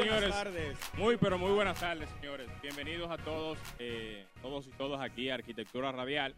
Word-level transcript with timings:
Señores. 0.00 0.34
Muy, 0.96 1.16
pero 1.18 1.36
muy 1.36 1.52
buenas 1.52 1.78
tardes, 1.78 2.08
señores. 2.18 2.48
Bienvenidos 2.62 3.10
a 3.10 3.18
todos, 3.18 3.58
eh, 3.78 4.24
todos 4.40 4.66
y 4.66 4.70
todas 4.70 4.98
aquí 5.02 5.28
a 5.28 5.34
Arquitectura 5.34 5.92
Radial. 5.92 6.34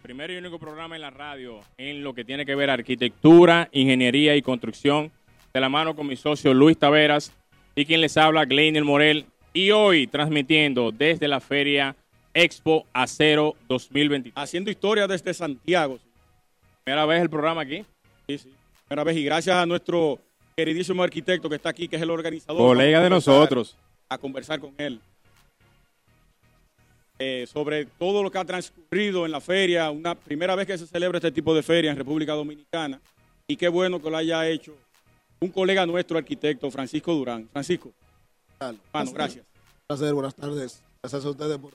Primero 0.00 0.32
y 0.32 0.38
único 0.38 0.58
programa 0.58 0.94
en 0.94 1.02
la 1.02 1.10
radio 1.10 1.60
en 1.76 2.02
lo 2.02 2.14
que 2.14 2.24
tiene 2.24 2.46
que 2.46 2.54
ver 2.54 2.70
arquitectura, 2.70 3.68
ingeniería 3.72 4.34
y 4.34 4.40
construcción. 4.40 5.12
De 5.52 5.60
la 5.60 5.68
mano 5.68 5.94
con 5.94 6.06
mi 6.06 6.16
socio 6.16 6.54
Luis 6.54 6.78
Taveras 6.78 7.32
y 7.74 7.84
quien 7.84 8.00
les 8.00 8.16
habla, 8.16 8.46
Gleiner 8.46 8.82
Morel. 8.82 9.26
Y 9.52 9.72
hoy 9.72 10.06
transmitiendo 10.06 10.90
desde 10.90 11.28
la 11.28 11.40
Feria 11.40 11.94
Expo 12.32 12.86
Acero 12.94 13.56
2023. 13.68 14.32
Haciendo 14.42 14.70
historia 14.70 15.06
desde 15.06 15.34
Santiago. 15.34 15.98
Primera 16.82 17.04
vez 17.04 17.20
el 17.20 17.28
programa 17.28 17.60
aquí. 17.60 17.84
Sí, 18.26 18.38
sí. 18.38 18.54
Primera 18.88 19.04
vez 19.04 19.18
y 19.18 19.24
gracias 19.24 19.54
a 19.54 19.66
nuestro 19.66 20.18
queridísimo 20.56 21.02
arquitecto 21.02 21.48
que 21.48 21.56
está 21.56 21.70
aquí, 21.70 21.88
que 21.88 21.96
es 21.96 22.02
el 22.02 22.10
organizador. 22.10 22.60
Colega 22.60 23.00
de 23.00 23.08
Vamos 23.08 23.26
a 23.26 23.30
conversar- 23.30 23.40
nosotros. 23.40 23.76
A 24.08 24.18
conversar 24.18 24.60
con 24.60 24.74
él. 24.78 25.00
Eh, 27.18 27.46
sobre 27.46 27.86
todo 27.86 28.22
lo 28.22 28.30
que 28.30 28.38
ha 28.38 28.44
transcurrido 28.44 29.24
en 29.26 29.32
la 29.32 29.40
feria, 29.40 29.90
una 29.90 30.14
primera 30.14 30.54
vez 30.56 30.66
que 30.66 30.76
se 30.76 30.86
celebra 30.86 31.18
este 31.18 31.30
tipo 31.30 31.54
de 31.54 31.62
feria 31.62 31.90
en 31.90 31.96
República 31.96 32.32
Dominicana. 32.32 33.00
Y 33.46 33.56
qué 33.56 33.68
bueno 33.68 34.00
que 34.02 34.10
lo 34.10 34.16
haya 34.16 34.46
hecho 34.48 34.74
un 35.40 35.50
colega 35.50 35.86
nuestro, 35.86 36.18
arquitecto 36.18 36.70
Francisco 36.70 37.12
Durán. 37.14 37.48
Francisco, 37.52 37.92
hermano, 38.60 39.12
gracias. 39.12 39.44
placer, 39.86 40.12
buenas 40.14 40.34
tardes. 40.34 40.82
Gracias 41.02 41.24
a 41.24 41.30
ustedes 41.30 41.58
por 41.58 41.74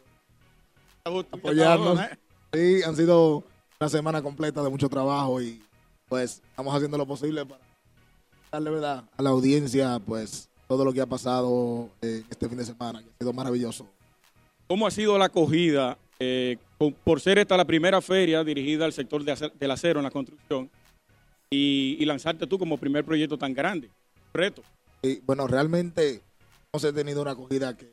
Apoyarnos. 1.06 2.00
apoyarnos. 2.00 2.18
Sí, 2.54 2.82
han 2.84 2.96
sido 2.96 3.44
una 3.80 3.90
semana 3.90 4.22
completa 4.22 4.62
de 4.64 4.70
mucho 4.70 4.90
trabajo 4.90 5.42
y 5.42 5.62
pues 6.10 6.42
estamos 6.50 6.74
haciendo 6.76 6.98
lo 6.98 7.06
posible 7.06 7.46
para 7.46 7.62
darle 8.52 8.70
verdad 8.72 9.04
a 9.18 9.22
la 9.22 9.30
audiencia 9.32 10.00
pues 10.06 10.50
todo 10.68 10.84
lo 10.84 10.92
que 10.94 11.02
ha 11.02 11.06
pasado 11.06 11.90
eh, 12.02 12.24
este 12.30 12.50
fin 12.50 12.58
de 12.58 12.66
semana, 12.66 13.02
que 13.02 13.10
ha 13.10 13.18
sido 13.20 13.34
maravilloso. 13.34 13.88
¿Cómo 14.68 14.86
ha 14.86 14.92
sido 14.92 15.18
la 15.18 15.26
acogida 15.26 15.98
eh, 16.20 16.58
con- 16.78 16.94
por 16.94 17.22
ser 17.22 17.38
esta 17.38 17.56
la 17.56 17.66
primera 17.66 18.02
feria 18.02 18.44
dirigida 18.44 18.84
al 18.86 18.92
sector 18.94 19.24
de 19.24 19.32
acer- 19.32 19.54
del 19.54 19.72
acero 19.72 20.00
en 20.00 20.04
la 20.04 20.12
construcción 20.12 20.70
y, 21.50 21.96
y 22.00 22.06
lanzarte 22.06 22.48
tú 22.48 22.60
como 22.60 22.78
primer 22.78 23.06
proyecto 23.06 23.38
tan 23.38 23.54
grande? 23.54 23.90
Reto. 24.34 24.62
Y 25.02 25.20
bueno, 25.22 25.48
realmente 25.48 26.22
hemos 26.74 26.94
tenido 26.94 27.22
una 27.22 27.32
acogida 27.32 27.78
que, 27.78 27.90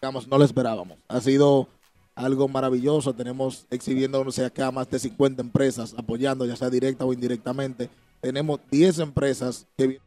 digamos, 0.00 0.28
no 0.28 0.38
lo 0.38 0.44
esperábamos. 0.44 0.98
Ha 1.08 1.20
sido 1.20 1.66
algo 2.14 2.46
maravilloso. 2.46 3.14
Tenemos 3.14 3.66
exhibiéndonos 3.70 4.38
acá 4.38 4.70
más 4.70 4.88
de 4.90 4.98
50 5.00 5.42
empresas 5.42 5.92
apoyando, 5.98 6.46
ya 6.46 6.54
sea 6.54 6.70
directa 6.70 7.04
o 7.04 7.12
indirectamente. 7.12 7.90
Tenemos 8.20 8.60
10 8.70 8.98
empresas 9.00 9.66
que. 9.76 9.98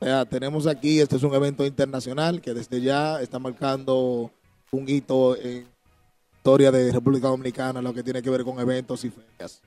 O 0.00 0.04
sea, 0.04 0.24
tenemos 0.24 0.66
aquí, 0.66 0.98
este 0.98 1.16
es 1.16 1.22
un 1.22 1.34
evento 1.34 1.66
internacional 1.66 2.40
que 2.40 2.54
desde 2.54 2.80
ya 2.80 3.20
está 3.20 3.38
marcando 3.38 4.30
un 4.70 4.88
hito 4.88 5.36
en 5.36 5.64
la 5.64 6.36
historia 6.36 6.70
de 6.72 6.90
República 6.90 7.28
Dominicana, 7.28 7.82
lo 7.82 7.92
que 7.92 8.02
tiene 8.02 8.22
que 8.22 8.30
ver 8.30 8.42
con 8.42 8.58
eventos 8.58 9.04
y 9.04 9.10
ferias. 9.10 9.60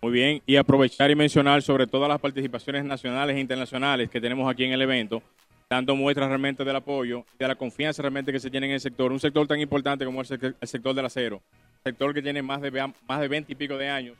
Muy 0.00 0.12
bien, 0.12 0.42
y 0.46 0.54
aprovechar 0.56 1.10
y 1.10 1.16
mencionar 1.16 1.60
sobre 1.60 1.86
todas 1.88 2.08
las 2.08 2.20
participaciones 2.20 2.84
nacionales 2.84 3.36
e 3.36 3.40
internacionales 3.40 4.08
que 4.08 4.20
tenemos 4.20 4.48
aquí 4.48 4.64
en 4.64 4.72
el 4.72 4.80
evento, 4.82 5.22
dando 5.68 5.96
muestras 5.96 6.28
realmente 6.28 6.64
del 6.64 6.76
apoyo 6.76 7.24
y 7.34 7.38
de 7.38 7.48
la 7.48 7.56
confianza 7.56 8.00
realmente 8.00 8.32
que 8.32 8.40
se 8.40 8.48
tiene 8.50 8.66
en 8.68 8.72
el 8.74 8.80
sector, 8.80 9.10
un 9.10 9.20
sector 9.20 9.46
tan 9.48 9.58
importante 9.60 10.04
como 10.04 10.20
el, 10.20 10.26
sec- 10.28 10.54
el 10.58 10.68
sector 10.68 10.94
del 10.94 11.04
acero, 11.04 11.42
sector 11.82 12.14
que 12.14 12.22
tiene 12.22 12.42
más 12.42 12.62
de, 12.62 12.70
más 12.70 13.20
de 13.20 13.28
20 13.28 13.52
y 13.52 13.56
pico 13.56 13.76
de 13.76 13.88
años 13.88 14.16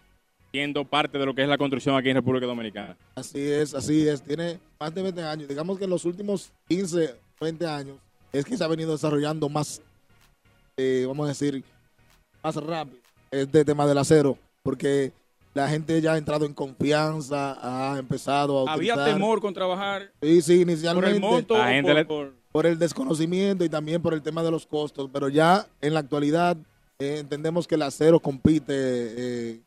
siendo 0.53 0.85
parte 0.85 1.19
de 1.19 1.27
lo 1.27 1.35
que 1.35 1.43
es 1.43 1.49
la 1.49 1.59
construcción 1.59 1.97
aquí 1.97 2.09
en 2.11 2.17
República 2.17 2.47
Dominicana. 2.47 2.97
Así 3.15 3.41
es, 3.41 3.75
así 3.75 4.09
es. 4.09 4.23
Tiene 4.23 4.59
más 4.79 4.95
de 4.95 5.03
20 5.03 5.23
años. 5.23 5.49
Digamos 5.49 5.79
que 5.79 5.85
en 5.85 5.91
los 5.91 6.05
últimos 6.05 6.51
15, 6.69 7.15
20 7.41 7.67
años 7.67 7.97
es 8.33 8.45
que 8.45 8.57
se 8.57 8.65
ha 8.65 8.69
venido 8.69 8.93
desarrollando 8.93 9.49
más, 9.49 9.81
eh, 10.77 11.05
vamos 11.07 11.27
a 11.27 11.29
decir, 11.29 11.63
más 12.43 12.57
rápido 12.57 12.99
este 13.31 13.65
tema 13.65 13.87
del 13.87 13.99
acero, 13.99 14.37
porque 14.63 15.13
la 15.55 15.69
gente 15.69 16.01
ya 16.01 16.15
ha 16.15 16.19
entrado 16.19 16.47
en 16.47 16.53
confianza, 16.55 17.57
ha 17.95 17.99
empezado 17.99 18.69
a 18.69 18.73
¿Había 18.73 18.95
utilizar- 18.95 19.13
temor 19.15 19.41
con 19.41 19.55
trabajar 19.55 20.11
Sí, 20.23 20.43
sí, 20.43 20.59
por 20.65 20.71
inicialmente. 20.71 21.11
el 21.17 21.21
monto 21.21 21.57
La 21.57 21.65
o 21.65 21.69
gente 21.69 21.89
por- 21.91 21.97
le- 21.97 22.05
por- 22.05 22.41
por 22.53 22.67
el 22.67 22.79
desconocimiento 22.79 23.65
y 23.65 23.69
también 23.69 24.03
por 24.03 24.15
el 24.15 24.23
tema 24.23 24.43
de 24.43 24.51
los 24.51 24.67
costos, 24.67 25.09
pero 25.13 25.29
ya 25.29 25.67
en 25.81 25.95
la 25.95 26.01
actualidad 26.01 26.57
eh, 26.99 27.19
entendemos 27.21 27.67
que 27.69 27.77
el 27.77 27.83
acero 27.83 28.19
compite, 28.21 28.65
eh, 28.75 29.61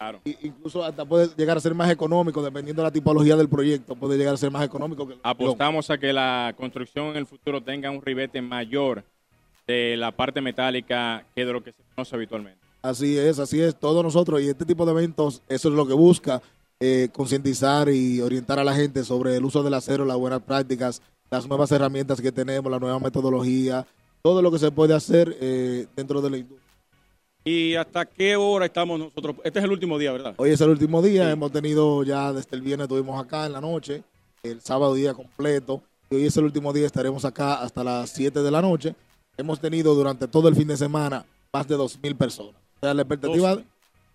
Claro. 0.00 0.18
incluso 0.24 0.82
hasta 0.82 1.04
puede 1.04 1.28
llegar 1.36 1.58
a 1.58 1.60
ser 1.60 1.74
más 1.74 1.90
económico, 1.90 2.42
dependiendo 2.42 2.80
de 2.80 2.88
la 2.88 2.90
tipología 2.90 3.36
del 3.36 3.50
proyecto, 3.50 3.94
puede 3.94 4.16
llegar 4.16 4.32
a 4.32 4.38
ser 4.38 4.50
más 4.50 4.64
económico 4.64 5.06
que 5.06 5.18
Apostamos 5.22 5.90
a 5.90 5.98
que 5.98 6.10
la 6.10 6.54
construcción 6.56 7.08
en 7.08 7.16
el 7.18 7.26
futuro 7.26 7.62
tenga 7.62 7.90
un 7.90 8.00
ribete 8.00 8.40
mayor 8.40 9.04
de 9.66 9.98
la 9.98 10.10
parte 10.10 10.40
metálica 10.40 11.26
que 11.34 11.44
de 11.44 11.52
lo 11.52 11.62
que 11.62 11.72
se 11.72 11.82
conoce 11.94 12.16
habitualmente. 12.16 12.58
Así 12.80 13.18
es, 13.18 13.38
así 13.38 13.60
es, 13.60 13.78
todos 13.78 14.02
nosotros 14.02 14.40
y 14.40 14.48
este 14.48 14.64
tipo 14.64 14.86
de 14.86 14.92
eventos, 14.92 15.42
eso 15.50 15.68
es 15.68 15.74
lo 15.74 15.86
que 15.86 15.92
busca, 15.92 16.40
eh, 16.80 17.10
concientizar 17.12 17.90
y 17.90 18.22
orientar 18.22 18.58
a 18.58 18.64
la 18.64 18.74
gente 18.74 19.04
sobre 19.04 19.36
el 19.36 19.44
uso 19.44 19.62
del 19.62 19.74
acero, 19.74 20.06
las 20.06 20.16
buenas 20.16 20.40
prácticas, 20.40 21.02
las 21.30 21.46
nuevas 21.46 21.70
herramientas 21.72 22.22
que 22.22 22.32
tenemos, 22.32 22.72
la 22.72 22.78
nueva 22.78 22.98
metodología, 23.00 23.86
todo 24.22 24.40
lo 24.40 24.50
que 24.50 24.58
se 24.58 24.70
puede 24.70 24.94
hacer 24.94 25.36
eh, 25.42 25.88
dentro 25.94 26.22
de 26.22 26.30
la 26.30 26.38
industria. 26.38 26.59
¿Y 27.44 27.74
hasta 27.74 28.04
qué 28.04 28.36
hora 28.36 28.66
estamos 28.66 28.98
nosotros? 28.98 29.36
Este 29.44 29.58
es 29.58 29.64
el 29.64 29.70
último 29.72 29.98
día, 29.98 30.12
¿verdad? 30.12 30.34
Hoy 30.36 30.50
es 30.50 30.60
el 30.60 30.68
último 30.70 31.00
día, 31.00 31.24
Sí. 31.26 31.30
hemos 31.32 31.50
tenido 31.52 32.02
ya 32.04 32.32
desde 32.32 32.54
el 32.56 32.62
viernes 32.62 32.84
estuvimos 32.84 33.22
acá 33.22 33.46
en 33.46 33.52
la 33.52 33.60
noche, 33.60 34.02
el 34.42 34.60
sábado 34.60 34.94
día 34.94 35.14
completo, 35.14 35.82
y 36.10 36.16
hoy 36.16 36.26
es 36.26 36.36
el 36.36 36.44
último 36.44 36.72
día, 36.72 36.86
estaremos 36.86 37.24
acá 37.24 37.54
hasta 37.62 37.82
las 37.82 38.10
7 38.10 38.42
de 38.42 38.50
la 38.50 38.60
noche. 38.60 38.94
Hemos 39.38 39.58
tenido 39.58 39.94
durante 39.94 40.28
todo 40.28 40.48
el 40.48 40.54
fin 40.56 40.68
de 40.68 40.76
semana 40.76 41.24
más 41.52 41.66
de 41.66 41.76
2.000 41.76 42.14
personas. 42.16 42.54
O 42.76 42.80
sea, 42.86 42.92
la 42.94 43.02
expectativa, 43.02 43.50
12. 43.54 43.64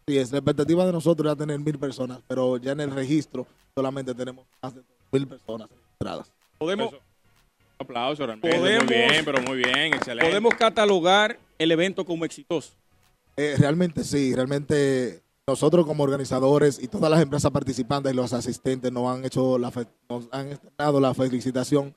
sí, 0.07 0.17
es, 0.17 0.31
la 0.31 0.37
expectativa 0.37 0.85
de 0.85 0.91
nosotros 0.91 1.25
era 1.25 1.35
tener 1.35 1.59
1.000 1.59 1.79
personas, 1.79 2.19
pero 2.27 2.57
ya 2.57 2.73
en 2.73 2.81
el 2.81 2.91
registro 2.91 3.47
solamente 3.73 4.13
tenemos 4.13 4.45
más 4.61 4.75
de 4.75 4.81
2.000 5.11 5.27
personas 5.27 5.67
registradas. 5.69 6.31
Podemos, 6.59 6.87
Eso. 6.89 6.97
Un 6.97 7.83
aplauso 7.85 8.25
realmente. 8.25 8.57
Podemos- 8.57 8.85
muy 8.85 8.95
bien, 8.95 9.25
pero 9.25 9.41
muy 9.41 9.57
bien, 9.57 9.93
excelente. 9.95 10.29
podemos 10.29 10.53
catalogar 10.53 11.39
el 11.57 11.71
evento 11.71 12.05
como 12.05 12.23
exitoso. 12.23 12.73
Eh, 13.37 13.55
realmente 13.57 14.03
sí, 14.03 14.33
realmente 14.33 15.21
nosotros 15.47 15.85
como 15.85 16.03
organizadores 16.03 16.81
y 16.81 16.87
todas 16.87 17.09
las 17.11 17.21
empresas 17.21 17.51
participantes 17.51 18.11
y 18.13 18.15
los 18.15 18.33
asistentes 18.33 18.91
nos 18.91 19.07
han 19.15 19.25
hecho 19.25 19.57
la 19.57 19.71
fe- 19.71 19.87
nos 20.09 20.27
han 20.31 20.49
externado 20.53 20.99
la 20.99 21.13
felicitación 21.13 21.93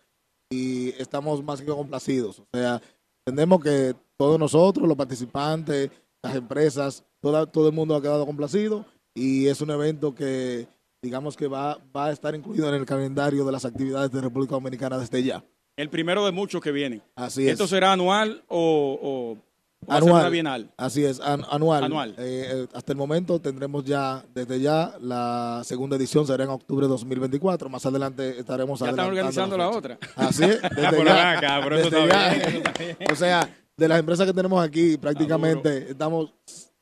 y 0.50 0.88
estamos 1.00 1.42
más 1.42 1.60
que 1.60 1.66
complacidos. 1.66 2.40
O 2.40 2.46
sea, 2.52 2.80
entendemos 3.24 3.62
que 3.62 3.94
todos 4.16 4.38
nosotros, 4.38 4.86
los 4.88 4.96
participantes, 4.96 5.90
las 6.22 6.34
empresas, 6.34 7.04
toda- 7.20 7.46
todo 7.46 7.68
el 7.68 7.74
mundo 7.74 7.94
ha 7.94 8.02
quedado 8.02 8.26
complacido 8.26 8.84
y 9.14 9.46
es 9.46 9.60
un 9.60 9.70
evento 9.70 10.14
que 10.14 10.66
digamos 11.00 11.36
que 11.36 11.46
va, 11.46 11.78
va 11.96 12.06
a 12.06 12.12
estar 12.12 12.34
incluido 12.34 12.68
en 12.68 12.74
el 12.74 12.84
calendario 12.84 13.44
de 13.44 13.52
las 13.52 13.64
actividades 13.64 14.10
de 14.10 14.20
República 14.20 14.56
Dominicana 14.56 14.98
desde 14.98 15.22
ya. 15.22 15.44
El 15.76 15.88
primero 15.90 16.26
de 16.26 16.32
muchos 16.32 16.60
que 16.60 16.72
vienen. 16.72 17.02
Así 17.14 17.44
es. 17.46 17.52
¿Esto 17.52 17.68
será 17.68 17.92
anual 17.92 18.42
o, 18.48 19.36
Anual. 19.86 20.20
una 20.20 20.28
bienal? 20.28 20.70
Así 20.76 21.04
es, 21.04 21.20
an- 21.20 21.44
anual. 21.50 21.84
Anual. 21.84 22.10
Eh, 22.18 22.48
eh, 22.50 22.66
hasta 22.74 22.92
el 22.92 22.98
momento 22.98 23.40
tendremos 23.40 23.84
ya, 23.84 24.24
desde 24.34 24.60
ya, 24.60 24.94
la 25.00 25.62
segunda 25.64 25.96
edición 25.96 26.26
será 26.26 26.44
en 26.44 26.50
octubre 26.50 26.86
de 26.86 26.90
2024. 26.90 27.68
Más 27.70 27.86
adelante 27.86 28.38
estaremos 28.38 28.80
Ya 28.80 28.90
están 28.90 29.06
organizando 29.06 29.56
la 29.56 29.70
otra. 29.70 29.98
Así 30.16 30.44
es, 30.44 30.60
desde 30.62 30.90
pero 30.90 31.04
ya. 31.04 31.14
ven 31.14 31.26
acá, 31.26 31.60
pero 31.62 31.76
eso 31.78 31.90
desde 31.90 32.04
está 32.04 32.28
ya. 32.28 32.34
bien, 32.34 32.48
eso 32.48 32.56
está 32.58 32.72
bien. 32.84 32.96
O 33.12 33.16
sea, 33.16 33.56
de 33.76 33.88
las 33.88 33.98
empresas 34.00 34.26
que 34.26 34.32
tenemos 34.34 34.62
aquí, 34.62 34.96
prácticamente 34.98 35.90
estamos 35.92 36.32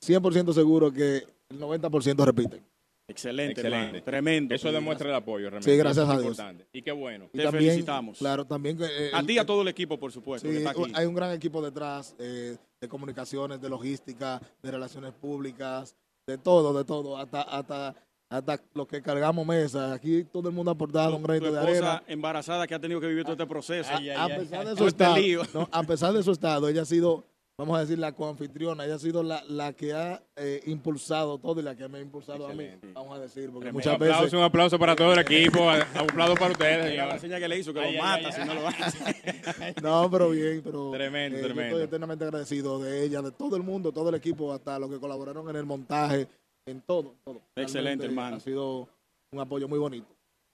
100% 0.04 0.52
seguros 0.52 0.92
que 0.92 1.25
el 1.50 1.60
90% 1.60 2.25
repiten. 2.25 2.64
Excelente. 3.08 3.62
Tremendo. 4.03 4.55
Eso 4.55 4.73
demuestra 4.73 5.08
el 5.08 5.14
apoyo 5.14 5.49
realmente. 5.50 5.70
Sí, 5.70 5.76
gracias 5.76 6.05
es 6.05 6.11
a 6.11 6.12
Dios. 6.19 6.25
importante. 6.25 6.67
Y 6.73 6.82
qué 6.82 6.93
bueno. 6.93 7.26
Y 7.32 7.38
Te 7.38 7.44
también, 7.44 7.64
felicitamos. 7.70 8.19
Claro, 8.19 8.44
también. 8.44 8.79
eh, 8.81 9.11
A 9.12 9.23
ti 9.23 9.35
y 9.35 9.38
a 9.38 9.47
todo 9.47 9.62
el 9.62 9.69
equipo, 9.69 9.99
por 9.99 10.11
supuesto. 10.12 10.49
Sí, 10.49 10.55
que 10.55 10.58
está 10.58 10.70
aquí. 10.70 10.93
hay 10.94 11.06
un 11.06 11.14
gran 11.14 11.31
equipo 11.32 11.62
detrás 11.62 12.14
eh, 12.19 12.56
de 12.81 12.88
comunicaciones, 12.88 13.61
de 13.61 13.69
logística, 13.69 14.41
de 14.62 14.70
relaciones 14.70 15.12
públicas, 15.12 15.94
de 16.26 16.37
todo, 16.38 16.76
de 16.76 16.85
todo, 16.85 17.17
hasta 17.17 17.43
hasta 17.43 17.94
hasta 18.29 18.61
los 18.75 18.88
que 18.88 19.00
cargamos 19.00 19.47
mesas. 19.47 19.93
Aquí 19.93 20.25
todo 20.25 20.49
el 20.49 20.55
mundo 20.56 20.73
ha 20.73 20.75
aportado 20.75 21.14
un 21.17 21.23
granito 21.23 21.52
de 21.52 21.61
arena. 21.61 22.02
embarazada 22.09 22.67
que 22.67 22.75
ha 22.75 22.81
tenido 22.81 23.00
que 23.00 23.06
vivir 23.06 23.23
todo 23.23 23.35
este 23.35 23.47
proceso. 23.47 23.88
A, 23.93 24.25
a 24.25 24.29
pesar 24.29 24.67
de 24.67 24.76
su 24.76 24.87
este 24.88 25.05
estado, 25.05 25.43
no, 25.55 25.69
a 25.70 25.82
pesar 25.85 26.12
de 26.12 26.23
su 26.25 26.32
estado, 26.32 26.69
ella 26.69 26.82
ha 26.82 26.87
sido, 26.87 27.25
vamos 27.58 27.76
a 27.79 27.81
decir, 27.81 27.99
la 27.99 28.12
coanfitriona, 28.12 28.85
ella 28.85 28.97
ha 28.97 28.99
sido 28.99 29.23
la, 29.23 29.43
la 29.49 29.73
que 29.73 29.93
ha 29.94 30.23
eh, 30.37 30.61
impulsado 30.67 31.38
todo 31.38 31.61
y 31.61 31.62
la 31.62 31.75
que 31.75 31.88
me 31.88 31.99
ha 31.99 32.00
impulsado 32.03 32.47
a 32.47 32.53
mí, 32.53 32.67
vamos 32.93 33.17
a 33.17 33.20
decir, 33.20 33.50
porque 33.50 33.73
muchas 33.73 33.94
aplauso, 33.94 34.20
veces 34.25 34.35
un 34.35 34.43
aplauso 34.44 34.79
para 34.79 34.94
todo 34.94 35.12
el 35.14 35.20
equipo. 35.20 35.62
Un 35.62 35.70
aplauso 36.11 36.35
para 36.35 36.53
ustedes. 36.53 36.97
La 36.97 37.19
señal 37.19 37.41
que 37.41 37.49
le 37.49 37.58
hizo, 37.58 37.73
que 37.73 37.81
Ay, 37.81 37.97
lo 37.97 38.03
ay, 38.05 38.23
mata 38.23 38.29
ay, 38.29 38.32
si 38.35 38.41
ay. 38.43 38.47
no 38.47 38.55
lo 38.55 38.69
hace. 38.69 39.75
No, 39.82 40.11
pero 40.11 40.31
bien, 40.31 40.61
pero 40.62 40.91
Tremendo, 40.91 41.38
eh, 41.38 41.41
yo 41.41 41.47
tremendo. 41.47 41.76
estoy 41.76 41.85
eternamente 41.88 42.25
agradecido 42.25 42.79
de 42.79 43.05
ella, 43.05 43.23
de 43.23 43.32
todo 43.32 43.56
el 43.56 43.62
mundo, 43.62 43.91
todo 43.93 44.11
el 44.11 44.14
equipo, 44.17 44.52
hasta 44.52 44.79
los 44.79 44.91
que 44.91 44.99
colaboraron 44.99 45.49
en 45.49 45.56
el 45.56 45.64
montaje, 45.64 46.26
en 46.67 46.81
todo. 46.82 47.14
todo. 47.25 47.41
Excelente, 47.56 47.81
Realmente 47.81 48.06
hermano. 48.06 48.37
Ha 48.37 48.41
sido 48.41 48.88
un 49.32 49.41
apoyo 49.41 49.67
muy 49.67 49.79
bonito. 49.79 50.06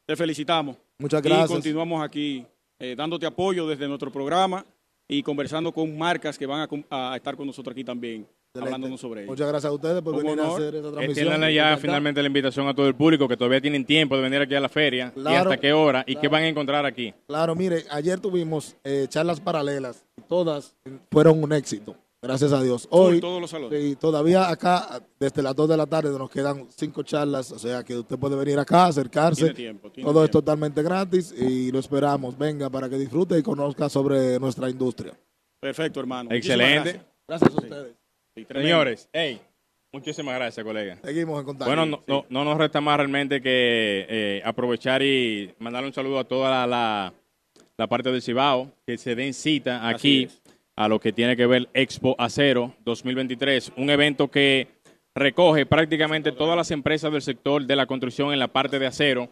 Te 0.06 0.14
felicitamos. 0.16 0.76
Muchas 0.98 1.20
Y 1.24 1.28
gracias. 1.28 1.50
continuamos 1.50 2.02
aquí 2.02 2.46
eh, 2.78 2.94
dándote 2.96 3.26
apoyo 3.26 3.66
desde 3.66 3.86
nuestro 3.88 4.10
programa 4.12 4.64
y 5.12 5.22
conversando 5.22 5.72
con 5.72 5.96
marcas 5.96 6.38
que 6.38 6.46
van 6.46 6.60
a 6.90 7.12
a, 7.12 7.16
estar 7.16 7.36
con 7.36 7.46
nosotros 7.46 7.72
aquí 7.72 7.84
también, 7.84 8.22
Excelente. 8.22 8.58
hablándonos 8.60 9.00
sobre 9.00 9.22
ello. 9.22 9.30
Muchas 9.30 9.48
gracias 9.48 9.70
a 9.70 9.74
ustedes 9.74 10.00
por 10.02 10.14
Un 10.14 10.22
venir 10.22 10.38
a 10.40 10.42
honor. 10.44 10.54
hacer 10.60 10.74
esta 10.74 10.80
transmisión. 10.90 11.10
Extiéndanle 11.10 11.54
ya 11.54 11.76
finalmente 11.76 12.22
la 12.22 12.26
invitación 12.28 12.66
a 12.68 12.74
todo 12.74 12.86
el 12.88 12.94
público 12.94 13.28
que 13.28 13.36
todavía 13.36 13.60
tienen 13.60 13.84
tiempo 13.84 14.16
de 14.16 14.22
venir 14.22 14.40
aquí 14.40 14.54
a 14.54 14.60
la 14.60 14.68
feria. 14.68 15.12
¿Y 15.14 15.20
Claro, 15.20 15.50
hasta 15.50 15.60
qué 15.60 15.72
hora? 15.72 16.04
¿Y 16.06 16.16
qué 16.16 16.28
van 16.28 16.44
a 16.44 16.48
encontrar 16.48 16.86
aquí? 16.86 17.12
Claro, 17.26 17.54
mire, 17.54 17.84
ayer 17.90 18.18
tuvimos 18.20 18.76
eh, 18.84 19.06
charlas 19.08 19.40
paralelas, 19.40 20.04
todas 20.28 20.74
fueron 21.10 21.42
un 21.42 21.52
éxito, 21.52 21.94
gracias 22.22 22.52
a 22.52 22.62
Dios. 22.62 22.86
Full, 22.88 22.98
Hoy, 22.98 23.20
todos 23.20 23.40
los 23.40 23.50
salones. 23.50 23.82
sí, 23.82 23.96
todavía 23.96 24.48
acá, 24.48 25.02
desde 25.18 25.42
las 25.42 25.54
2 25.56 25.68
de 25.70 25.76
la 25.76 25.86
tarde, 25.86 26.16
nos 26.16 26.30
quedan 26.30 26.68
cinco 26.70 27.02
charlas, 27.02 27.50
o 27.52 27.58
sea 27.58 27.82
que 27.82 27.98
usted 27.98 28.18
puede 28.18 28.36
venir 28.36 28.58
acá, 28.58 28.86
acercarse. 28.86 29.42
Tiene 29.42 29.54
tiempo, 29.54 29.90
tiene 29.90 30.08
Todo 30.10 30.24
es 30.24 30.30
totalmente 30.30 30.82
gratis 30.82 31.32
y 31.36 31.70
lo 31.72 31.78
esperamos. 31.78 32.38
Venga 32.38 32.70
para 32.70 32.88
que 32.88 32.96
disfrute 32.96 33.38
y 33.38 33.42
conozca 33.42 33.88
sobre 33.88 34.38
nuestra 34.38 34.70
industria. 34.70 35.12
Perfecto, 35.60 36.00
hermano. 36.00 36.30
Muchísimas 36.30 36.58
Excelente. 36.60 36.92
gracias. 36.92 37.12
Gracias 37.28 37.50
a 37.50 37.54
ustedes. 37.60 37.96
Sí. 38.36 38.46
Señores, 38.50 39.08
hey, 39.12 39.40
muchísimas 39.92 40.34
gracias, 40.34 40.64
colega. 40.64 40.98
Seguimos 41.04 41.38
en 41.40 41.44
contacto. 41.46 41.66
Bueno, 41.74 41.86
no, 41.86 42.02
no, 42.06 42.24
no 42.30 42.44
nos 42.44 42.56
resta 42.58 42.80
más 42.80 42.96
realmente 42.96 43.40
que 43.42 44.06
eh, 44.08 44.42
aprovechar 44.44 45.02
y 45.02 45.54
mandarle 45.58 45.88
un 45.88 45.94
saludo 45.94 46.18
a 46.18 46.24
toda 46.24 46.50
la, 46.50 46.66
la, 46.66 47.14
la 47.76 47.86
parte 47.86 48.10
del 48.10 48.22
Cibao, 48.22 48.72
que 48.86 48.96
se 48.98 49.14
den 49.14 49.34
cita 49.34 49.86
aquí 49.88 50.24
Así 50.24 50.34
es. 50.34 50.41
A 50.76 50.88
lo 50.88 51.00
que 51.00 51.12
tiene 51.12 51.36
que 51.36 51.46
ver 51.46 51.68
Expo 51.74 52.14
Acero 52.18 52.74
2023, 52.84 53.72
un 53.76 53.90
evento 53.90 54.30
que 54.30 54.68
recoge 55.14 55.66
prácticamente 55.66 56.32
todas 56.32 56.56
las 56.56 56.70
empresas 56.70 57.12
del 57.12 57.22
sector 57.22 57.64
de 57.66 57.76
la 57.76 57.86
construcción 57.86 58.32
en 58.32 58.38
la 58.38 58.48
parte 58.48 58.78
de 58.78 58.86
acero, 58.86 59.28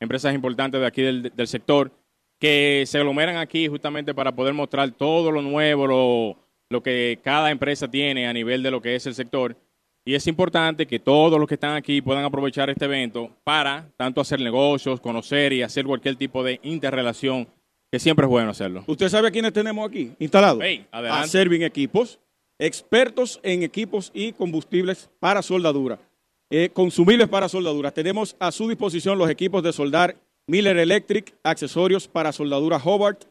empresas 0.00 0.34
importantes 0.34 0.80
de 0.80 0.86
aquí 0.86 1.02
del, 1.02 1.48
sector, 1.48 1.90
que 2.38 2.84
se 2.86 2.98
aglomeran 2.98 3.36
aquí 3.36 3.68
justamente 3.68 4.14
para 4.14 4.32
poder 4.32 4.52
mostrar 4.52 4.90
todo 4.90 5.30
lo 5.30 5.42
nuevo, 5.42 5.86
lo, 5.86 6.36
lo 6.68 6.82
que 6.82 7.18
cada 7.22 7.50
empresa 7.50 7.88
tiene 7.88 8.26
a 8.26 8.32
nivel 8.32 8.62
de 8.62 8.70
lo 8.70 8.82
que 8.82 8.94
es 8.94 9.06
el 9.06 9.14
sector. 9.14 9.56
Y 10.04 10.14
es 10.16 10.26
importante 10.26 10.86
que 10.86 10.98
todos 10.98 11.38
los 11.38 11.48
que 11.48 11.54
están 11.54 11.76
aquí 11.76 12.02
puedan 12.02 12.24
aprovechar 12.24 12.68
este 12.68 12.86
evento 12.86 13.30
para 13.44 13.88
tanto 13.96 14.20
hacer 14.20 14.40
negocios, 14.40 15.00
conocer 15.00 15.52
y 15.52 15.62
hacer 15.62 15.86
cualquier 15.86 16.16
tipo 16.16 16.42
de 16.42 16.58
interrelación, 16.64 17.46
que 17.92 17.98
siempre 17.98 18.24
es 18.24 18.30
bueno 18.30 18.50
hacerlo. 18.50 18.84
¿Usted 18.86 19.10
sabe 19.10 19.28
a 19.28 19.30
quiénes 19.30 19.52
tenemos 19.52 19.86
aquí 19.86 20.12
instalados? 20.18 20.60
Hey. 20.62 20.86
A 20.90 21.26
Serving 21.26 21.62
Equipos, 21.62 22.18
expertos 22.58 23.38
en 23.42 23.62
equipos 23.62 24.10
y 24.14 24.32
combustibles 24.32 25.10
para 25.20 25.42
soldadura, 25.42 25.98
eh, 26.48 26.70
consumibles 26.72 27.28
para 27.28 27.50
soldadura. 27.50 27.90
Tenemos 27.90 28.34
a 28.38 28.50
su 28.50 28.66
disposición 28.66 29.18
los 29.18 29.28
equipos 29.28 29.62
de 29.62 29.74
soldar 29.74 30.16
Miller 30.46 30.78
Electric, 30.78 31.34
accesorios 31.42 32.08
para 32.08 32.32
soldadura 32.32 32.80
Hobart, 32.82 33.24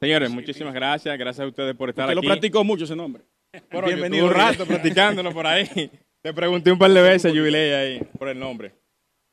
Señores, 0.00 0.30
muchísimas 0.30 0.72
gracias. 0.72 1.18
Gracias 1.18 1.44
a 1.44 1.48
ustedes 1.48 1.74
por 1.76 1.90
estar 1.90 2.06
Usted 2.06 2.14
lo 2.14 2.20
aquí. 2.20 2.28
practicó 2.28 2.64
mucho 2.64 2.84
ese 2.84 2.96
nombre. 2.96 3.22
Bueno, 3.70 3.88
Bienvenido. 3.88 4.24
un 4.24 4.32
rato 4.32 4.64
practicándolo 4.66 5.34
por 5.34 5.46
ahí. 5.46 5.90
Te 6.22 6.32
pregunté 6.32 6.72
un 6.72 6.78
par 6.78 6.90
de 6.90 7.02
veces, 7.02 7.30
Jubilei, 7.30 7.72
ahí, 7.74 8.00
por 8.18 8.28
el 8.30 8.38
nombre. 8.38 8.72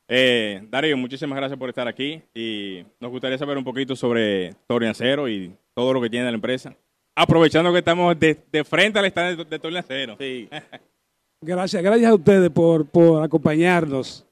Eh, 0.06 0.66
Darío, 0.70 0.96
muchísimas 0.96 1.36
gracias 1.36 1.58
por 1.58 1.68
estar 1.68 1.88
aquí 1.88 2.22
y 2.34 2.84
nos 3.00 3.10
gustaría 3.10 3.38
saber 3.38 3.56
un 3.56 3.64
poquito 3.64 3.96
sobre 3.96 4.54
Torni 4.66 4.88
Acero 4.88 5.28
y 5.28 5.52
todo 5.74 5.92
lo 5.92 6.00
que 6.00 6.10
tiene 6.10 6.26
la 6.26 6.34
empresa. 6.34 6.76
Aprovechando 7.14 7.72
que 7.72 7.78
estamos 7.78 8.18
de, 8.18 8.36
de 8.50 8.64
frente 8.64 8.98
al 8.98 9.06
stand 9.06 9.46
de, 9.46 9.58
de. 9.58 10.16
Sí. 10.18 10.48
Gracias, 11.40 11.82
gracias 11.82 12.10
a 12.10 12.14
ustedes 12.14 12.48
por, 12.48 12.86
por 12.86 13.22
acompañarnos. 13.22 14.24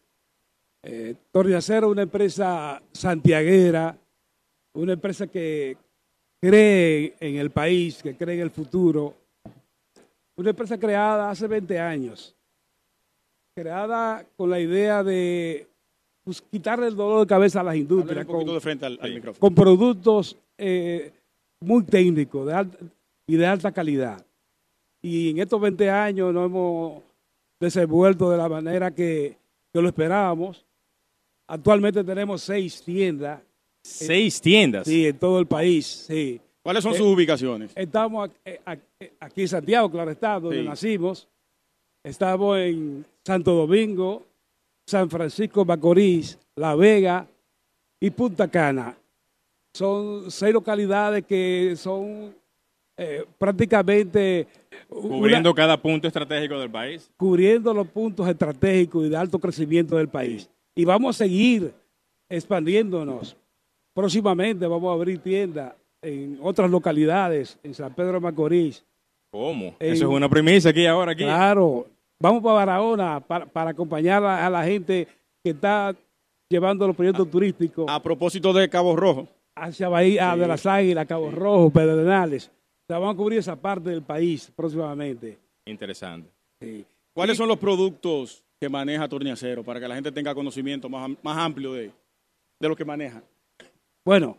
Eh, 0.82 1.14
Torre 1.30 1.54
Acero, 1.54 1.90
una 1.90 2.02
empresa 2.02 2.82
santiaguera, 2.90 3.94
una 4.72 4.94
empresa 4.94 5.26
que 5.26 5.76
cree 6.40 7.14
en 7.20 7.36
el 7.36 7.50
país, 7.50 8.02
que 8.02 8.16
cree 8.16 8.36
en 8.36 8.40
el 8.40 8.50
futuro. 8.50 9.14
Una 10.36 10.50
empresa 10.50 10.78
creada 10.78 11.30
hace 11.30 11.46
20 11.46 11.78
años, 11.78 12.34
creada 13.54 14.24
con 14.36 14.50
la 14.50 14.60
idea 14.60 15.02
de 15.02 15.66
pues, 16.24 16.40
quitarle 16.42 16.86
el 16.88 16.96
dolor 16.96 17.20
de 17.20 17.26
cabeza 17.26 17.60
a 17.60 17.64
las 17.64 17.76
industrias 17.76 18.26
un 18.26 18.32
con, 18.44 18.46
de 18.54 18.60
frente 18.60 18.86
al, 18.86 18.98
al 19.00 19.08
Sí. 19.08 19.14
micrófono. 19.16 19.40
con 19.40 19.54
productos 19.54 20.36
eh, 20.58 21.12
muy 21.60 21.84
técnicos 21.84 22.46
de 22.46 22.54
alta- 22.54 22.78
y 23.26 23.36
de 23.36 23.46
alta 23.46 23.72
calidad. 23.72 24.24
Y 25.02 25.30
en 25.30 25.38
estos 25.40 25.60
20 25.60 25.90
años 25.90 26.32
no 26.32 26.44
hemos 26.44 27.02
desenvuelto 27.60 28.30
de 28.30 28.36
la 28.36 28.48
manera 28.48 28.90
que, 28.92 29.36
que 29.72 29.80
lo 29.82 29.88
esperábamos. 29.88 30.64
Actualmente 31.48 32.04
tenemos 32.04 32.42
seis 32.42 32.82
tiendas, 32.82 33.40
Seis 33.84 34.40
tiendas. 34.40 34.86
sí, 34.86 35.06
en 35.06 35.18
todo 35.18 35.38
el 35.40 35.46
país, 35.46 35.86
sí. 35.86 36.40
¿Cuáles 36.62 36.82
son 36.84 36.92
Eh, 36.94 36.98
sus 36.98 37.06
ubicaciones? 37.06 37.72
Estamos 37.74 38.30
eh, 38.44 38.60
eh, 39.00 39.12
aquí 39.18 39.42
en 39.42 39.48
Santiago, 39.48 39.90
claro 39.90 40.10
está, 40.12 40.38
donde 40.38 40.60
Sí. 40.62 40.68
nacimos. 40.68 41.28
Estamos 42.04 42.58
en 42.58 43.04
Santo 43.24 43.54
Domingo, 43.54 44.24
San 44.86 45.08
Francisco 45.08 45.64
Macorís, 45.64 46.38
La 46.56 46.74
Vega 46.74 47.26
y 48.00 48.10
Punta 48.10 48.48
Cana. 48.48 48.96
Son 49.74 50.30
seis 50.30 50.52
localidades 50.52 51.24
que 51.24 51.74
son 51.76 52.34
eh, 52.98 53.24
prácticamente 53.38 54.46
una- 54.90 55.08
Cubriendo 55.08 55.54
cada 55.54 55.80
punto 55.80 56.06
estratégico 56.08 56.58
del 56.58 56.70
país. 56.70 57.10
cubriendo 57.16 57.72
los 57.72 57.86
puntos 57.88 58.28
estratégicos 58.28 59.06
y 59.06 59.08
de 59.08 59.16
alto 59.16 59.38
crecimiento 59.38 59.96
del 59.96 60.08
país. 60.08 60.50
Y 60.74 60.84
vamos 60.84 61.16
a 61.16 61.24
seguir 61.24 61.72
expandiéndonos. 62.28 63.36
Próximamente 63.94 64.66
vamos 64.66 64.90
a 64.90 64.94
abrir 64.94 65.18
tiendas 65.20 65.74
en 66.02 66.38
otras 66.42 66.70
localidades, 66.70 67.58
en 67.62 67.74
San 67.74 67.94
Pedro 67.94 68.14
de 68.14 68.20
Macorís. 68.20 68.84
¿Cómo? 69.30 69.74
En- 69.78 69.92
Eso 69.94 70.04
es 70.04 70.10
una 70.10 70.28
primicia 70.28 70.70
aquí 70.70 70.84
ahora. 70.84 71.12
Aquí. 71.12 71.22
Claro, 71.24 71.86
vamos 72.22 72.42
para 72.42 72.54
Barahona 72.54 73.20
para, 73.20 73.46
para 73.46 73.70
acompañar 73.70 74.24
a, 74.24 74.46
a 74.46 74.50
la 74.50 74.64
gente 74.64 75.08
que 75.42 75.50
está 75.50 75.94
llevando 76.48 76.86
los 76.86 76.94
proyectos 76.94 77.28
turísticos 77.30 77.86
A 77.88 78.00
propósito 78.00 78.52
de 78.52 78.68
Cabo 78.68 78.94
Rojo, 78.94 79.28
hacia 79.56 79.88
Bahía 79.88 80.36
de 80.36 80.46
las 80.46 80.64
Águilas, 80.66 81.06
Cabo 81.06 81.30
Rojo, 81.30 81.70
Pedernales. 81.70 82.46
O 82.46 82.86
sea, 82.86 82.98
vamos 82.98 83.14
a 83.14 83.16
cubrir 83.16 83.38
esa 83.38 83.56
parte 83.56 83.90
del 83.90 84.02
país 84.02 84.50
próximamente. 84.54 85.38
Interesante. 85.66 86.30
Sí. 86.60 86.84
¿cuáles 87.12 87.36
son 87.36 87.48
los 87.48 87.58
productos 87.58 88.42
que 88.60 88.68
maneja 88.68 89.08
Torniacero 89.08 89.64
para 89.64 89.80
que 89.80 89.88
la 89.88 89.94
gente 89.94 90.12
tenga 90.12 90.34
conocimiento 90.34 90.88
más, 90.88 91.10
más 91.22 91.38
amplio 91.38 91.72
de, 91.72 91.90
de 92.60 92.68
lo 92.68 92.76
que 92.76 92.84
maneja? 92.84 93.22
Bueno, 94.04 94.36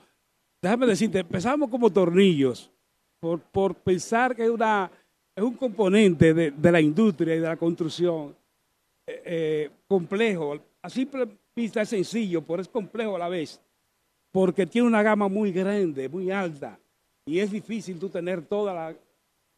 déjame 0.62 0.86
decirte, 0.86 1.20
empezamos 1.20 1.70
como 1.70 1.90
tornillos 1.90 2.72
por, 3.20 3.40
por 3.40 3.76
pensar 3.76 4.36
que 4.36 4.44
es, 4.44 4.50
una, 4.50 4.90
es 5.36 5.44
un 5.44 5.54
componente 5.56 6.34
de, 6.34 6.52
de 6.52 6.72
la 6.72 6.80
industria 6.82 7.36
y 7.36 7.40
de 7.40 7.48
la 7.48 7.58
construcción 7.58 8.36
eh, 9.08 9.22
eh, 9.26 9.70
complejo. 9.88 10.58
A 10.82 10.90
simple 10.90 11.28
vista 11.56 11.82
es 11.82 11.90
sencillo, 11.90 12.42
pero 12.42 12.62
es 12.62 12.68
complejo 12.68 13.16
a 13.16 13.20
la 13.20 13.30
vez, 13.30 13.60
porque 14.32 14.66
tiene 14.66 14.88
una 14.88 15.02
gama 15.04 15.28
muy 15.28 15.52
grande, 15.52 16.10
muy 16.10 16.30
alta, 16.32 16.78
y 17.26 17.40
es 17.40 17.52
difícil 17.52 18.00
tú 18.00 18.10
tener 18.10 18.42
toda, 18.44 18.74
la, 18.74 18.96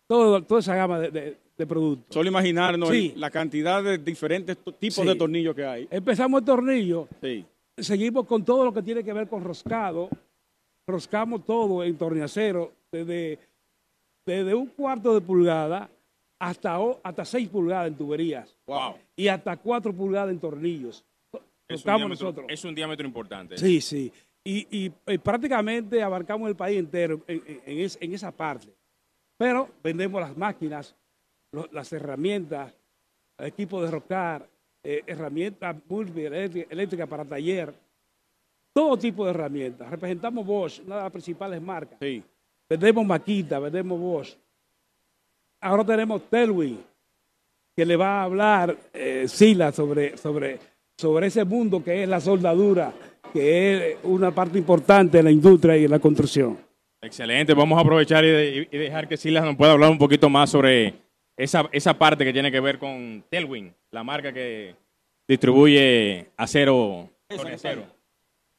todo- 0.08 0.41
toda 0.44 0.60
esa 0.60 0.75
gama 0.75 1.00
de, 1.00 1.12
de- 1.12 1.38
de 1.58 1.65
productos. 1.65 2.13
Solo 2.13 2.27
imaginarnos 2.29 2.89
Sí. 2.89 3.13
la 3.15 3.32
cantidad 3.32 3.82
de 3.82 3.98
diferentes 3.98 4.58
tipos 4.77 4.96
Sí. 4.96 5.05
de 5.05 5.15
tornillos 5.15 5.55
que 5.55 5.65
hay. 5.65 5.88
Empezamos 5.89 6.41
el 6.41 6.46
tornillo, 6.46 7.08
Sí. 7.22 7.46
seguimos 7.77 8.25
con 8.25 8.44
todo 8.44 8.65
lo 8.65 8.74
que 8.74 8.82
tiene 8.82 9.03
que 9.05 9.13
ver 9.13 9.27
con 9.29 9.41
roscado. 9.44 10.10
Roscamos 10.86 11.46
todo 11.46 11.84
en 11.84 11.98
torniacero, 11.98 12.74
desde, 12.91 13.39
desde 14.25 14.53
un 14.55 14.67
cuarto 14.67 15.13
de 15.13 15.22
pulgada 15.22 15.89
hasta, 16.39 16.77
hasta 17.03 17.25
seis 17.25 17.48
pulgadas 17.50 17.88
en 17.88 17.96
tuberías 17.96 18.58
Wow. 18.67 18.96
y 19.15 19.27
hasta 19.27 19.55
cuatro 19.58 19.94
pulgadas 19.94 20.32
en 20.32 20.39
tornillos. 20.39 21.05
Es 21.67 21.84
un, 21.84 21.96
diámetro, 21.96 22.08
nosotros. 22.10 22.46
es 22.50 22.63
un 22.65 22.75
diámetro 22.75 23.08
importante. 23.08 23.58
Sí, 23.58 23.82
sí. 23.82 24.12
Y, 24.44 24.67
y, 25.08 25.17
prácticamente 25.17 26.03
abarcamos 26.03 26.48
el 26.50 26.55
país 26.55 26.77
entero 26.77 27.22
en, 27.27 27.41
en- 27.48 27.62
en 27.65 27.79
es- 27.79 27.98
en 28.00 28.13
esa 28.13 28.32
parte. 28.32 28.67
Pero 29.38 29.70
vendemos 29.84 30.22
las 30.22 30.38
máquinas, 30.38 30.96
lo- 31.51 31.67
las 31.72 31.91
herramientas, 31.91 32.72
equipos 33.39 33.84
de 33.84 33.91
rocar, 33.91 34.48
eh, 34.84 35.01
herramientas 35.08 35.75
eléctricas 36.70 37.08
para 37.10 37.25
taller, 37.25 37.74
todo 38.74 38.96
tipo 38.98 39.25
de 39.25 39.32
herramientas. 39.32 39.89
Representamos 39.89 40.46
Bosch, 40.46 40.82
una 40.86 40.98
de 40.98 41.01
las 41.03 41.12
principales 41.12 41.60
marcas. 41.62 41.98
Sí. 42.00 42.24
Vendemos 42.69 43.05
Makita, 43.05 43.60
vendemos 43.60 44.00
Bosch. 44.00 44.36
Ahora 45.62 45.84
tenemos 45.86 46.22
Telwin, 46.29 46.79
que 47.75 47.86
le 47.86 47.95
va 47.95 48.22
a 48.22 48.24
hablar 48.24 48.75
eh, 48.93 49.25
Sila 49.27 49.72
sobre, 49.72 50.17
sobre, 50.17 50.60
sobre 50.98 51.27
ese 51.27 51.43
mundo 51.45 51.84
que 51.84 52.03
es 52.03 52.10
la 52.10 52.19
soldadura, 52.19 52.91
que 53.34 53.91
es 53.93 53.98
una 54.03 54.31
parte 54.31 54.57
importante 54.57 55.17
de 55.17 55.24
la 55.24 55.31
industria 55.31 55.77
y 55.77 55.86
en 55.86 55.91
la 55.91 56.00
construcción. 56.00 56.57
Excelente. 57.01 57.53
Vamos 57.53 57.77
a 57.77 57.81
aprovechar 57.81 58.24
y, 58.25 58.29
de- 58.29 58.67
y 58.72 58.77
dejar 58.77 59.07
que 59.07 59.17
Silas 59.17 59.43
nos 59.43 59.55
pueda 59.55 59.74
hablar 59.74 59.91
un 59.91 59.98
poquito 59.98 60.29
más 60.29 60.50
sobre 60.50 60.93
esa, 61.38 61.67
esa 61.72 61.93
parte 61.98 62.25
que 62.25 62.34
tiene 62.34 62.51
que 62.51 62.60
ver 62.60 62.79
con 62.79 63.24
Telwin, 63.29 63.74
la 63.91 64.03
marca 64.03 64.34
que 64.34 64.75
distribuye 65.27 66.27
acero 66.38 67.10
tornacero. 67.27 67.84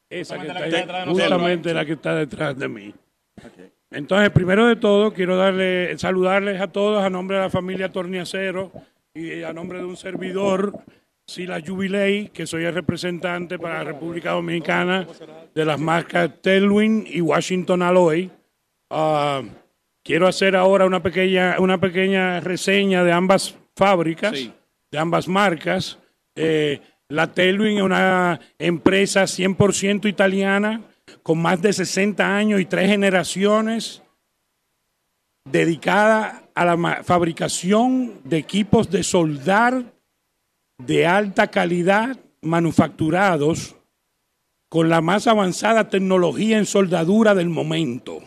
Esa 0.09 0.37
que 0.39 0.47
está 0.47 0.59
que 0.59 0.65
está 0.69 0.77
detrás 0.77 0.99
de 1.01 1.05
nosotros. 1.05 1.27
justamente 1.29 1.73
la 1.73 1.85
que 1.85 1.93
está 1.93 2.15
detrás 2.15 2.57
de 2.57 2.67
mí. 2.69 2.93
Entonces, 3.91 4.29
primero 4.31 4.67
de 4.67 4.75
todo, 4.75 5.13
quiero 5.13 5.37
darle, 5.37 5.97
saludarles 5.97 6.59
a 6.59 6.67
todos 6.67 7.03
a 7.03 7.09
nombre 7.09 7.37
de 7.37 7.43
la 7.43 7.49
familia 7.49 7.89
Torniacero 7.91 8.71
y 9.13 9.43
a 9.43 9.53
nombre 9.53 9.79
de 9.79 9.85
un 9.85 9.95
servidor, 9.97 10.73
Sila 11.25 11.61
Jubilei, 11.65 12.29
que 12.29 12.45
soy 12.47 12.63
el 12.65 12.73
representante 12.73 13.57
para 13.59 13.79
la 13.79 13.83
República 13.85 14.31
Dominicana 14.31 15.07
de 15.53 15.65
las 15.65 15.79
marcas 15.79 16.41
Telwin 16.41 17.05
y 17.07 17.21
Washington 17.21 17.81
Alloy. 17.81 18.29
Ah, 18.89 19.41
quiero 20.03 20.27
hacer 20.27 20.55
ahora 20.55 20.85
una 20.85 21.01
pequeña, 21.01 21.55
una 21.59 21.79
pequeña 21.79 22.39
reseña 22.39 23.03
de 23.03 23.11
ambas 23.11 23.57
fábricas, 23.75 24.37
Sí. 24.37 24.53
de 24.91 24.97
ambas 24.97 25.27
marcas. 25.27 25.97
Eh, 26.35 26.79
la 27.09 27.33
Telwin 27.33 27.77
es 27.77 27.83
una 27.83 28.39
empresa 28.59 29.27
100% 29.27 30.07
italiana 30.07 30.81
con 31.27 31.41
más 31.41 31.61
de 31.61 31.73
60 31.73 32.37
años 32.37 32.61
y 32.61 32.65
tres 32.65 32.89
generaciones 32.89 34.01
dedicada 35.43 36.43
a 36.55 36.63
la 36.63 37.03
fabricación 37.03 38.21
de 38.23 38.37
equipos 38.37 38.89
de 38.89 39.03
soldar 39.03 39.93
de 40.77 41.05
alta 41.05 41.47
calidad 41.47 42.17
manufacturados 42.39 43.75
con 44.69 44.87
la 44.87 45.01
más 45.01 45.27
avanzada 45.27 45.89
tecnología 45.89 46.57
en 46.57 46.65
soldadura 46.65 47.35
del 47.35 47.49
momento, 47.49 48.23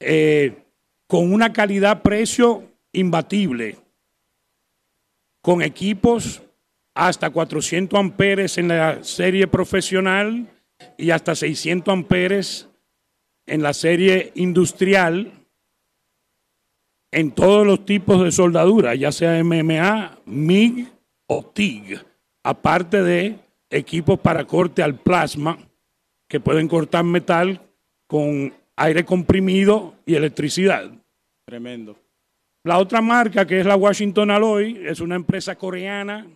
Eh, 0.00 0.62
con 1.06 1.32
una 1.32 1.50
calidad-precio 1.50 2.62
imbatible, 2.92 3.78
con 5.40 5.62
equipos 5.62 6.42
hasta 6.94 7.30
400 7.30 7.98
amperes 7.98 8.58
en 8.58 8.68
la 8.68 9.02
serie 9.02 9.46
profesional 9.46 10.46
y 10.96 11.10
hasta 11.10 11.34
600 11.34 11.92
amperes 11.92 12.68
en 13.46 13.62
la 13.62 13.72
serie 13.72 14.32
industrial 14.34 15.32
en 17.12 17.32
todos 17.32 17.66
los 17.66 17.84
tipos 17.84 18.22
de 18.22 18.30
soldadura, 18.30 18.94
ya 18.94 19.10
sea 19.10 19.42
MMA, 19.42 20.18
MIG 20.26 20.88
o 21.26 21.44
TIG, 21.44 22.00
aparte 22.44 23.02
de 23.02 23.38
equipos 23.70 24.18
para 24.20 24.44
corte 24.46 24.82
al 24.82 24.98
plasma 24.98 25.58
que 26.28 26.40
pueden 26.40 26.68
cortar 26.68 27.04
metal 27.04 27.60
con 28.06 28.54
aire 28.76 29.04
comprimido 29.04 29.94
y 30.06 30.14
electricidad. 30.14 30.90
Tremendo. 31.44 31.98
La 32.64 32.78
otra 32.78 33.00
marca, 33.00 33.46
que 33.46 33.60
es 33.60 33.66
la 33.66 33.76
Washington 33.76 34.30
Alloy, 34.30 34.86
es 34.86 35.00
una 35.00 35.16
empresa 35.16 35.56
coreana 35.56 36.26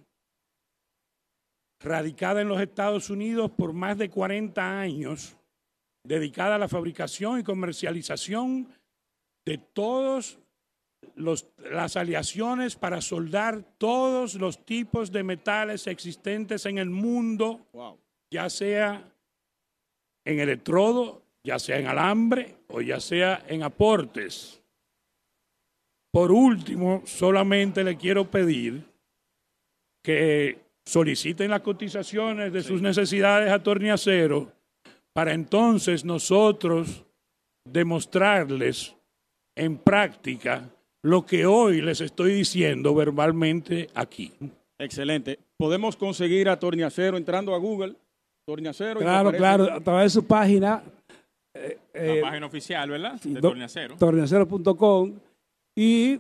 radicada 1.85 2.41
en 2.41 2.49
los 2.49 2.61
Estados 2.61 3.11
Unidos 3.11 3.51
por 3.51 3.73
más 3.73 3.99
de 3.99 4.09
40 4.11 4.81
años, 4.81 5.37
dedicada 6.03 6.57
a 6.57 6.59
la 6.59 6.69
fabricación 6.69 7.39
y 7.39 7.45
comercialización 7.45 8.69
de 9.45 9.59
todos 9.59 10.39
los, 11.15 11.47
las 11.59 11.97
aleaciones 11.97 12.77
para 12.77 13.01
soldar 13.01 13.63
todos 13.79 14.35
los 14.35 14.65
tipos 14.65 15.13
de 15.13 15.23
metales 15.23 15.87
existentes 15.87 16.65
en 16.67 16.79
el 16.79 16.89
mundo, 16.91 17.67
Wow. 17.73 17.99
ya 18.31 18.49
sea 18.49 19.13
en 20.25 20.41
electrodo, 20.41 21.23
ya 21.45 21.59
sea 21.59 21.79
en 21.79 21.87
alambre 21.87 22.57
o 22.69 22.81
ya 22.81 22.99
sea 22.99 23.45
en 23.47 23.63
aportes. 23.63 24.63
Por 26.11 26.33
último, 26.33 27.03
solamente 27.05 27.85
le 27.85 27.97
quiero 27.99 28.31
pedir 28.31 28.83
que 30.03 30.64
soliciten 30.87 31.51
las 31.51 31.63
cotizaciones 31.63 32.53
de 32.53 32.63
sus 32.63 32.83
necesidades 32.83 33.51
a 33.51 33.63
Torniacero 33.63 34.53
para 35.13 35.33
entonces 35.33 36.05
nosotros 36.05 37.05
demostrarles 37.65 38.95
en 39.57 39.79
práctica 39.79 40.69
lo 41.03 41.25
que 41.25 41.47
hoy 41.47 41.81
les 41.81 42.01
estoy 42.01 42.33
diciendo 42.33 42.95
verbalmente 42.95 43.89
aquí. 43.95 44.33
Excelente. 44.79 45.39
Podemos 45.57 45.97
conseguir 45.97 46.49
a 46.49 46.59
Torniacero 46.59 47.17
entrando 47.17 47.55
a 47.55 47.59
Google. 47.59 47.95
Torniacero. 48.47 49.01
Claro, 49.01 49.33
claro, 49.33 49.73
a 49.73 49.81
través 49.81 50.13
de 50.13 50.21
su 50.21 50.27
página, 50.27 50.83
La 51.95 52.21
página 52.21 52.47
oficial, 52.47 52.91
¿verdad? 52.91 53.21
De 53.23 53.41
Tornacero. 53.41 53.97
torniacero.com 53.97 55.13
y 55.77 56.19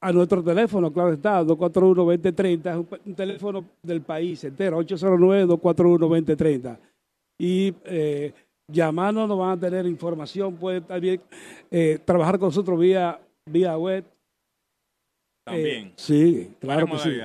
a 0.00 0.12
nuestro 0.12 0.42
teléfono, 0.42 0.92
claro 0.92 1.12
está, 1.12 1.42
241-2030, 1.42 2.70
es 2.70 2.76
un, 3.04 3.14
teléfono 3.14 3.64
del 3.82 4.00
país 4.02 4.44
entero, 4.44 4.80
809-241-2030. 4.80 6.78
Y 7.40 7.74
eh, 7.84 8.32
llamarnos 8.68 9.28
nos 9.28 9.38
van 9.38 9.50
a 9.50 9.60
tener 9.60 9.86
información, 9.86 10.56
puede 10.56 10.80
también 10.82 11.20
eh, 11.70 11.98
trabajar 12.04 12.38
con 12.38 12.48
nosotros 12.48 12.78
vía, 12.78 13.20
vía 13.46 13.76
web. 13.76 14.04
También. 15.44 15.88
Eh, 15.88 15.92
sí, 15.96 16.54
claro 16.60 16.86
que 16.86 16.98
sí. 16.98 17.18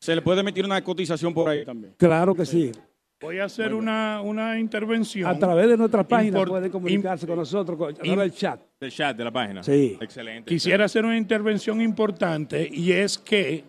Se 0.00 0.14
le 0.14 0.22
puede 0.22 0.40
emitir 0.40 0.64
una 0.64 0.82
cotización 0.82 1.34
por 1.34 1.48
ahí 1.48 1.64
también. 1.64 1.92
Claro 1.96 2.34
que 2.34 2.46
sí. 2.46 2.72
Voy 3.20 3.40
a 3.40 3.44
hacer 3.46 3.74
una, 3.74 4.20
una 4.22 4.58
intervención. 4.60 5.28
A 5.28 5.36
través 5.38 5.68
de 5.68 5.76
nuestra 5.76 6.06
página 6.06 6.38
Import- 6.38 6.48
pueden 6.50 6.70
comunicarse 6.70 7.26
con 7.26 7.36
nosotros 7.36 7.76
con- 7.76 7.90
a 7.90 7.94
través 7.94 8.16
del 8.18 8.32
chat. 8.32 8.60
Del 8.80 8.92
chat 8.92 9.16
de 9.16 9.24
la 9.24 9.32
página. 9.32 9.62
Sí. 9.62 9.98
Excelente. 10.00 10.48
Quisiera 10.48 10.84
hacer 10.84 11.04
una 11.04 11.16
intervención 11.16 11.80
importante 11.80 12.68
y 12.72 12.92
es 12.92 13.18
que 13.18 13.64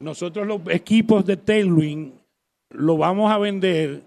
nosotros 0.00 0.46
los 0.46 0.60
equipos 0.68 1.24
de 1.24 1.36
Tailwind 1.38 2.12
lo 2.70 2.96
vamos 2.98 3.30
a 3.32 3.38
vender 3.38 4.02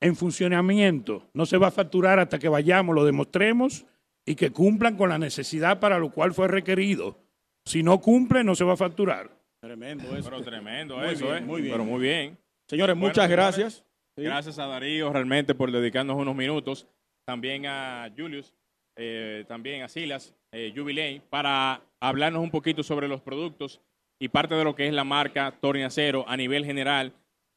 en 0.00 0.14
funcionamiento. 0.14 1.28
No 1.34 1.46
se 1.46 1.56
va 1.56 1.68
a 1.68 1.70
facturar 1.72 2.18
hasta 2.20 2.38
que 2.38 2.48
vayamos, 2.48 2.94
lo 2.94 3.04
demostremos 3.04 3.86
y 4.24 4.34
que 4.36 4.50
cumplan 4.50 4.96
con 4.96 5.08
la 5.08 5.18
necesidad 5.18 5.80
para 5.80 5.98
lo 5.98 6.10
cual 6.10 6.32
fue 6.32 6.46
requerido. 6.48 7.16
Si 7.64 7.82
no 7.82 8.00
cumple, 8.00 8.44
no 8.44 8.54
se 8.54 8.64
va 8.64 8.74
a 8.74 8.76
facturar. 8.76 9.30
Tremendo 9.60 10.16
eso. 10.16 10.28
Pero 10.30 10.42
tremendo 10.42 10.96
Muy 10.98 11.06
eso, 11.08 11.26
bien, 11.26 11.36
¿eh? 11.38 11.40
muy 11.46 11.62
bien. 11.62 11.72
Pero 11.74 11.84
muy 11.84 12.00
bien. 12.00 12.38
Señores, 12.72 12.96
Bueno, 12.96 13.08
muchas 13.08 13.26
señores, 13.26 13.36
gracias. 13.36 13.84
Sí. 14.16 14.22
Gracias 14.22 14.58
a 14.58 14.66
Darío 14.66 15.12
realmente 15.12 15.54
por 15.54 15.70
dedicarnos 15.70 16.16
unos 16.16 16.34
minutos. 16.34 16.86
También 17.26 17.66
a 17.66 18.10
Julius, 18.16 18.54
eh, 18.96 19.44
también 19.46 19.82
a 19.82 19.88
Silas, 19.88 20.34
eh, 20.52 20.72
Jubilee, 20.74 21.20
para 21.28 21.82
hablarnos 22.00 22.42
un 22.42 22.50
poquito 22.50 22.82
sobre 22.82 23.08
los 23.08 23.20
productos 23.20 23.82
y 24.18 24.28
parte 24.28 24.54
de 24.54 24.64
lo 24.64 24.74
que 24.74 24.86
es 24.86 24.94
la 24.94 25.04
marca 25.04 25.52
Torniacero 25.60 26.24
a 26.26 26.34
nivel 26.34 26.64
general 26.64 27.12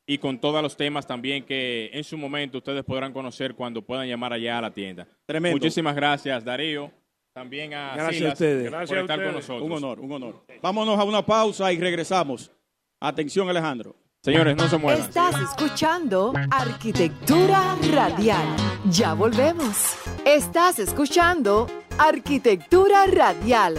y 0.05 0.17
con 0.17 0.37
todos 0.37 0.61
los 0.61 0.75
temas 0.75 1.07
también 1.07 1.45
que 1.45 1.89
en 1.93 2.03
su 2.03 2.17
momento 2.17 2.57
ustedes 2.57 2.83
podrán 2.83 3.13
conocer 3.13 3.55
cuando 3.55 3.81
puedan 3.81 4.09
llamar 4.09 4.33
allá 4.33 4.57
a 4.57 4.63
la 4.63 4.71
tienda. 4.71 5.07
Tremendo. 5.25 5.55
Muchísimas 5.55 5.95
gracias, 5.95 6.43
Darío. 6.43 6.91
También 7.33 7.73
a 7.73 7.95
Gracias 7.95 8.07
a 8.07 8.11
Silas 8.11 8.33
ustedes. 8.33 8.69
Gracias 8.69 8.89
por 8.89 8.97
a 8.97 9.01
estar 9.01 9.17
con 9.17 9.27
ustedes. 9.27 9.47
nosotros. 9.47 9.65
Un 9.65 9.71
honor, 9.71 9.99
un 10.01 10.11
honor. 10.11 10.45
Vámonos 10.61 10.99
a 10.99 11.05
una 11.05 11.25
pausa 11.25 11.71
y 11.71 11.79
regresamos. 11.79 12.51
Atención, 12.99 13.47
Alejandro. 13.47 13.95
Señores, 14.25 14.57
no 14.57 14.67
se 14.67 14.79
muevan. 14.79 15.03
Estás 15.03 15.39
escuchando 15.39 16.33
Arquitectura 16.49 17.77
Radial. 17.93 18.43
Ya 18.89 19.13
volvemos. 19.13 19.95
Estás 20.25 20.79
escuchando 20.79 21.67
Arquitectura 21.99 23.05
Radial. 23.05 23.77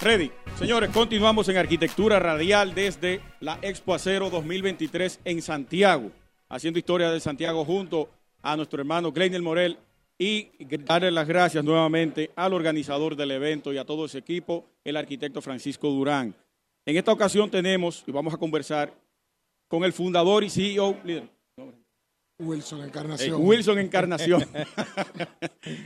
Ready. 0.00 0.32
Señores, 0.58 0.88
continuamos 0.88 1.46
en 1.50 1.58
Arquitectura 1.58 2.18
Radial 2.18 2.72
desde 2.72 3.20
la 3.40 3.58
Expo 3.60 3.92
Acero 3.92 4.30
2023 4.30 5.20
en 5.26 5.42
Santiago, 5.42 6.10
haciendo 6.48 6.78
historia 6.78 7.10
de 7.10 7.20
Santiago 7.20 7.66
junto 7.66 8.08
a 8.42 8.56
nuestro 8.56 8.80
hermano 8.80 9.12
Gleiner 9.12 9.42
Morel 9.42 9.78
y 10.18 10.50
darle 10.84 11.10
las 11.10 11.26
gracias 11.26 11.64
nuevamente 11.64 12.30
al 12.36 12.52
organizador 12.52 13.16
del 13.16 13.30
evento 13.30 13.72
y 13.72 13.78
a 13.78 13.84
todo 13.84 14.04
ese 14.04 14.18
equipo, 14.18 14.66
el 14.84 14.96
arquitecto 14.96 15.40
Francisco 15.40 15.88
Durán. 15.88 16.34
En 16.84 16.96
esta 16.96 17.12
ocasión 17.12 17.50
tenemos, 17.50 18.04
y 18.06 18.12
vamos 18.12 18.34
a 18.34 18.36
conversar 18.36 18.92
con 19.68 19.84
el 19.84 19.92
fundador 19.92 20.44
y 20.44 20.50
CEO, 20.50 20.96
líder, 21.04 21.28
Wilson 22.40 22.80
eh, 22.80 22.84
Encarnación. 22.84 23.42
Wilson 23.42 23.78
Encarnación. 23.78 24.42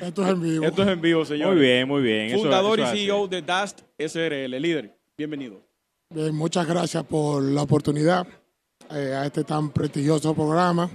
Esto 0.00 0.24
es 0.24 0.28
en 0.30 0.40
vivo. 0.40 0.64
Esto 0.64 0.82
es 0.82 0.88
en 0.88 1.00
vivo, 1.00 1.24
señores. 1.24 1.54
Muy 1.54 1.62
bien, 1.62 1.88
muy 1.88 2.02
bien. 2.02 2.38
Fundador 2.38 2.80
eso 2.80 2.88
y 2.88 2.90
hace. 2.90 3.04
CEO 3.04 3.28
de 3.28 3.42
DAST 3.42 3.80
SRL. 3.98 4.60
Líder, 4.60 4.96
bienvenido. 5.16 5.60
Bien, 6.10 6.34
muchas 6.34 6.66
gracias 6.66 7.04
por 7.04 7.42
la 7.42 7.62
oportunidad 7.62 8.26
eh, 8.90 9.14
a 9.14 9.26
este 9.26 9.44
tan 9.44 9.70
prestigioso 9.70 10.34
programa. 10.34 10.90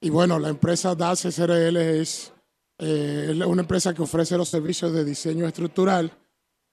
Y 0.00 0.10
bueno, 0.10 0.38
la 0.38 0.48
empresa 0.48 0.94
DAS 0.94 1.20
SRL 1.26 1.76
es, 1.76 2.32
eh, 2.78 3.28
es 3.30 3.46
una 3.46 3.62
empresa 3.62 3.94
que 3.94 4.02
ofrece 4.02 4.36
los 4.36 4.48
servicios 4.48 4.92
de 4.92 5.04
diseño 5.04 5.46
estructural, 5.46 6.12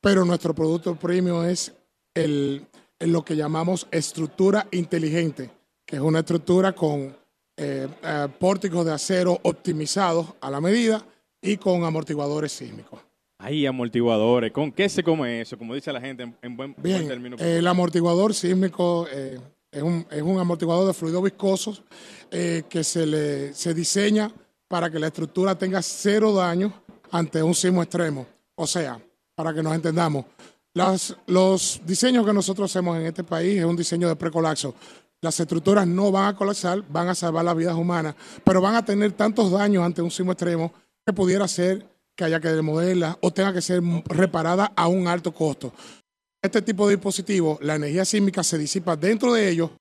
pero 0.01 0.25
nuestro 0.25 0.53
producto 0.53 0.95
premium 0.95 1.45
es 1.45 1.73
el, 2.13 2.65
lo 2.99 3.23
que 3.23 3.35
llamamos 3.35 3.87
estructura 3.91 4.67
inteligente, 4.71 5.49
que 5.85 5.95
es 5.95 6.01
una 6.01 6.19
estructura 6.19 6.73
con 6.73 7.15
eh, 7.55 7.87
eh, 8.03 8.27
pórticos 8.39 8.85
de 8.85 8.91
acero 8.93 9.39
optimizados 9.43 10.27
a 10.41 10.49
la 10.51 10.59
medida 10.59 11.05
y 11.41 11.57
con 11.57 11.83
amortiguadores 11.83 12.51
sísmicos. 12.51 12.99
Ahí, 13.37 13.65
amortiguadores. 13.65 14.51
¿Con 14.51 14.71
qué 14.71 14.87
se 14.87 15.03
come 15.03 15.41
eso? 15.41 15.57
Como 15.57 15.75
dice 15.75 15.91
la 15.91 15.99
gente 15.99 16.23
en, 16.23 16.37
en 16.41 16.55
buen, 16.55 16.73
buen 16.73 16.83
Bien, 16.83 17.07
término. 17.07 17.35
el 17.39 17.67
amortiguador 17.67 18.33
sísmico 18.33 19.05
eh, 19.11 19.39
es, 19.73 19.83
un, 19.83 20.05
es 20.09 20.21
un 20.21 20.39
amortiguador 20.39 20.87
de 20.87 20.93
fluidos 20.93 21.23
viscosos 21.23 21.83
eh, 22.31 22.63
que 22.69 22.83
se, 22.83 23.05
le, 23.05 23.53
se 23.53 23.73
diseña 23.73 24.31
para 24.67 24.89
que 24.89 24.99
la 24.99 25.07
estructura 25.07 25.55
tenga 25.57 25.81
cero 25.81 26.33
daño 26.33 26.73
ante 27.11 27.41
un 27.43 27.53
sismo 27.53 27.81
extremo. 27.83 28.25
O 28.55 28.65
sea, 28.67 28.99
para 29.35 29.53
que 29.53 29.61
nos 29.63 29.73
entendamos, 29.75 30.25
las- 30.73 31.15
los 31.27 31.81
diseños 31.85 32.25
que 32.25 32.33
nosotros 32.33 32.71
hacemos 32.71 32.97
en 32.97 33.05
este 33.07 33.23
país 33.23 33.59
es 33.59 33.65
un 33.65 33.75
diseño 33.75 34.07
de 34.07 34.15
precolapso. 34.15 34.73
Las 35.21 35.39
estructuras 35.39 35.87
no 35.87 36.11
van 36.11 36.25
a 36.33 36.35
colapsar, 36.35 36.83
van 36.89 37.07
a 37.09 37.15
salvar 37.15 37.45
las 37.45 37.55
vidas 37.55 37.75
humanas, 37.75 38.15
pero 38.43 38.61
van 38.61 38.75
a 38.75 38.83
tener 38.83 39.11
tantos 39.13 39.51
daños 39.51 39.83
ante 39.85 40.01
un 40.01 40.11
sismo 40.11 40.31
extremo 40.33 40.73
que 41.05 41.13
pudiera 41.13 41.47
ser 41.47 41.85
que 42.15 42.23
haya 42.25 42.39
que 42.39 42.49
demolerla 42.49 43.17
o 43.21 43.31
tenga 43.31 43.53
que 43.53 43.61
ser 43.61 43.81
reparada 44.05 44.71
a 44.75 44.87
un 44.87 45.07
alto 45.07 45.31
costo 45.33 45.73
este 46.43 46.61
tipo 46.61 46.87
de 46.87 46.95
dispositivos, 46.95 47.57
la 47.61 47.75
energía 47.75 48.05
sísmica 48.05 48.43
se 48.43 48.57
disipa 48.57 48.95
dentro 48.95 49.33
de 49.33 49.49
ellos 49.49 49.71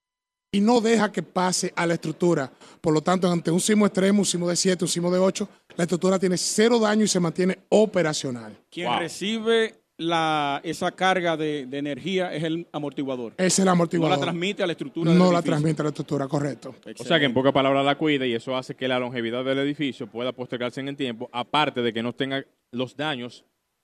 y 0.51 0.61
no 0.61 0.79
deja 0.81 1.11
que 1.11 1.21
pase 1.23 1.73
a 1.75 1.85
la 1.85 1.95
estructura. 1.95 2.51
Por 2.79 2.93
lo 2.93 3.01
tanto, 3.01 3.29
ante 3.29 3.51
un 3.51 3.59
sismo 3.59 3.85
extremo, 3.85 4.19
un 4.19 4.25
sismo 4.25 4.47
de 4.47 4.55
7, 4.55 4.85
un 4.85 4.89
sismo 4.89 5.11
de 5.11 5.19
8, 5.19 5.49
la 5.75 5.83
estructura 5.83 6.17
tiene 6.19 6.37
cero 6.37 6.79
daño 6.79 7.03
y 7.03 7.07
se 7.07 7.19
mantiene 7.19 7.59
operacional. 7.69 8.55
Quien 8.69 8.87
Wow. 8.87 8.99
recibe 8.99 9.75
la, 9.97 10.61
esa 10.63 10.91
carga 10.91 11.35
de, 11.37 11.65
de 11.65 11.77
energía 11.79 12.33
es 12.33 12.43
el 12.43 12.67
amortiguador. 12.71 13.33
Es 13.37 13.59
el 13.59 13.65
No 13.65 13.71
amortiguador. 13.71 14.17
la 14.17 14.21
transmite 14.23 14.63
a 14.63 14.67
la 14.67 14.73
estructura 14.73 15.09
del 15.09 15.19
No 15.19 15.31
la 15.31 15.41
transmite 15.41 15.81
a 15.81 15.83
la 15.83 15.89
estructura, 15.89 16.27
correcto. 16.27 16.75
O 16.99 17.03
sea 17.03 17.19
que 17.19 17.25
en 17.25 17.33
pocas 17.33 17.51
palabras 17.51 17.83
la 17.85 17.97
cuida 17.97 18.25
y 18.25 18.33
eso 18.33 18.55
hace 18.55 18.75
que 18.75 18.87
la 18.87 18.99
longevidad 18.99 19.43
del 19.43 19.59
edificio 19.59 20.07
pueda 20.07 20.31
postergarse 20.31 20.79
en 20.81 20.87
el 20.89 20.95
tiempo, 20.95 21.29
aparte 21.33 21.81
de 21.81 21.91
que 21.93 22.01
no 22.03 22.13
tenga 22.13 22.43
los 22.71 22.95
daños 22.95 23.43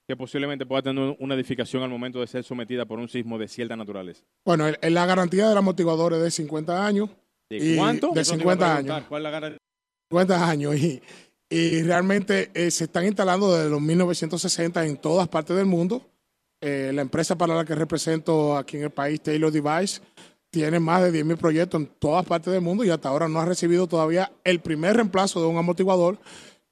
que 0.10 0.18
posiblemente 0.18 0.66
pueda 0.66 0.82
tener 0.82 1.16
una 1.20 1.36
edificación 1.36 1.84
al 1.84 1.90
momento 1.92 2.20
de 2.20 2.26
ser 2.26 2.44
sometida 2.44 2.84
por 2.84 2.98
un 2.98 3.08
sismo 3.08 3.38
de 3.38 3.48
cierta 3.48 3.76
naturaleza. 3.76 4.24
Bueno, 4.44 4.68
el- 4.68 4.76
el- 4.82 4.96
la 4.96 5.06
garantía 5.06 5.48
del 5.48 5.56
amortiguador 5.56 6.14
es 6.14 6.22
de 6.24 6.32
50 6.32 6.84
años. 6.84 7.12
¿De 7.48 7.58
Y 7.58 7.76
cuánto? 7.78 8.10
de 8.16 8.22
Eso 8.22 8.36
te 8.36 8.42
iba 8.42 8.54
a 8.54 8.56
50 8.56 8.66
preguntar, 8.74 8.96
años. 8.96 9.08
¿Cuál 9.08 9.20
es 9.22 9.24
la 9.24 9.30
garantía? 9.30 9.58
50 10.12 10.50
años 10.50 10.76
y, 10.78 11.00
y 11.52 11.84
realmente 11.84 12.50
eh, 12.56 12.72
se 12.72 12.86
están 12.86 13.06
instalando 13.06 13.56
desde 13.56 13.70
los 13.70 13.80
1960 13.82 14.84
en 14.84 14.98
todas 14.98 15.28
partes 15.28 15.56
del 15.56 15.68
mundo. 15.68 16.02
Eh, 16.60 16.90
la 16.92 17.04
empresa 17.04 17.38
para 17.38 17.54
la 17.56 17.64
que 17.64 17.76
represento 17.76 18.58
aquí 18.58 18.78
en 18.78 18.84
el 18.86 18.90
país, 18.90 19.22
Taylor 19.22 19.52
Device, 19.52 20.02
tiene 20.50 20.80
más 20.80 21.04
de 21.04 21.12
10.000 21.24 21.38
proyectos 21.38 21.82
en 21.82 21.88
todas 22.00 22.26
partes 22.26 22.52
del 22.52 22.62
mundo 22.62 22.84
y 22.84 22.90
hasta 22.90 23.10
ahora 23.10 23.28
no 23.28 23.40
ha 23.40 23.46
recibido 23.46 23.86
todavía 23.86 24.32
el 24.44 24.60
primer 24.60 24.96
reemplazo 24.96 25.40
de 25.40 25.46
un 25.48 25.58
amortiguador, 25.58 26.18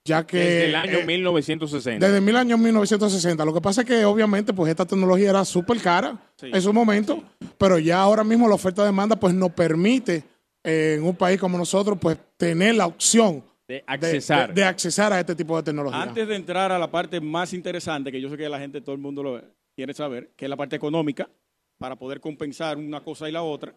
ya 0.07 0.25
que... 0.25 0.37
Desde 0.37 0.65
el 0.69 0.75
año 0.75 0.97
eh, 0.99 1.05
1960. 1.05 2.05
desde 2.09 2.29
el 2.29 2.35
año 2.35 2.57
1960. 2.57 3.45
Lo 3.45 3.53
que 3.53 3.61
pasa 3.61 3.81
es 3.81 3.87
que 3.87 4.05
obviamente 4.05 4.53
pues 4.53 4.69
esta 4.69 4.85
tecnología 4.85 5.29
era 5.29 5.45
súper 5.45 5.79
cara 5.79 6.17
Sí. 6.37 6.49
en 6.53 6.61
su 6.61 6.71
momento, 6.73 7.23
pero 7.57 7.77
ya 7.79 7.99
ahora 8.01 8.23
mismo 8.23 8.47
la 8.47 8.55
oferta 8.55 8.81
de 8.83 8.87
demanda 8.87 9.15
pues 9.19 9.33
nos 9.33 9.51
permite 9.51 10.23
eh, 10.63 10.95
en 10.97 11.03
un 11.03 11.15
país 11.15 11.39
como 11.39 11.57
nosotros 11.57 11.97
pues 12.01 12.17
tener 12.37 12.75
la 12.75 12.85
opción 12.87 13.43
de 13.67 13.83
accesar. 13.85 14.47
de- 14.53 14.61
de 14.61 14.63
accesar 14.67 15.11
a 15.13 15.19
este 15.19 15.35
tipo 15.35 15.55
de 15.57 15.63
tecnología. 15.63 16.01
Antes 16.01 16.27
de 16.27 16.35
entrar 16.35 16.71
a 16.71 16.79
la 16.79 16.89
parte 16.89 17.19
más 17.21 17.53
interesante, 17.53 18.11
que 18.11 18.21
yo 18.21 18.29
sé 18.29 18.37
que 18.37 18.47
la 18.49 18.59
gente, 18.59 18.81
todo 18.81 18.95
el 18.95 19.01
mundo 19.01 19.21
lo 19.23 19.41
quiere 19.75 19.93
saber, 19.93 20.31
que 20.35 20.45
es 20.45 20.49
la 20.49 20.55
parte 20.55 20.75
económica, 20.75 21.29
para 21.77 21.95
poder 21.97 22.19
compensar 22.21 22.77
una 22.77 23.01
cosa 23.03 23.27
y 23.27 23.31
la 23.31 23.43
otra, 23.43 23.75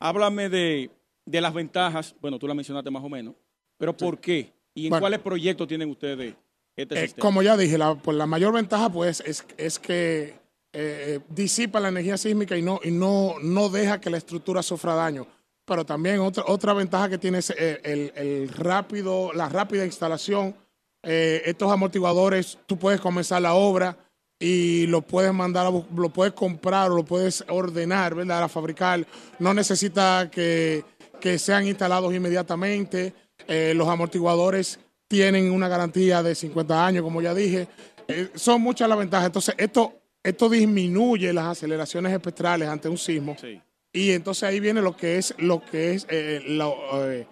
háblame 0.00 0.48
de, 0.48 0.90
de 1.26 1.40
las 1.40 1.52
ventajas, 1.54 2.14
bueno, 2.20 2.38
tú 2.38 2.46
la 2.48 2.54
mencionaste 2.54 2.90
más 2.90 3.02
o 3.04 3.08
menos, 3.08 3.34
pero 3.78 3.96
¿por 3.96 4.18
qué? 4.18 4.52
¿Y 4.78 4.84
en 4.86 4.90
Bueno. 4.90 5.02
cuáles 5.02 5.18
proyectos 5.20 5.66
tienen 5.66 5.90
ustedes 5.90 6.34
este 6.76 6.94
Eh, 6.98 7.02
sistema? 7.08 7.22
como 7.22 7.42
ya 7.42 7.56
dije, 7.56 7.76
la, 7.76 7.94
pues, 7.96 8.16
la 8.16 8.26
mayor 8.26 8.52
ventaja 8.52 8.88
pues 8.90 9.20
es, 9.26 9.44
es 9.56 9.78
que 9.78 10.34
eh, 10.72 11.18
disipa 11.30 11.80
la 11.80 11.88
energía 11.88 12.16
sísmica 12.16 12.56
y 12.56 12.62
no, 12.62 12.78
y 12.84 12.90
no, 12.90 13.34
no 13.42 13.68
deja 13.68 14.00
que 14.00 14.10
la 14.10 14.18
estructura 14.18 14.62
sufra 14.62 14.94
daño. 14.94 15.26
Pero 15.64 15.84
también 15.84 16.20
otra, 16.20 16.44
otra 16.46 16.72
ventaja 16.74 17.08
que 17.08 17.18
tiene 17.18 17.38
es 17.38 17.50
el, 17.50 18.12
el- 18.14 18.48
rápido, 18.50 19.32
la 19.34 19.48
rápida 19.48 19.84
instalación. 19.84 20.54
Eh, 21.02 21.42
estos 21.46 21.70
amortiguadores, 21.72 22.58
tú 22.66 22.78
puedes 22.78 23.00
comenzar 23.00 23.42
la 23.42 23.54
obra 23.54 23.96
y 24.38 24.86
lo 24.86 25.02
puedes 25.02 25.32
mandar, 25.34 25.66
a 25.66 25.70
lo 25.70 26.08
puedes 26.10 26.32
comprar 26.34 26.90
o 26.90 26.96
lo 26.96 27.04
puedes 27.04 27.44
ordenar, 27.48 28.14
¿verdad? 28.14 28.44
A 28.44 28.48
fabricar. 28.48 29.04
No 29.38 29.52
necesita 29.52 30.28
que, 30.30 30.84
que 31.20 31.38
sean 31.38 31.66
instalados 31.66 32.14
inmediatamente. 32.14 33.12
Eh, 33.46 33.72
los 33.74 33.88
amortiguadores 33.88 34.78
tienen 35.06 35.50
una 35.50 35.68
garantía 35.68 36.22
de 36.22 36.34
50 36.34 36.86
años, 36.86 37.02
como 37.02 37.22
ya 37.22 37.34
dije. 37.34 37.68
Eh, 38.08 38.30
son 38.34 38.60
muchas 38.60 38.88
las 38.88 38.98
ventajas. 38.98 39.26
Entonces, 39.26 39.54
esto, 39.58 40.00
esto 40.22 40.48
disminuye 40.48 41.32
las 41.32 41.46
aceleraciones 41.46 42.12
espectrales 42.12 42.68
ante 42.68 42.88
un 42.88 42.98
sismo. 42.98 43.36
Sí. 43.40 43.60
Y 43.92 44.12
entonces 44.12 44.42
ahí 44.44 44.60
viene 44.60 44.82
lo 44.82 44.96
que 44.96 45.18
es, 45.18 45.34
lo 45.38 45.64
que 45.64 45.94
es 45.94 46.06
eh, 46.10 46.42
eh, 46.46 47.26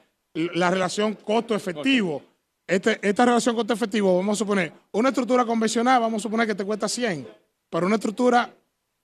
la 0.55 0.71
relación 0.71 1.14
costo-efectivo. 1.14 2.23
Este, 2.66 2.99
esta 3.07 3.25
relación 3.25 3.55
costo-efectivo, 3.55 4.16
vamos 4.16 4.37
a 4.37 4.40
suponer, 4.40 4.73
una 4.92 5.11
estructura 5.11 5.45
convencional, 5.45 6.01
vamos 6.01 6.21
a 6.21 6.25
suponer 6.25 6.47
que 6.47 6.55
te 6.55 6.64
cuesta 6.64 6.88
100, 6.88 7.29
pero 7.71 7.87
una 7.87 7.97
estructura 7.97 8.53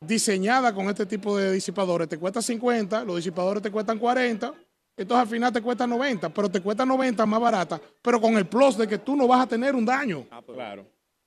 diseñada 0.01 0.75
con 0.75 0.89
este 0.89 1.07
tipo 1.07 1.37
de 1.37 1.53
disipadores 1.53 2.09
te 2.09 2.19
cuesta 2.19 2.43
50, 2.43 3.05
los 3.05 3.17
disipadores 3.17 3.63
te 3.63 3.71
cuestan 3.71 3.99
40, 3.99 4.53
entonces 4.97 5.23
al 5.23 5.29
final 5.29 5.53
te 5.53 5.63
cuesta 5.63 5.87
90, 5.87 6.29
pero 6.33 6.51
te 6.51 6.61
cuesta 6.61 6.85
90 6.87 7.25
más 7.27 7.41
barata, 7.41 7.81
pero 8.01 8.21
con 8.21 8.37
el 8.37 8.47
plus 8.47 8.77
de 8.77 8.87
que 8.89 8.99
tú 8.99 9.17
no 9.17 9.27
vas 9.27 9.43
a 9.43 9.47
tener 9.49 9.75
un 9.75 9.85
daño. 9.85 10.27
Ah, 10.31 10.41
pero- 10.45 10.55
Claro. 10.57 10.87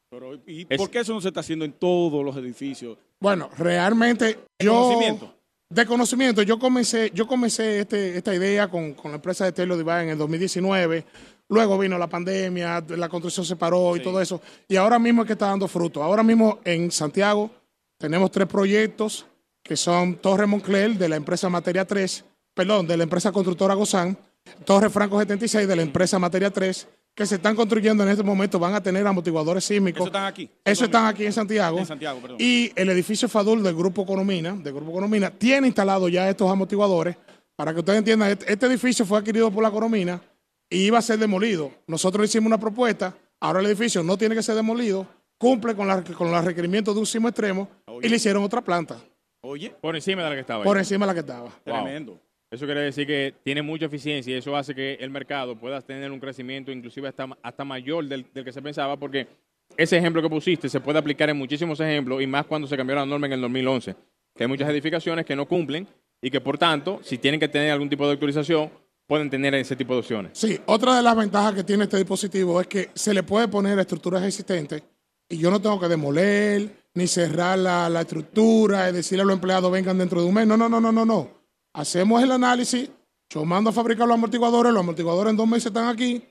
pero, 0.10 0.36
¿Y 0.48 0.66
Es- 0.70 0.78
por 0.78 0.90
qué 0.90 1.00
eso 1.00 1.14
no 1.14 1.22
se 1.22 1.30
está 1.30 1.40
haciendo 1.42 1.66
en 1.66 1.74
todos 1.74 2.24
los 2.24 2.36
edificios? 2.38 2.98
Bueno, 3.20 3.50
realmente 3.58 4.40
yo... 4.60 4.74
conocimiento? 4.74 5.32
De 5.68 5.86
conocimiento. 5.88 6.44
Yo 6.44 6.60
comencé, 6.60 7.12
yo 7.14 7.26
comencé 7.26 7.80
este, 7.80 8.18
esta 8.18 8.36
idea 8.36 8.70
con, 8.70 8.94
con 8.94 9.10
la 9.12 9.16
empresa 9.16 9.46
de 9.46 9.52
Telo 9.52 9.76
Divine 9.76 10.04
en 10.04 10.10
el 10.10 10.18
2019. 10.20 11.04
Luego 11.50 11.78
vino 11.80 11.98
la 11.98 12.08
pandemia, 12.08 12.84
la 12.90 13.10
construcción 13.10 13.46
se 13.48 13.56
paró 13.56 13.96
y 13.98 14.00
todo 14.02 14.22
eso. 14.22 14.40
Y 14.68 14.76
ahora 14.76 15.00
mismo 15.00 15.24
es 15.24 15.28
que 15.28 15.34
está 15.34 15.48
dando 15.48 15.68
fruto. 15.68 16.04
Ahora 16.04 16.22
mismo 16.22 16.60
en 16.64 16.92
Santiago 16.92 17.50
tenemos 17.98 18.30
tres 18.30 18.48
proyectos 18.48 19.26
que 19.64 19.76
son 19.76 20.16
Torre 20.18 20.46
Moncler 20.46 20.94
de 21.00 21.10
la 21.10 21.16
empresa 21.16 21.50
Materia 21.50 21.84
3, 21.86 22.24
perdón, 22.56 22.88
de 22.88 22.98
la 22.98 23.04
empresa 23.04 23.32
constructora 23.32 23.76
Gozán, 23.76 24.18
Torre 24.66 24.90
Franco 24.90 25.20
76 25.20 25.68
de 25.68 25.76
la 25.76 25.82
empresa 25.84 26.18
Materia 26.18 26.50
3, 26.50 26.88
que 27.14 27.26
se 27.26 27.36
están 27.36 27.56
construyendo 27.56 28.04
en 28.04 28.10
este 28.10 28.24
momento, 28.24 28.58
van 28.60 28.74
a 28.74 28.82
tener 28.82 29.06
amortiguadores 29.06 29.64
sísmicos. 29.66 30.00
Eso 30.02 30.08
están 30.08 30.26
aquí. 30.26 30.50
Eso 30.66 30.86
están 30.86 31.06
aquí 31.06 31.26
en 31.26 31.34
Santiago. 31.34 31.80
En 31.80 31.86
Santiago, 31.86 32.20
perdón. 32.20 32.38
Y 32.40 32.72
el 32.76 32.90
edificio 32.90 33.30
Fadul 33.30 33.62
del 33.64 33.76
Grupo 33.76 34.02
Economina, 34.04 34.54
del 34.56 34.74
Grupo 34.74 34.92
Economina, 34.92 35.30
tiene 35.32 35.68
instalado 35.68 36.10
ya 36.10 36.30
estos 36.30 36.50
amortiguadores. 36.50 37.16
Para 37.56 37.74
que 37.74 37.80
ustedes 37.80 38.00
entiendan, 38.00 38.32
este, 38.32 38.52
este 38.52 38.66
edificio 38.66 39.06
fue 39.06 39.18
adquirido 39.20 39.50
por 39.50 39.64
la 39.64 39.70
Economina 39.70 40.22
y 40.70 40.80
iba 40.88 40.98
a 40.98 41.02
ser 41.02 41.18
demolido. 41.20 41.72
Nosotros 41.88 42.20
le 42.22 42.26
hicimos 42.26 42.48
una 42.48 42.60
propuesta, 42.60 43.16
ahora 43.40 43.62
el 43.62 43.66
edificio 43.68 44.04
no 44.04 44.18
tiene 44.18 44.36
que 44.36 44.44
ser 44.44 44.56
demolido, 44.56 45.08
cumple 45.38 45.74
con, 45.74 45.88
la- 45.88 46.04
con 46.04 46.30
los 46.32 46.44
requerimientos 46.44 46.94
de 46.94 47.00
un 47.00 47.06
sismo 47.06 47.30
extremo 47.30 47.70
y 48.02 48.10
le 48.10 48.16
hicieron 48.18 48.44
otra 48.44 48.62
planta 48.62 48.98
Oye, 49.42 49.70
Por 49.80 49.96
encima 49.96 50.24
de 50.24 50.30
la 50.30 50.36
que 50.36 50.42
estaba. 50.42 50.64
ahí. 50.64 50.66
por 50.66 50.78
encima 50.78 51.06
de 51.06 51.08
la 51.08 51.14
que 51.14 51.20
estaba. 51.22 51.50
tremendo. 51.64 52.20
Eso 52.52 52.66
quiere 52.66 52.82
decir 52.82 53.08
que 53.08 53.34
tiene 53.44 53.62
mucha 53.62 53.86
eficiencia 53.86 54.34
y 54.34 54.38
eso 54.38 54.56
hace 54.56 54.76
que 54.76 54.94
el 54.96 55.10
mercado 55.10 55.58
pueda 55.58 55.82
tener 55.82 56.12
un 56.12 56.20
crecimiento 56.20 56.72
inclusive 56.72 57.08
hasta, 57.08 57.28
hasta 57.42 57.66
mayor 57.66 58.06
del, 58.06 58.26
del 58.34 58.46
que 58.46 58.52
se 58.52 58.62
pensaba 58.62 58.98
porque 58.98 59.28
ese 59.76 59.98
ejemplo 59.98 60.22
que 60.22 60.30
pusiste 60.30 60.70
se 60.70 60.80
puede 60.80 61.00
aplicar 61.00 61.30
en 61.30 61.38
muchísimos 61.38 61.80
ejemplos 61.80 62.22
y 62.22 62.28
más 62.28 62.46
cuando 62.46 62.68
se 62.68 62.78
cambió 62.78 62.96
la 62.96 63.06
norma 63.06 63.26
en 63.28 63.34
el 63.34 63.42
2011, 63.42 63.96
que 64.36 64.44
hay 64.44 64.48
muchas 64.48 64.70
edificaciones 64.70 65.26
que 65.26 65.36
no 65.36 65.48
cumplen 65.48 65.88
y 66.22 66.30
que 66.30 66.40
por 66.40 66.58
tanto, 66.58 67.00
si 67.04 67.18
tienen 67.18 67.40
que 67.40 67.48
tener 67.48 67.72
algún 67.72 67.90
tipo 67.90 68.06
de 68.06 68.14
actualización, 68.14 68.70
pueden 69.08 69.30
tener 69.30 69.54
ese 69.56 69.76
tipo 69.76 69.94
de 69.94 70.00
opciones. 70.00 70.32
Sí, 70.34 70.60
otra 70.66 70.96
de 70.96 71.04
las 71.04 71.16
ventajas 71.16 71.54
que 71.54 71.64
tiene 71.64 71.84
este 71.84 71.98
dispositivo 71.98 72.62
es 72.62 72.68
que 72.68 72.90
se 72.94 73.14
le 73.14 73.24
puede 73.24 73.48
poner 73.48 73.78
estructuras 73.80 74.24
existentes 74.24 74.84
y 75.30 75.38
yo 75.38 75.52
no 75.52 75.62
tengo 75.62 75.80
que 75.80 75.88
demoler 75.88 76.70
ni 76.94 77.08
cerrar 77.08 77.60
la, 77.60 77.90
la 77.90 78.02
estructura 78.02 78.90
y 78.90 78.94
decirle 78.94 79.24
a 79.24 79.26
los 79.26 79.36
empleados 79.36 79.72
vengan 79.72 79.98
dentro 79.98 80.22
de 80.22 80.28
un 80.28 80.34
mes. 80.34 80.48
No, 80.48 80.56
no, 80.56 80.70
no, 80.70 80.80
no, 80.80 80.92
no, 80.92 81.06
no. 81.06 81.30
Hacemos 81.76 82.24
el 82.24 82.32
análisis, 82.32 82.90
yo 83.30 83.44
mando 83.44 83.70
a 83.70 83.74
fabricar 83.74 84.08
los 84.08 84.16
amortiguadores, 84.16 84.72
los 84.72 84.80
amortiguadores 84.80 85.32
en 85.32 85.38
dos 85.38 85.46
meses 85.46 85.66
están 85.66 85.90
aquí, 85.90 86.24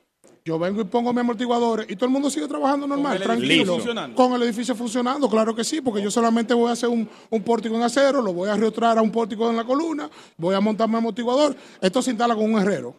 yo 0.42 0.58
vengo 0.58 0.80
y 0.80 0.84
pongo 0.84 1.12
mis 1.12 1.20
amortiguadores 1.20 1.86
y 1.90 1.96
todo 1.96 2.06
el 2.06 2.12
mundo 2.12 2.30
sigue 2.30 2.48
trabajando 2.48 2.86
normal, 2.86 3.18
edificio 3.22 3.74
tranquilo. 3.74 4.14
Con 4.14 4.32
el 4.32 4.42
edificio 4.42 4.74
funcionando, 4.74 5.28
claro 5.28 5.54
que 5.54 5.62
sí, 5.62 5.82
porque 5.82 6.00
yo 6.00 6.10
solamente 6.10 6.54
voy 6.54 6.70
a 6.70 6.72
hacer 6.72 6.88
un, 6.88 7.06
un 7.28 7.42
pórtico 7.42 7.76
en 7.76 7.82
acero, 7.82 8.22
lo 8.22 8.32
voy 8.32 8.48
a 8.48 8.56
reotrar 8.56 8.96
a 8.96 9.02
un 9.02 9.10
pórtico 9.10 9.50
en 9.50 9.56
la 9.56 9.64
columna, 9.64 10.08
voy 10.38 10.54
a 10.54 10.60
montar 10.60 10.88
mi 10.88 10.96
amortiguador. 10.96 11.54
Esto 11.78 12.00
se 12.00 12.10
instala 12.10 12.34
con 12.34 12.52
un 12.52 12.60
herrero. 12.60 12.96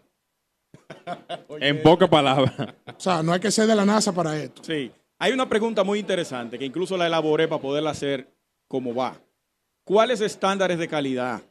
En 1.60 1.82
pocas 1.82 2.10
palabras. 2.10 2.54
O 2.86 3.00
sea, 3.00 3.24
no 3.24 3.34
hay 3.34 3.40
que 3.40 3.50
ser 3.50 3.66
de 3.66 3.76
la 3.76 3.86
NASA 3.86 4.12
para 4.12 4.38
esto. 4.38 4.64
Sí. 4.64 4.92
Hay 5.18 5.32
una 5.32 5.50
pregunta 5.50 5.84
muy 5.84 5.98
interesante 5.98 6.60
que 6.60 6.66
incluso 6.66 6.96
la 6.96 7.08
elaboré 7.08 7.48
para 7.48 7.62
poderla 7.62 7.90
hacer 7.90 8.32
como 8.68 8.94
va. 8.94 9.20
¿Cuáles 9.84 10.22
estándares 10.22 10.78
de 10.78 10.88
calidad 10.88 11.42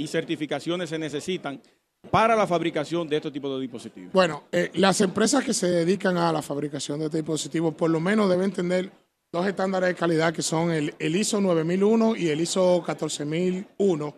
y 0.00 0.06
certificaciones 0.06 0.88
se 0.88 0.98
necesitan 0.98 1.60
para 2.10 2.34
la 2.34 2.46
fabricación 2.46 3.08
de 3.08 3.16
este 3.16 3.30
tipo 3.30 3.54
de 3.54 3.60
dispositivos? 3.60 4.12
Bueno, 4.12 4.44
eh, 4.50 4.70
las 4.74 5.00
empresas 5.00 5.44
que 5.44 5.52
se 5.52 5.68
dedican 5.68 6.16
a 6.16 6.32
la 6.32 6.42
fabricación 6.42 6.98
de 6.98 7.06
este 7.06 7.18
dispositivo 7.18 7.72
por 7.72 7.90
lo 7.90 8.00
menos 8.00 8.28
deben 8.28 8.52
tener 8.52 8.90
dos 9.32 9.46
estándares 9.46 9.90
de 9.90 9.94
calidad 9.94 10.32
que 10.32 10.42
son 10.42 10.70
el, 10.70 10.94
el 10.98 11.16
ISO 11.16 11.40
9001 11.40 12.16
y 12.16 12.28
el 12.28 12.40
ISO 12.40 12.82
14001, 12.84 14.14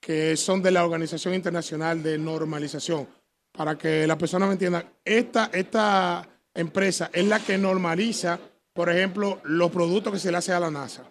que 0.00 0.36
son 0.36 0.62
de 0.62 0.70
la 0.70 0.84
Organización 0.84 1.34
Internacional 1.34 2.02
de 2.02 2.18
Normalización. 2.18 3.06
Para 3.52 3.76
que 3.76 4.06
las 4.06 4.16
personas 4.16 4.48
me 4.48 4.54
entiendan, 4.54 4.84
esta, 5.04 5.50
esta 5.52 6.28
empresa 6.54 7.10
es 7.12 7.26
la 7.26 7.40
que 7.40 7.58
normaliza, 7.58 8.38
por 8.72 8.88
ejemplo, 8.88 9.40
los 9.44 9.70
productos 9.70 10.12
que 10.12 10.18
se 10.18 10.30
le 10.30 10.38
hace 10.38 10.52
a 10.52 10.60
la 10.60 10.70
NASA, 10.70 11.04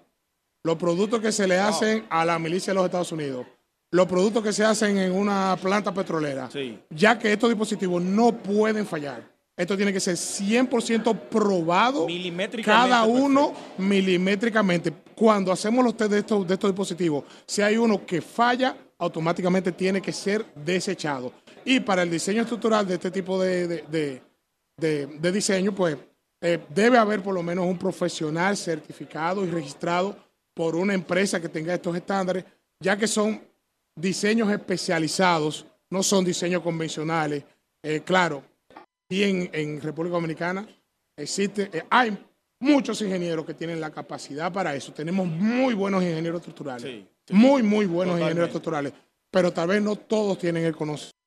los 0.64 0.78
productos 0.78 1.22
que 1.22 1.32
se 1.32 1.48
le 1.48 1.60
hacen 1.60 2.06
a 2.10 2.26
la 2.26 2.40
milicia 2.40 2.72
de 2.72 2.76
los 2.76 2.86
Estados 2.86 3.12
Unidos, 3.12 3.46
los 3.92 4.06
productos 4.08 4.44
que 4.44 4.52
se 4.54 4.64
hacen 4.66 4.98
en 4.98 5.12
una 5.14 5.58
planta 5.62 5.94
petrolera 5.94 6.50
Sí. 6.52 6.78
ya 6.90 7.18
que 7.18 7.32
estos 7.34 7.50
dispositivos 7.50 8.02
no 8.02 8.32
pueden 8.32 8.86
fallar. 8.86 9.24
Esto 9.56 9.76
tiene 9.76 9.92
que 9.92 10.00
ser 10.00 10.16
100% 10.18 11.14
probado, 11.30 12.06
Milimétricamente 12.06 12.64
cada 12.90 13.04
uno 13.06 13.54
milimétricamente. 13.78 14.94
Cuando 15.16 15.52
hacemos 15.52 15.84
los 15.84 15.98
test 15.98 16.12
de 16.12 16.20
estos, 16.20 16.48
de 16.48 16.54
estos 16.54 16.70
dispositivos, 16.72 17.24
si 17.46 17.62
hay 17.62 17.78
uno 17.78 18.06
que 18.06 18.22
falla, 18.22 18.76
automáticamente 19.00 19.72
tiene 19.72 20.02
que 20.02 20.12
ser 20.14 20.46
desechado. 20.56 21.32
Y 21.66 21.80
para 21.80 22.04
el 22.04 22.12
diseño 22.12 22.42
estructural 22.44 22.88
de 22.88 22.96
este 22.96 23.10
tipo 23.12 23.42
de, 23.42 23.68
de- 23.68 23.84
de- 23.90 24.22
de- 24.78 25.08
de 25.08 25.32
diseño, 25.32 25.74
pues 25.74 25.98
eh, 26.42 26.60
debe 26.70 27.00
haber 27.00 27.24
por 27.24 27.34
lo 27.34 27.42
menos 27.42 27.66
un 27.66 27.80
profesional 27.80 28.56
certificado 28.56 29.44
y 29.44 29.50
registrado 29.50 30.16
por 30.54 30.76
una 30.76 30.94
empresa 30.94 31.40
que 31.42 31.50
tenga 31.50 31.74
estos 31.74 31.96
estándares, 31.96 32.46
ya 32.80 32.96
que 32.96 33.08
son 33.08 33.42
diseños 33.98 34.50
especializados, 34.52 35.66
no 35.90 36.04
son 36.04 36.24
diseños 36.24 36.62
convencionales. 36.62 37.44
Eh, 37.84 38.02
claro, 38.06 38.44
y 39.10 39.24
en, 39.24 39.50
en 39.54 39.82
República 39.82 40.16
Dominicana 40.16 40.68
existe, 41.16 41.70
eh, 41.74 41.84
hay 41.90 42.18
muchos 42.60 43.02
ingenieros 43.02 43.46
que 43.46 43.54
tienen 43.54 43.80
la 43.82 43.92
capacidad 43.92 44.52
para 44.52 44.76
eso. 44.76 44.94
Tenemos 44.94 45.28
muy 45.28 45.74
buenos 45.74 46.04
ingenieros 46.04 46.40
estructurales, 46.42 46.84
Sí, 46.84 47.08
muy, 47.34 47.62
muy 47.64 47.86
buenos 47.86 48.16
Totalmente. 48.16 48.24
ingenieros 48.24 48.48
estructurales, 48.50 48.94
pero 49.32 49.52
tal 49.52 49.68
vez 49.70 49.82
no 49.82 49.96
todos 49.96 50.38
tienen 50.38 50.64
el 50.66 50.76
conocimiento. 50.76 51.18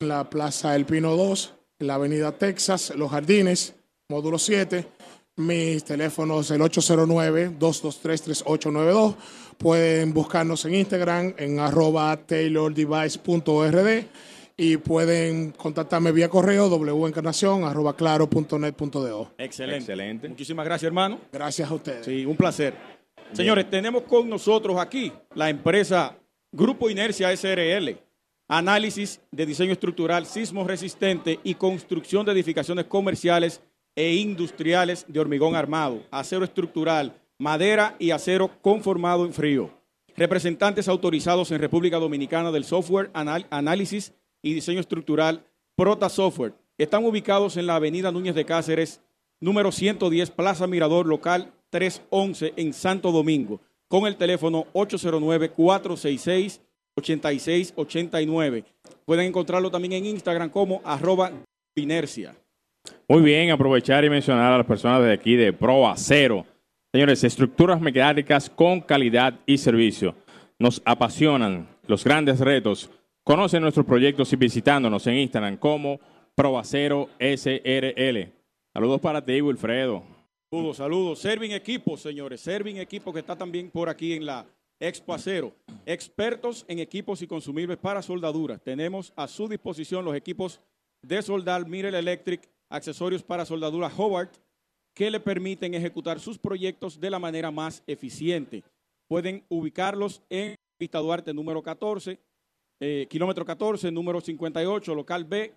En 0.00 0.08
la 0.08 0.28
Plaza 0.28 0.74
El 0.76 0.84
Pino 0.86 1.16
2, 1.16 1.54
en 1.54 1.63
la 1.78 1.94
Avenida 1.94 2.32
Texas, 2.32 2.92
Los 2.96 3.10
Jardines, 3.10 3.74
módulo 4.08 4.38
7. 4.38 4.86
Mis 5.36 5.84
teléfonos 5.84 6.50
el 6.52 6.60
809-223-3892. 6.60 9.16
Pueden 9.58 10.14
buscarnos 10.14 10.64
en 10.64 10.74
Instagram 10.74 11.34
en 11.36 11.58
arroba 11.58 12.16
taylordevice.rd 12.16 14.04
y 14.56 14.76
pueden 14.76 15.50
contactarme 15.50 16.12
vía 16.12 16.28
correo 16.28 16.68
wencarnación 16.68 17.64
arroba 17.64 17.96
claro.net.do. 17.96 19.32
Excelente. 19.38 19.78
Excelente. 19.78 20.28
Muchísimas 20.28 20.64
gracias, 20.64 20.86
hermano. 20.86 21.18
Gracias 21.32 21.68
a 21.68 21.74
ustedes. 21.74 22.06
Sí, 22.06 22.24
un 22.24 22.36
placer. 22.36 22.74
Señores, 23.32 23.68
tenemos 23.68 24.04
con 24.04 24.28
nosotros 24.28 24.78
aquí 24.78 25.12
la 25.34 25.50
empresa 25.50 26.16
Grupo 26.52 26.88
Inercia 26.88 27.36
SRL, 27.36 27.98
análisis 28.48 29.20
de 29.30 29.46
diseño 29.46 29.72
estructural, 29.72 30.26
sismo 30.26 30.66
resistente 30.66 31.40
y 31.44 31.54
construcción 31.54 32.26
de 32.26 32.32
edificaciones 32.32 32.86
comerciales 32.86 33.62
e 33.96 34.14
industriales 34.14 35.06
de 35.08 35.20
hormigón 35.20 35.54
armado, 35.54 36.02
acero 36.10 36.44
estructural, 36.44 37.20
madera 37.38 37.96
y 37.98 38.10
acero 38.10 38.50
conformado 38.60 39.24
en 39.24 39.32
frío. 39.32 39.70
Representantes 40.16 40.88
autorizados 40.88 41.50
en 41.50 41.60
República 41.60 41.98
Dominicana 41.98 42.52
del 42.52 42.64
software 42.64 43.10
análisis 43.14 44.12
y 44.42 44.54
diseño 44.54 44.80
estructural 44.80 45.44
Prota 45.76 46.08
Software. 46.08 46.54
Están 46.78 47.04
ubicados 47.04 47.56
en 47.56 47.66
la 47.66 47.76
avenida 47.76 48.12
Núñez 48.12 48.34
de 48.34 48.44
Cáceres, 48.44 49.00
número 49.40 49.72
110, 49.72 50.30
Plaza 50.30 50.66
Mirador, 50.66 51.06
local 51.06 51.52
311 51.70 52.52
en 52.56 52.72
Santo 52.72 53.10
Domingo, 53.10 53.60
con 53.88 54.06
el 54.06 54.16
teléfono 54.16 54.66
809-466-8689. 56.96 58.64
Pueden 59.04 59.26
encontrarlo 59.26 59.70
también 59.70 59.92
en 59.94 60.06
Instagram 60.06 60.50
como 60.50 60.80
arroba 60.84 61.32
inercia. 61.74 62.34
Muy 63.08 63.22
bien, 63.22 63.50
aprovechar 63.50 64.04
y 64.04 64.10
mencionar 64.10 64.52
a 64.52 64.58
las 64.58 64.66
personas 64.66 65.02
de 65.02 65.12
aquí 65.12 65.36
de 65.36 65.52
Pro 65.52 65.88
Acero. 65.88 66.46
Señores, 66.92 67.24
estructuras 67.24 67.80
mecánicas 67.80 68.48
con 68.48 68.80
calidad 68.80 69.34
y 69.46 69.58
servicio. 69.58 70.14
Nos 70.58 70.80
apasionan 70.84 71.68
los 71.86 72.04
grandes 72.04 72.40
retos. 72.40 72.90
Conocen 73.24 73.62
nuestros 73.62 73.86
proyectos 73.86 74.32
y 74.32 74.36
visitándonos 74.36 75.06
en 75.06 75.14
Instagram 75.16 75.56
como 75.56 75.98
Pro 76.34 76.58
Acero 76.58 77.08
SRL. 77.18 78.32
Saludos 78.72 79.00
para 79.00 79.24
ti, 79.24 79.40
Wilfredo. 79.40 80.02
Saludos, 80.50 80.76
saludos. 80.76 81.18
Serving 81.18 81.52
Equipos, 81.52 82.00
señores. 82.00 82.40
Serving 82.40 82.78
Equipos 82.78 83.12
que 83.12 83.20
está 83.20 83.36
también 83.36 83.70
por 83.70 83.88
aquí 83.88 84.12
en 84.12 84.26
la 84.26 84.46
Expo 84.86 85.14
Acero. 85.14 85.56
Expertos 85.86 86.66
en 86.68 86.78
equipos 86.78 87.22
y 87.22 87.26
consumibles 87.26 87.78
para 87.78 88.02
soldaduras. 88.02 88.62
Tenemos 88.62 89.14
a 89.16 89.26
su 89.26 89.48
disposición 89.48 90.04
los 90.04 90.14
equipos 90.14 90.60
de 91.00 91.22
soldar 91.22 91.66
Mirel 91.66 91.94
Electric, 91.94 92.46
accesorios 92.68 93.22
para 93.22 93.46
soldadura 93.46 93.90
Howard, 93.96 94.28
que 94.94 95.10
le 95.10 95.20
permiten 95.20 95.72
ejecutar 95.74 96.20
sus 96.20 96.36
proyectos 96.38 97.00
de 97.00 97.08
la 97.08 97.18
manera 97.18 97.50
más 97.50 97.82
eficiente. 97.86 98.62
Pueden 99.08 99.46
ubicarlos 99.48 100.20
en 100.28 100.54
Vista 100.78 100.98
Duarte 100.98 101.32
número 101.32 101.62
14, 101.62 102.20
eh, 102.80 103.06
kilómetro 103.08 103.46
14, 103.46 103.90
número 103.90 104.20
58, 104.20 104.94
local 104.94 105.24
B, 105.24 105.54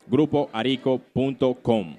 grupoarico.com. 0.07 1.97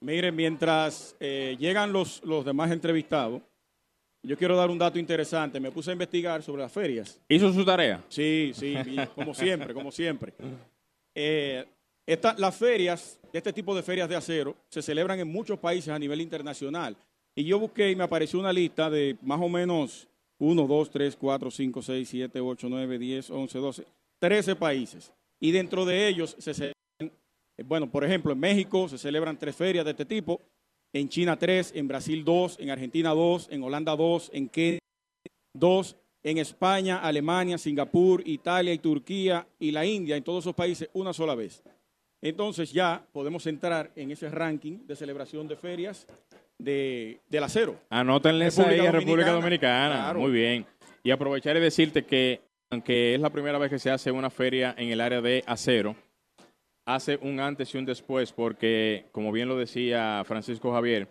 Miren, 0.00 0.36
mientras 0.36 1.16
eh, 1.18 1.56
llegan 1.58 1.92
los, 1.92 2.22
los 2.22 2.44
demás 2.44 2.70
entrevistados, 2.70 3.42
yo 4.22 4.36
quiero 4.38 4.56
dar 4.56 4.70
un 4.70 4.78
dato 4.78 4.96
interesante. 4.96 5.58
Me 5.58 5.72
puse 5.72 5.90
a 5.90 5.94
investigar 5.94 6.40
sobre 6.40 6.62
las 6.62 6.70
ferias. 6.70 7.20
¿Hizo 7.28 7.52
su 7.52 7.64
tarea? 7.64 8.04
Sí, 8.08 8.52
sí, 8.54 8.76
como 9.16 9.34
siempre, 9.34 9.74
como 9.74 9.90
siempre. 9.90 10.34
Eh, 11.16 11.66
las 12.36 12.54
ferias, 12.54 13.18
este 13.32 13.52
tipo 13.52 13.74
de 13.74 13.82
ferias 13.82 14.08
de 14.08 14.14
acero, 14.14 14.54
se 14.68 14.82
celebran 14.82 15.18
en 15.18 15.26
muchos 15.26 15.58
países 15.58 15.88
a 15.88 15.98
nivel 15.98 16.20
internacional. 16.20 16.96
Y 17.34 17.42
yo 17.42 17.58
busqué 17.58 17.90
y 17.90 17.96
me 17.96 18.04
apareció 18.04 18.38
una 18.38 18.52
lista 18.52 18.88
de 18.88 19.16
más 19.20 19.40
o 19.40 19.48
menos 19.48 20.06
1, 20.42 20.66
2, 20.66 20.90
3, 20.90 21.16
4, 21.16 21.50
5, 21.52 21.82
6, 21.82 22.08
7, 22.08 22.40
8, 22.40 22.68
9, 22.68 22.98
10, 22.98 23.30
11, 23.30 23.58
12, 23.58 23.86
13 24.18 24.56
países. 24.56 25.12
Y 25.38 25.52
dentro 25.52 25.84
de 25.84 26.08
ellos 26.08 26.34
se 26.36 26.52
celebran, 26.52 27.16
bueno, 27.64 27.88
por 27.88 28.02
ejemplo, 28.02 28.32
en 28.32 28.40
México 28.40 28.88
se 28.88 28.98
celebran 28.98 29.38
tres 29.38 29.54
ferias 29.54 29.84
de 29.84 29.92
este 29.92 30.04
tipo, 30.04 30.40
en 30.92 31.08
China 31.08 31.38
tres, 31.38 31.70
en 31.76 31.86
Brasil 31.86 32.24
dos, 32.24 32.58
en 32.58 32.70
Argentina 32.70 33.10
dos, 33.10 33.46
en 33.52 33.62
Holanda 33.62 33.94
dos, 33.94 34.30
en 34.34 34.48
Kenia 34.48 34.80
dos, 35.54 35.94
en 36.24 36.38
España, 36.38 36.98
Alemania, 36.98 37.56
Singapur, 37.56 38.26
Italia 38.26 38.72
y 38.72 38.78
Turquía 38.78 39.46
y 39.60 39.70
la 39.70 39.86
India, 39.86 40.16
en 40.16 40.24
todos 40.24 40.42
esos 40.42 40.56
países 40.56 40.90
una 40.92 41.12
sola 41.12 41.36
vez. 41.36 41.62
Entonces 42.20 42.72
ya 42.72 43.06
podemos 43.12 43.46
entrar 43.46 43.92
en 43.94 44.10
ese 44.10 44.28
ranking 44.28 44.86
de 44.88 44.96
celebración 44.96 45.46
de 45.46 45.54
ferias 45.54 46.06
de, 46.58 47.20
del 47.28 47.44
acero. 47.44 47.76
Anótenle 47.90 48.46
esa 48.46 48.68
ahí 48.68 48.80
a 48.80 48.92
República 48.92 49.32
Dominicana. 49.32 50.12
Muy 50.14 50.32
bien. 50.32 50.66
Y 51.02 51.10
aprovechar 51.10 51.56
y 51.56 51.60
decirte 51.60 52.04
que, 52.04 52.40
aunque 52.70 53.14
es 53.14 53.20
la 53.20 53.30
primera 53.30 53.58
vez 53.58 53.70
que 53.70 53.78
se 53.78 53.90
hace 53.90 54.10
una 54.10 54.30
feria 54.30 54.74
en 54.78 54.90
el 54.90 55.00
área 55.00 55.20
de 55.20 55.42
acero, 55.46 55.96
hace 56.86 57.18
un 57.22 57.40
antes 57.40 57.74
y 57.74 57.78
un 57.78 57.84
después, 57.84 58.32
porque, 58.32 59.06
como 59.12 59.32
bien 59.32 59.48
lo 59.48 59.56
decía 59.56 60.22
Francisco 60.24 60.72
Javier, 60.72 61.08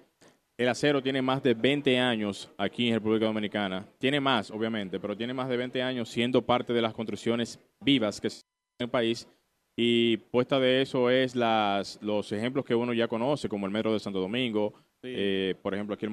el 0.58 0.70
acero 0.70 1.02
tiene 1.02 1.22
más 1.22 1.42
de 1.42 1.54
20 1.54 2.00
años 2.00 2.50
aquí 2.58 2.88
en 2.88 2.96
República 2.96 3.26
Dominicana. 3.26 3.86
Tiene 3.98 4.20
más, 4.20 4.52
obviamente, 4.52 5.00
pero 5.00 5.18
tiene 5.18 5.34
más 5.34 5.50
de 5.50 5.58
20 5.58 5.82
años 5.82 6.10
siendo 6.10 6.42
parte 6.42 6.72
de 6.72 6.82
las 6.82 6.94
construcciones 6.94 7.60
vivas 7.80 8.22
que 8.22 8.30
se 8.30 8.42
en 8.80 8.86
el 8.86 8.90
país. 8.90 9.28
Y 9.76 10.18
puesta 10.18 10.60
de 10.60 10.82
eso 10.82 11.10
es 11.10 11.36
las, 11.36 11.98
los 12.02 12.32
ejemplos 12.32 12.66
que 12.66 12.76
uno 12.76 12.94
ya 12.94 13.08
conoce, 13.08 13.50
como 13.50 13.66
el 13.66 13.72
Metro 13.72 13.94
de 13.94 14.00
Santo 14.00 14.20
Domingo, 14.20 14.74
eh, 15.04 15.56
por 15.62 15.74
ejemplo, 15.74 15.96
aquí 15.96 16.06
el 16.06 16.12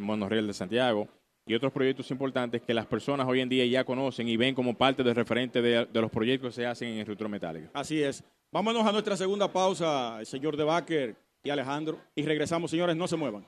monorriel, 0.00 0.46
de 0.46 0.52
Santiago, 0.52 1.08
y 1.46 1.54
otros 1.54 1.72
proyectos 1.72 2.10
importantes 2.10 2.60
que 2.62 2.74
las 2.74 2.86
personas 2.86 3.26
hoy 3.26 3.40
en 3.40 3.48
día 3.48 3.64
ya 3.64 3.84
conocen 3.84 4.28
y 4.28 4.36
ven 4.36 4.54
como 4.54 4.76
parte 4.76 5.02
del 5.02 5.14
referente 5.14 5.62
de, 5.62 5.88
los 5.92 6.10
proyectos 6.10 6.54
que 6.54 6.62
se 6.62 6.66
hacen 6.66 6.90
en 6.90 6.98
estructura 6.98 7.28
metálica. 7.28 7.70
Así 7.72 8.02
es. 8.02 8.22
Vámonos 8.52 8.86
a 8.86 8.92
nuestra 8.92 9.16
segunda 9.16 9.50
pausa, 9.50 10.24
señor 10.24 10.56
De 10.56 10.64
Backer 10.64 11.16
y 11.42 11.50
Alejandro, 11.50 11.98
y 12.14 12.22
regresamos, 12.22 12.70
señores, 12.70 12.96
no 12.96 13.08
se 13.08 13.16
muevan. 13.16 13.46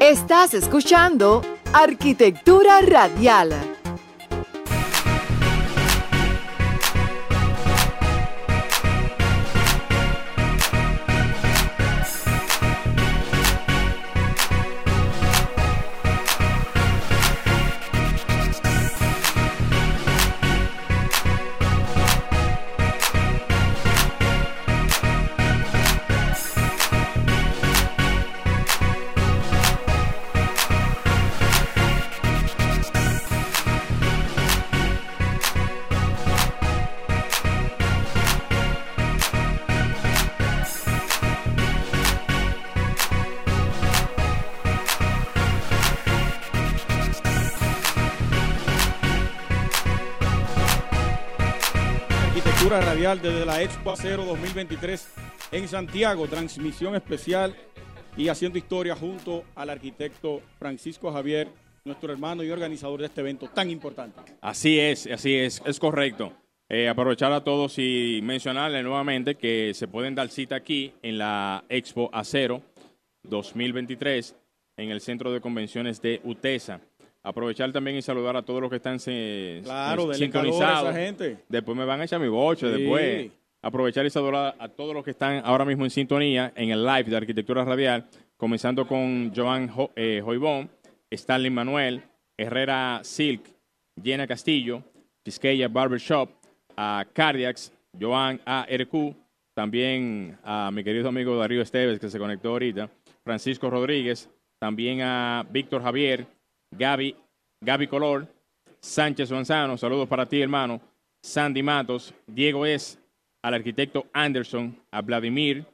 Estás 0.00 0.54
escuchando 0.54 1.42
Arquitectura 1.72 2.80
Radial. 2.82 3.77
Radial 52.66 53.22
desde 53.22 53.46
la 53.46 53.62
Expo 53.62 53.92
Acero 53.92 54.24
2023 54.24 55.08
en 55.52 55.68
Santiago, 55.68 56.26
transmisión 56.26 56.96
especial 56.96 57.54
y 58.16 58.28
haciendo 58.28 58.58
historia 58.58 58.94
junto 58.94 59.44
al 59.54 59.70
arquitecto 59.70 60.42
Francisco 60.58 61.10
Javier, 61.10 61.48
nuestro 61.84 62.12
hermano 62.12 62.42
y 62.42 62.50
organizador 62.50 63.00
de 63.00 63.06
este 63.06 63.22
evento 63.22 63.48
tan 63.48 63.70
importante. 63.70 64.20
Así 64.42 64.78
es, 64.78 65.06
así 65.06 65.36
es, 65.36 65.62
es 65.64 65.78
correcto. 65.78 66.32
Eh, 66.68 66.88
aprovechar 66.88 67.32
a 67.32 67.42
todos 67.42 67.78
y 67.78 68.20
mencionarles 68.22 68.84
nuevamente 68.84 69.36
que 69.36 69.72
se 69.72 69.88
pueden 69.88 70.14
dar 70.14 70.28
cita 70.28 70.56
aquí 70.56 70.92
en 71.00 71.16
la 71.16 71.64
Expo 71.70 72.10
Acero 72.12 72.60
2023 73.22 74.36
en 74.76 74.90
el 74.90 75.00
Centro 75.00 75.32
de 75.32 75.40
Convenciones 75.40 76.02
de 76.02 76.20
UTESA. 76.24 76.80
Aprovechar 77.22 77.72
también 77.72 77.96
y 77.96 78.02
saludar 78.02 78.36
a 78.36 78.42
todos 78.42 78.60
los 78.60 78.70
que 78.70 78.76
están 78.76 78.98
claro, 78.98 80.14
sintonizados. 80.14 80.90
Esa 80.90 80.98
gente. 80.98 81.44
Después 81.48 81.76
me 81.76 81.84
van 81.84 82.00
a 82.00 82.04
echar 82.04 82.20
mi 82.20 82.28
boche, 82.28 82.68
después. 82.68 83.30
Aprovechar 83.60 84.06
y 84.06 84.10
saludar 84.10 84.54
a 84.58 84.68
todos 84.68 84.94
los 84.94 85.04
que 85.04 85.10
están 85.10 85.42
ahora 85.44 85.64
mismo 85.64 85.84
en 85.84 85.90
sintonía 85.90 86.52
en 86.54 86.70
el 86.70 86.84
live 86.84 87.04
de 87.04 87.16
Arquitectura 87.16 87.64
Radial, 87.64 88.06
comenzando 88.36 88.86
con 88.86 89.32
Joan 89.34 89.70
eh, 89.96 90.22
Joibón, 90.24 90.70
Stanley 91.10 91.50
Manuel, 91.50 92.02
Herrera 92.36 93.00
Silk, 93.02 93.42
Jenna 94.00 94.28
Castillo, 94.28 94.84
Quisqueya 95.24 95.66
Barbershop, 95.66 96.30
a 96.76 97.04
Cardiacs, 97.12 97.72
Joan 98.00 98.40
ARQ, 98.44 99.16
también 99.54 100.38
a 100.44 100.70
mi 100.72 100.84
querido 100.84 101.08
amigo 101.08 101.36
Darío 101.36 101.60
Esteves, 101.60 101.98
que 101.98 102.08
se 102.08 102.18
conectó 102.18 102.50
ahorita, 102.50 102.88
Francisco 103.24 103.68
Rodríguez, 103.68 104.30
también 104.60 105.00
a 105.02 105.44
Víctor 105.50 105.82
Javier, 105.82 106.26
Gaby, 106.70 107.16
Gaby 107.60 107.86
Color, 107.86 108.26
Sánchez 108.80 109.30
Manzano, 109.32 109.76
saludos 109.76 110.08
para 110.08 110.26
ti, 110.26 110.40
hermano. 110.40 110.80
Sandy 111.22 111.62
Matos, 111.62 112.14
Diego 112.26 112.64
Es, 112.64 112.98
al 113.42 113.54
arquitecto 113.54 114.06
Anderson, 114.12 114.76
a 114.90 115.02
Vladimir, 115.02 115.64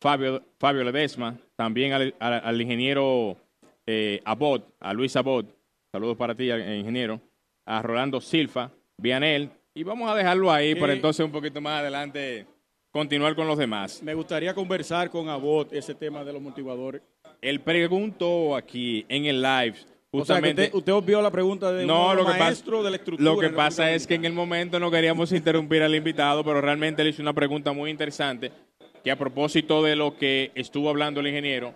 Fabio, 0.00 0.42
Fabio 0.58 0.84
Ledesma, 0.84 1.36
también 1.56 1.92
al, 1.92 2.14
al- 2.20 2.40
al 2.44 2.60
ingeniero 2.60 3.36
eh, 3.86 4.20
Abot, 4.24 4.64
a 4.78 4.92
Luis 4.92 5.14
Abot, 5.16 5.46
saludos 5.90 6.16
para 6.16 6.34
ti, 6.34 6.50
eh, 6.50 6.76
ingeniero, 6.78 7.20
a 7.66 7.82
Rolando 7.82 8.20
Silva, 8.20 8.70
Vianel, 8.96 9.50
y 9.74 9.82
vamos 9.82 10.08
a 10.10 10.14
dejarlo 10.14 10.52
ahí 10.52 10.74
para 10.76 10.92
Eh. 10.92 10.96
entonces 10.96 11.24
un 11.24 11.32
poquito 11.32 11.60
más 11.60 11.80
adelante 11.80 12.46
continuar 12.92 13.34
con 13.34 13.46
los 13.48 13.58
demás. 13.58 14.02
Me 14.02 14.14
gustaría 14.14 14.54
conversar 14.54 15.10
con 15.10 15.28
Abot 15.28 15.72
ese 15.72 15.94
tema 15.94 16.24
de 16.24 16.32
los 16.32 16.42
motivadores. 16.42 17.02
Él 17.40 17.60
preguntó 17.60 18.54
aquí 18.54 19.04
en 19.08 19.24
el 19.26 19.42
live, 19.42 19.74
O 20.14 20.24
sea, 20.26 20.36
que 20.36 20.42
justamente... 20.42 20.62
usted, 20.64 20.78
usted 20.78 20.92
obvió 20.92 21.22
la 21.22 21.30
pregunta 21.30 21.72
de 21.72 21.86
No, 21.86 22.14
lo 22.14 22.26
que, 22.26 22.38
maestro 22.38 22.78
pasa, 22.78 22.84
de 22.84 22.90
la 22.90 22.96
estructura. 22.96 23.30
lo 23.30 23.38
que 23.38 23.48
pasa 23.48 23.92
es 23.92 24.06
que 24.06 24.14
en 24.14 24.26
el 24.26 24.34
momento 24.34 24.78
no 24.78 24.90
queríamos 24.90 25.32
interrumpir 25.32 25.82
al 25.82 25.94
invitado, 25.94 26.44
pero 26.44 26.60
realmente 26.60 27.02
le 27.02 27.10
hizo 27.10 27.22
una 27.22 27.32
pregunta 27.32 27.72
muy 27.72 27.90
interesante 27.90 28.52
que 29.02 29.10
a 29.10 29.16
propósito 29.16 29.82
de 29.82 29.96
lo 29.96 30.16
que 30.16 30.52
estuvo 30.54 30.90
hablando 30.90 31.20
el 31.20 31.28
ingeniero, 31.28 31.74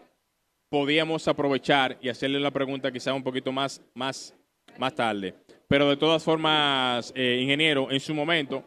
podíamos 0.68 1.26
aprovechar 1.28 1.96
y 2.02 2.10
hacerle 2.10 2.38
la 2.38 2.50
pregunta 2.50 2.92
quizá 2.92 3.14
un 3.14 3.22
poquito 3.22 3.52
más, 3.52 3.80
más, 3.94 4.34
más 4.78 4.94
tarde. 4.94 5.34
Pero 5.66 5.88
de 5.88 5.96
todas 5.96 6.22
formas, 6.22 7.12
eh, 7.16 7.38
ingeniero, 7.40 7.90
en 7.90 8.00
su 8.00 8.14
momento 8.14 8.62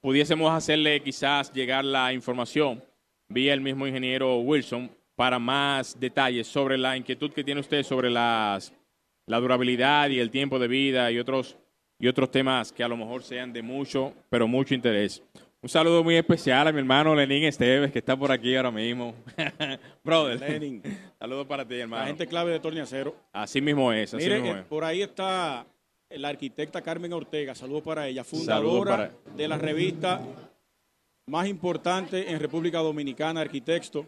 pudiésemos 0.00 0.50
hacerle 0.52 1.00
quizás 1.02 1.52
llegar 1.52 1.84
la 1.84 2.12
información 2.12 2.82
vía 3.28 3.52
el 3.52 3.60
mismo 3.60 3.84
ingeniero 3.84 4.38
Wilson 4.38 4.90
para 5.16 5.40
más 5.40 5.98
detalles 5.98 6.46
sobre 6.46 6.78
la 6.78 6.96
inquietud 6.96 7.32
que 7.32 7.42
tiene 7.42 7.60
usted 7.60 7.82
sobre 7.82 8.08
las, 8.08 8.72
la 9.28 9.38
durabilidad 9.38 10.08
y 10.10 10.18
el 10.18 10.30
tiempo 10.30 10.58
de 10.58 10.66
vida 10.68 11.10
y 11.12 11.18
otros, 11.18 11.56
y 11.98 12.08
otros 12.08 12.30
temas 12.30 12.72
que 12.72 12.82
a 12.82 12.88
lo 12.88 12.96
mejor 12.96 13.22
sean 13.22 13.52
de 13.52 13.62
mucho, 13.62 14.12
pero 14.28 14.48
mucho 14.48 14.74
interés. 14.74 15.22
Un 15.60 15.68
saludo 15.68 16.02
muy 16.04 16.14
especial 16.16 16.68
a 16.68 16.72
mi 16.72 16.78
hermano 16.78 17.14
Lenín 17.14 17.44
Esteves, 17.44 17.90
que 17.90 17.98
está 17.98 18.16
por 18.16 18.30
aquí 18.32 18.54
ahora 18.56 18.70
mismo. 18.70 19.14
Brother, 20.04 20.40
Lenin, 20.40 20.82
saludos 21.18 21.46
para 21.46 21.66
ti, 21.66 21.74
la 21.74 21.82
hermano. 21.82 22.06
gente 22.06 22.26
clave 22.26 22.52
de 22.52 22.60
Torniacero. 22.60 23.14
Así 23.32 23.60
mismo 23.60 23.92
es, 23.92 24.14
así 24.14 24.24
Mire, 24.24 24.40
mismo 24.40 24.56
eh, 24.56 24.60
es. 24.60 24.66
por 24.66 24.84
ahí 24.84 25.02
está 25.02 25.66
la 26.10 26.28
arquitecta 26.28 26.80
Carmen 26.80 27.12
Ortega, 27.12 27.54
saludos 27.54 27.82
para 27.82 28.08
ella, 28.08 28.24
fundadora 28.24 29.10
de 29.36 29.48
la 29.48 29.58
revista 29.58 30.20
más 31.26 31.46
importante 31.46 32.30
en 32.30 32.40
República 32.40 32.78
Dominicana, 32.78 33.42
Arquitecto. 33.42 34.06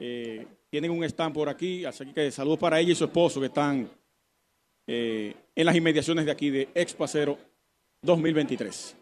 Eh, 0.00 0.44
tienen 0.68 0.90
un 0.90 1.04
stand 1.04 1.32
por 1.32 1.48
aquí, 1.48 1.84
así 1.84 2.06
que 2.06 2.30
saludos 2.32 2.58
para 2.58 2.80
ella 2.80 2.92
y 2.92 2.96
su 2.96 3.04
esposo 3.04 3.38
que 3.40 3.46
están 3.46 3.88
eh, 4.86 5.34
en 5.54 5.66
las 5.66 5.74
inmediaciones 5.76 6.24
de 6.26 6.32
aquí 6.32 6.50
de 6.50 6.68
Expo 6.74 7.04
Acero 7.04 7.38
2023. 8.02 8.96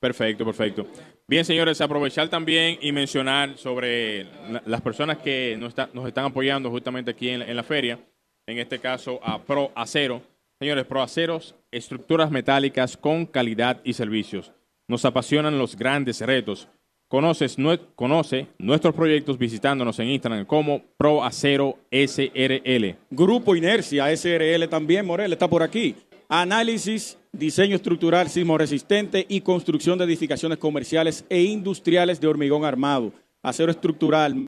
Perfecto, 0.00 0.44
perfecto. 0.44 0.86
Bien, 1.26 1.44
señores, 1.44 1.80
aprovechar 1.80 2.28
también 2.28 2.78
y 2.82 2.92
mencionar 2.92 3.56
sobre 3.56 4.24
la- 4.24 4.62
las 4.66 4.80
personas 4.82 5.18
que 5.18 5.56
nos 5.58 6.06
están 6.06 6.24
apoyando 6.26 6.70
justamente 6.70 7.10
aquí 7.12 7.30
en, 7.30 7.40
la- 7.40 7.46
en 7.46 7.56
la 7.56 7.62
feria, 7.62 7.98
en 8.46 8.58
este 8.58 8.78
caso 8.78 9.18
a 9.22 9.42
Pro 9.42 9.72
Acero. 9.74 10.20
Señores, 10.58 10.84
Pro 10.84 11.02
Aceros, 11.02 11.54
estructuras 11.70 12.30
metálicas 12.30 12.96
con 12.96 13.24
calidad 13.26 13.80
y 13.82 13.94
servicios. 13.94 14.52
Nos 14.88 15.04
apasionan 15.04 15.58
los 15.58 15.74
grandes 15.76 16.20
retos. 16.20 16.68
Conoces, 17.08 17.58
nue- 17.58 17.80
conoce 17.94 18.48
nuestros 18.58 18.94
proyectos 18.94 19.38
visitándonos 19.38 19.98
en 20.00 20.08
Instagram 20.08 20.46
como 20.46 20.82
Pro 20.96 21.22
Acero 21.22 21.78
SRL. 21.90 22.96
Grupo 23.10 23.54
Inercia 23.54 24.10
SRL 24.16 24.68
también, 24.68 25.06
Morel, 25.06 25.32
está 25.32 25.48
por 25.48 25.62
aquí. 25.62 25.94
Análisis, 26.28 27.18
diseño 27.32 27.76
estructural 27.76 28.28
sismoresistente 28.28 29.24
y 29.28 29.42
construcción 29.42 29.98
de 29.98 30.04
edificaciones 30.06 30.58
comerciales 30.58 31.24
e 31.28 31.42
industriales 31.42 32.20
de 32.20 32.26
hormigón 32.26 32.64
armado, 32.64 33.12
acero 33.42 33.70
estructural 33.70 34.46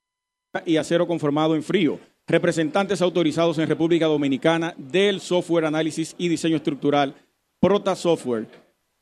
y 0.64 0.76
acero 0.78 1.06
conformado 1.06 1.54
en 1.54 1.62
frío. 1.62 2.00
Representantes 2.26 3.02
autorizados 3.02 3.58
en 3.58 3.68
República 3.68 4.06
Dominicana 4.06 4.74
del 4.78 5.20
software 5.20 5.66
análisis 5.66 6.14
y 6.18 6.28
diseño 6.28 6.56
estructural 6.56 7.14
Prota 7.60 7.94
Software. 7.94 8.46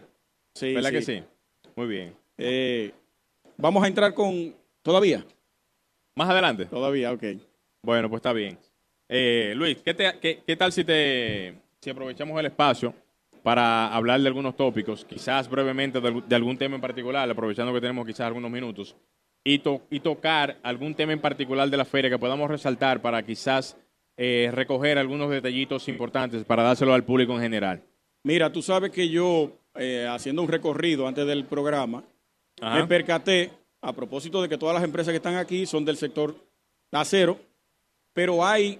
Sí, 0.53 0.73
¿Verdad 0.73 0.91
que 0.91 1.01
sí? 1.01 1.23
Muy 1.75 1.87
bien. 1.87 2.13
Eh, 2.37 2.91
vamos 3.57 3.83
a 3.83 3.87
entrar 3.87 4.13
con... 4.13 4.55
¿Todavía? 4.81 5.25
Más 6.15 6.29
adelante. 6.29 6.65
Todavía, 6.65 7.11
ok. 7.11 7.23
Bueno, 7.83 8.09
pues 8.09 8.19
está 8.19 8.33
bien. 8.33 8.57
Eh, 9.09 9.53
Luis, 9.55 9.77
¿qué, 9.83 9.93
te- 9.93 10.17
qué- 10.19 10.41
qué 10.45 10.55
tal 10.55 10.71
si, 10.71 10.83
te, 10.83 11.55
si 11.81 11.89
aprovechamos 11.89 12.39
el 12.39 12.47
espacio 12.47 12.93
para 13.43 13.93
hablar 13.93 14.19
de 14.19 14.27
algunos 14.27 14.55
tópicos, 14.57 15.05
quizás 15.05 15.49
brevemente 15.49 15.99
de 16.01 16.35
algún 16.35 16.57
tema 16.57 16.75
en 16.75 16.81
particular, 16.81 17.29
aprovechando 17.29 17.73
que 17.73 17.79
tenemos 17.79 18.05
quizás 18.05 18.21
algunos 18.27 18.49
minutos, 18.51 18.95
y, 19.53 19.59
to- 19.59 19.81
y 19.89 19.99
tocar 20.01 20.57
algún 20.61 20.93
tema 20.93 21.13
en 21.13 21.21
particular 21.21 21.69
de 21.69 21.77
la 21.77 21.85
feria 21.85 22.09
que 22.09 22.19
podamos 22.19 22.49
resaltar 22.49 23.01
para 23.01 23.23
quizás 23.23 23.77
eh, 24.17 24.49
recoger 24.53 24.97
algunos 24.97 25.29
detallitos 25.29 25.87
importantes 25.87 26.43
para 26.43 26.63
dárselo 26.63 26.93
al 26.93 27.03
público 27.03 27.33
en 27.35 27.41
general? 27.41 27.81
Mira, 28.23 28.51
tú 28.51 28.61
sabes 28.61 28.91
que 28.91 29.07
yo, 29.07 29.51
eh, 29.75 30.05
haciendo 30.09 30.41
un 30.41 30.49
recorrido 30.49 31.07
antes 31.07 31.25
del 31.25 31.45
programa, 31.45 32.03
Ajá. 32.59 32.79
me 32.81 32.87
percaté, 32.87 33.51
a 33.81 33.93
propósito 33.93 34.41
de 34.41 34.49
que 34.49 34.57
todas 34.57 34.73
las 34.75 34.83
empresas 34.83 35.11
que 35.11 35.17
están 35.17 35.35
aquí 35.35 35.65
son 35.65 35.85
del 35.85 35.95
sector 35.97 36.35
acero, 36.91 37.39
pero 38.13 38.43
hay 38.45 38.79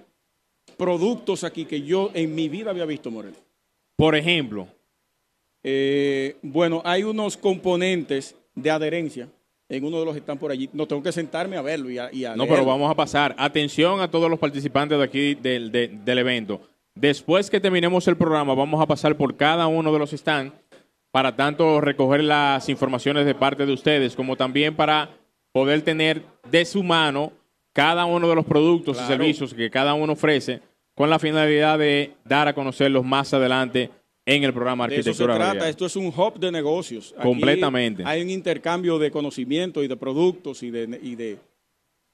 productos 0.76 1.44
aquí 1.44 1.64
que 1.64 1.80
yo 1.82 2.10
en 2.14 2.34
mi 2.34 2.48
vida 2.48 2.70
había 2.70 2.84
visto, 2.84 3.10
Morel. 3.10 3.34
Por 3.96 4.14
ejemplo, 4.16 4.68
Eh, 5.64 6.36
bueno, 6.42 6.82
hay 6.84 7.02
unos 7.02 7.36
componentes 7.36 8.36
de 8.54 8.70
adherencia 8.70 9.28
en 9.68 9.84
uno 9.84 9.98
de 9.98 10.04
los 10.06 10.14
que 10.14 10.20
están 10.20 10.38
por 10.38 10.50
allí. 10.50 10.68
No 10.72 10.86
tengo 10.86 11.02
que 11.02 11.12
sentarme 11.12 11.56
a 11.56 11.62
verlo 11.62 11.90
y 11.90 11.98
a, 11.98 12.12
y 12.12 12.24
a 12.24 12.34
No, 12.34 12.46
pero 12.46 12.64
vamos 12.64 12.90
a 12.90 12.94
pasar. 12.94 13.34
Atención 13.38 14.00
a 14.00 14.10
todos 14.10 14.30
los 14.30 14.38
participantes 14.38 14.96
de 14.98 15.04
aquí 15.04 15.34
del, 15.34 15.70
de- 15.70 15.88
del 15.88 16.18
evento. 16.18 16.60
Después 16.94 17.50
que 17.50 17.60
terminemos 17.60 18.08
el 18.08 18.16
programa, 18.16 18.54
vamos 18.54 18.80
a 18.80 18.86
pasar 18.86 19.16
por 19.16 19.36
cada 19.36 19.66
uno 19.66 19.92
de 19.92 19.98
los 19.98 20.10
stands 20.10 20.52
para 21.10 21.36
tanto 21.36 21.80
recoger 21.80 22.24
las 22.24 22.68
informaciones 22.68 23.24
de 23.24 23.34
parte 23.34 23.64
de 23.66 23.72
ustedes, 23.72 24.14
como 24.16 24.36
también 24.36 24.74
para 24.74 25.10
poder 25.52 25.82
tener 25.82 26.22
de 26.50 26.64
su 26.64 26.82
mano 26.82 27.32
cada 27.72 28.04
uno 28.04 28.28
de 28.28 28.34
los 28.34 28.44
productos 28.44 28.96
Claro. 28.96 29.12
y 29.14 29.16
servicios 29.16 29.54
que 29.54 29.70
cada 29.70 29.94
uno 29.94 30.14
ofrece, 30.14 30.60
con 30.94 31.08
la 31.08 31.18
finalidad 31.18 31.78
de 31.78 32.12
dar 32.24 32.48
a 32.48 32.52
conocerlos 32.54 33.04
más 33.04 33.32
adelante 33.32 33.90
en 34.36 34.44
el 34.44 34.52
programa 34.52 34.86
De 34.86 34.96
eso 34.96 35.02
se 35.04 35.10
Arquitectura 35.22 35.52
trata. 35.52 35.68
Esto 35.68 35.86
es 35.86 35.96
un 35.96 36.06
hub 36.14 36.38
de 36.38 36.52
negocios. 36.52 37.14
Aquí 37.16 37.26
Completamente. 37.26 38.02
Hay 38.06 38.20
un 38.22 38.28
intercambio 38.30 38.98
de 38.98 39.10
conocimiento 39.10 39.82
y 39.82 39.88
de 39.88 39.96
productos 39.96 40.62
y 40.62 40.70
de, 40.70 41.00
y 41.02 41.14
de 41.14 41.38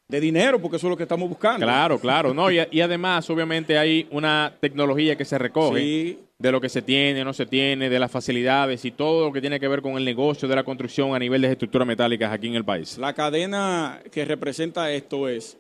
de 0.06 0.20
dinero, 0.20 0.60
porque 0.60 0.76
eso 0.76 0.86
es 0.86 0.90
lo 0.90 0.96
que 0.98 1.04
estamos 1.04 1.26
buscando. 1.30 1.64
Claro, 1.64 1.98
claro. 1.98 2.34
No, 2.34 2.50
y, 2.50 2.58
y 2.70 2.82
además, 2.82 3.28
obviamente, 3.30 3.78
hay 3.78 4.06
una 4.10 4.52
tecnología 4.60 5.16
que 5.16 5.24
se 5.24 5.38
recoge 5.38 5.80
Sí. 5.80 6.18
de 6.38 6.52
lo 6.52 6.60
que 6.60 6.68
se 6.68 6.82
tiene, 6.82 7.24
no 7.24 7.32
se 7.32 7.46
tiene, 7.46 7.88
de 7.88 7.98
las 7.98 8.10
facilidades 8.10 8.84
y 8.84 8.90
todo 8.90 9.26
lo 9.26 9.32
que 9.32 9.40
tiene 9.40 9.58
que 9.58 9.66
ver 9.66 9.80
con 9.80 9.96
el 9.96 10.04
negocio 10.04 10.46
de 10.46 10.56
la 10.56 10.62
construcción 10.62 11.14
a 11.14 11.18
nivel 11.18 11.40
de 11.40 11.52
estructuras 11.52 11.88
metálicas 11.88 12.30
aquí 12.30 12.48
en 12.48 12.54
el 12.54 12.64
país. 12.66 12.98
La 12.98 13.14
cadena 13.14 13.98
que 14.12 14.26
representa 14.26 14.92
esto 14.92 15.26
es 15.26 15.56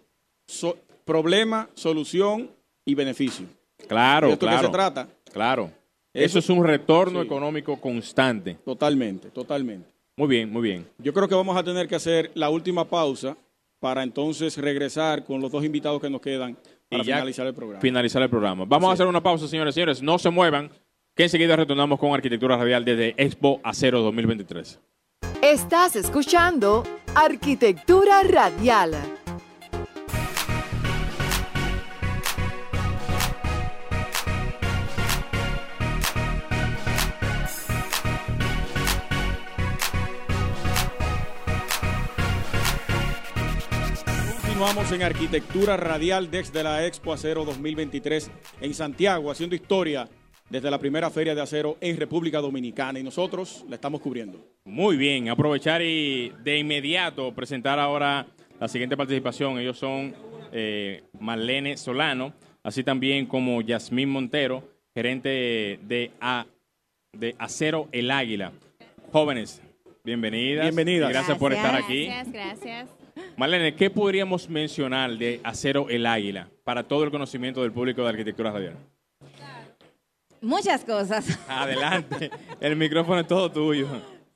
so- 0.46 0.76
problema, 1.06 1.70
solución 1.72 2.50
y 2.84 2.94
beneficio. 2.94 3.46
Claro, 3.88 4.26
¿De 4.26 4.32
esto 4.34 4.44
claro. 4.46 4.60
que 4.60 4.66
se 4.66 4.72
trata? 4.72 5.08
Claro. 5.32 5.70
Eso- 6.14 6.38
Eso 6.38 6.38
es 6.38 6.48
un 6.58 6.64
retorno 6.64 7.20
Sí. 7.20 7.26
económico 7.26 7.80
constante. 7.80 8.54
Totalmente, 8.64 9.30
totalmente. 9.30 9.88
Muy 10.16 10.28
bien, 10.28 10.50
muy 10.50 10.62
bien. 10.62 10.86
Yo 10.98 11.12
creo 11.12 11.28
que 11.28 11.34
vamos 11.34 11.56
a 11.56 11.62
tener 11.64 11.88
que 11.88 11.96
hacer 11.96 12.30
la 12.34 12.48
última 12.50 12.84
pausa 12.84 13.36
para 13.80 14.02
entonces 14.04 14.56
regresar 14.56 15.24
con 15.24 15.40
los 15.40 15.50
dos 15.50 15.64
invitados 15.64 16.00
que 16.00 16.08
nos 16.08 16.20
quedan 16.20 16.56
para 16.88 17.02
Y 17.02 17.06
ya 17.06 17.16
finalizar 17.16 17.46
el 17.48 17.54
programa. 17.54 17.80
Finalizar 17.80 18.22
el 18.22 18.30
programa. 18.30 18.64
Vamos 18.64 18.90
a 18.90 18.92
hacer 18.92 19.06
una 19.08 19.22
pausa, 19.22 19.48
señores 19.48 19.74
y 19.74 19.74
señores. 19.74 20.02
No 20.02 20.18
se 20.18 20.30
muevan, 20.30 20.70
que 21.16 21.24
enseguida 21.24 21.56
retornamos 21.56 21.98
con 21.98 22.12
Arquitectura 22.12 22.56
Radial 22.56 22.84
desde 22.84 23.14
Expo 23.16 23.60
Acero 23.64 24.00
2023. 24.02 24.80
Estás 25.42 25.96
escuchando 25.96 26.84
Arquitectura 27.16 28.22
Radial. 28.22 28.92
Continuamos 44.64 44.92
en 44.92 45.02
Arquitectura 45.02 45.76
Radial 45.76 46.30
desde 46.30 46.62
la 46.62 46.86
Expo 46.86 47.12
Acero 47.12 47.44
2023 47.44 48.30
en 48.62 48.72
Santiago, 48.72 49.30
haciendo 49.30 49.54
historia 49.54 50.08
desde 50.48 50.70
la 50.70 50.78
primera 50.78 51.10
feria 51.10 51.34
de 51.34 51.42
acero 51.42 51.76
en 51.82 51.98
República 51.98 52.40
Dominicana 52.40 52.98
y 52.98 53.02
nosotros 53.02 53.62
la 53.68 53.74
estamos 53.74 54.00
cubriendo. 54.00 54.42
Muy 54.64 54.96
bien, 54.96 55.28
aprovechar 55.28 55.82
y 55.82 56.32
de 56.42 56.56
inmediato 56.56 57.34
presentar 57.34 57.78
ahora 57.78 58.26
la 58.58 58.66
siguiente 58.66 58.96
participación. 58.96 59.58
Ellos 59.58 59.76
son 59.76 60.14
eh, 60.50 61.02
Marlene 61.20 61.76
Solano, 61.76 62.32
así 62.62 62.82
también 62.82 63.26
como 63.26 63.60
Yasmín 63.60 64.08
Montero, 64.08 64.66
gerente 64.94 65.78
de, 65.82 66.10
A- 66.22 66.46
de 67.12 67.34
Acero 67.38 67.90
El 67.92 68.10
Águila. 68.10 68.50
Jóvenes, 69.12 69.60
bienvenidas. 70.04 70.64
Bienvenidas. 70.64 71.10
y 71.10 71.12
Gracias, 71.12 71.36
por 71.36 71.52
estar 71.52 71.74
aquí. 71.76 72.06
Gracias, 72.06 72.32
gracias. 72.32 72.88
Marlene, 73.36 73.74
¿qué 73.74 73.90
podríamos 73.90 74.48
mencionar 74.48 75.16
de 75.16 75.40
Acero 75.42 75.88
El 75.88 76.06
Águila 76.06 76.48
para 76.62 76.82
todo 76.82 77.04
el 77.04 77.10
conocimiento 77.10 77.62
del 77.62 77.72
público 77.72 78.02
de 78.02 78.08
Arquitectura 78.08 78.52
Radial? 78.52 78.76
Muchas 80.40 80.84
cosas. 80.84 81.26
Adelante, 81.48 82.30
el 82.60 82.76
micrófono 82.76 83.20
es 83.20 83.26
todo 83.26 83.50
tuyo. 83.50 83.88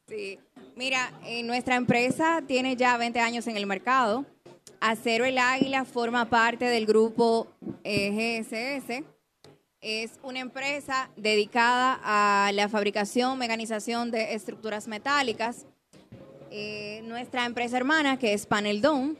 Sí. 0.06 0.38
Mira, 0.74 1.12
eh, 1.26 1.42
nuestra 1.42 1.74
empresa 1.74 2.40
tiene 2.46 2.76
ya 2.76 2.96
20 2.96 3.18
años 3.20 3.46
en 3.48 3.56
el 3.56 3.66
mercado. 3.66 4.24
Acero 4.80 5.24
El 5.24 5.36
Águila 5.36 5.84
forma 5.84 6.26
parte 6.26 6.64
del 6.66 6.86
grupo 6.86 7.48
eh, 7.82 8.40
GSS. 8.40 9.04
Es 9.80 10.18
una 10.22 10.38
empresa 10.38 11.10
dedicada 11.16 12.00
a 12.02 12.52
la 12.52 12.68
fabricación, 12.68 13.38
mecanización 13.38 14.10
de 14.10 14.34
estructuras 14.34 14.88
metálicas. 14.88 15.66
Eh, 16.50 17.02
nuestra 17.04 17.44
empresa 17.44 17.76
hermana, 17.76 18.18
que 18.18 18.32
es 18.32 18.46
Paneldon, 18.46 19.18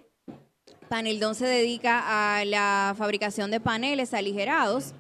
Paneldon 0.89 1.35
se 1.35 1.47
dedica 1.47 2.39
a 2.39 2.45
la 2.45 2.95
fabricación 2.97 3.51
de 3.51 3.61
paneles 3.61 4.14
aligerados, 4.14 4.95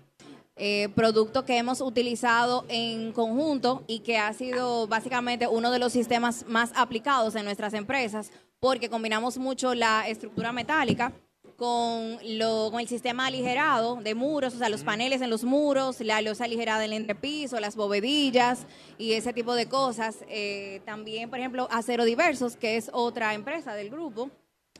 eh, 0.56 0.88
producto 0.94 1.44
que 1.44 1.56
hemos 1.56 1.80
utilizado 1.80 2.66
en 2.68 3.12
conjunto 3.12 3.84
y 3.86 4.00
que 4.00 4.18
ha 4.18 4.32
sido 4.34 4.86
básicamente 4.86 5.46
uno 5.46 5.70
de 5.70 5.78
los 5.78 5.92
sistemas 5.92 6.44
más 6.46 6.72
aplicados 6.74 7.34
en 7.36 7.44
nuestras 7.44 7.72
empresas, 7.74 8.30
porque 8.60 8.90
combinamos 8.90 9.38
mucho 9.38 9.74
la 9.74 10.08
estructura 10.08 10.52
metálica 10.52 11.12
con, 11.58 12.18
lo, 12.24 12.70
con 12.70 12.80
el 12.80 12.86
sistema 12.86 13.26
aligerado 13.26 13.96
de 13.96 14.14
muros, 14.14 14.54
o 14.54 14.58
sea, 14.58 14.68
los 14.68 14.84
paneles 14.84 15.20
en 15.22 15.28
los 15.28 15.42
muros, 15.42 16.00
la 16.00 16.22
losa 16.22 16.44
aligerada 16.44 16.84
en 16.84 16.92
el 16.92 16.98
entrepiso, 16.98 17.58
las 17.58 17.74
bovedillas 17.74 18.64
y 18.96 19.14
ese 19.14 19.32
tipo 19.32 19.56
de 19.56 19.68
cosas. 19.68 20.18
Eh, 20.28 20.80
también, 20.84 21.28
por 21.28 21.40
ejemplo, 21.40 21.66
Acero 21.72 22.04
Diversos, 22.04 22.54
que 22.54 22.76
es 22.76 22.90
otra 22.92 23.34
empresa 23.34 23.74
del 23.74 23.90
grupo. 23.90 24.30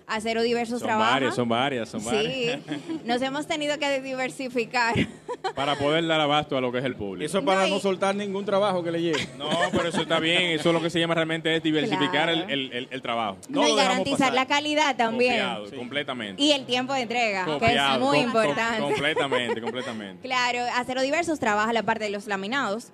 Acero 0.09 0.42
Diversos 0.42 0.80
Son 0.80 0.88
trabaja. 0.88 1.11
varias, 1.12 1.34
son 1.34 1.48
varias, 1.48 1.88
son 1.88 2.00
Sí, 2.00 2.50
nos 3.04 3.20
hemos 3.22 3.46
tenido 3.46 3.78
que 3.78 4.00
diversificar. 4.00 4.94
Para 5.54 5.76
poder 5.76 6.06
dar 6.06 6.20
abasto 6.20 6.56
a 6.56 6.61
lo 6.61 6.72
que 6.72 6.78
es 6.78 6.84
el 6.84 6.96
público. 6.96 7.24
Eso 7.24 7.38
es 7.38 7.44
para 7.44 7.66
No, 7.68 7.78
soltar 7.78 8.14
ningún 8.14 8.44
trabajo 8.44 8.82
que 8.82 8.90
le 8.90 9.00
llegue. 9.02 9.28
No, 9.36 9.48
pero 9.70 9.88
eso 9.88 10.00
está 10.02 10.18
bien. 10.18 10.42
Eso 10.59 10.70
es 10.70 10.74
lo 10.74 10.82
que 10.82 10.90
se 10.90 10.98
llama 10.98 11.14
realmente 11.14 11.54
es 11.54 11.62
diversificar 11.62 12.32
Claro. 12.32 12.48
el, 12.48 12.88
el- 12.90 13.02
trabajo. 13.02 13.38
No 13.48 13.62
No, 13.62 13.68
y 13.68 13.76
garantizar 13.76 14.18
pasar. 14.18 14.34
la 14.34 14.46
calidad 14.46 14.96
también. 14.96 15.34
Copiado, 15.34 15.70
completamente. 15.76 16.42
Y 16.42 16.52
el 16.52 16.66
tiempo 16.66 16.92
de 16.94 17.02
entrega, 17.02 17.44
que 17.59 17.66
es 17.74 17.80
muy 17.98 17.98
com- 17.98 18.11
com- 18.11 18.14
importante. 18.16 18.80
completamente, 18.82 19.61
completamente. 19.62 20.22
Claro, 20.26 20.59
Acero 20.74 21.02
Diversos 21.02 21.38
trabaja 21.38 21.72
la 21.72 21.82
parte 21.84 22.04
de 22.04 22.11
los 22.11 22.26
laminados, 22.26 22.92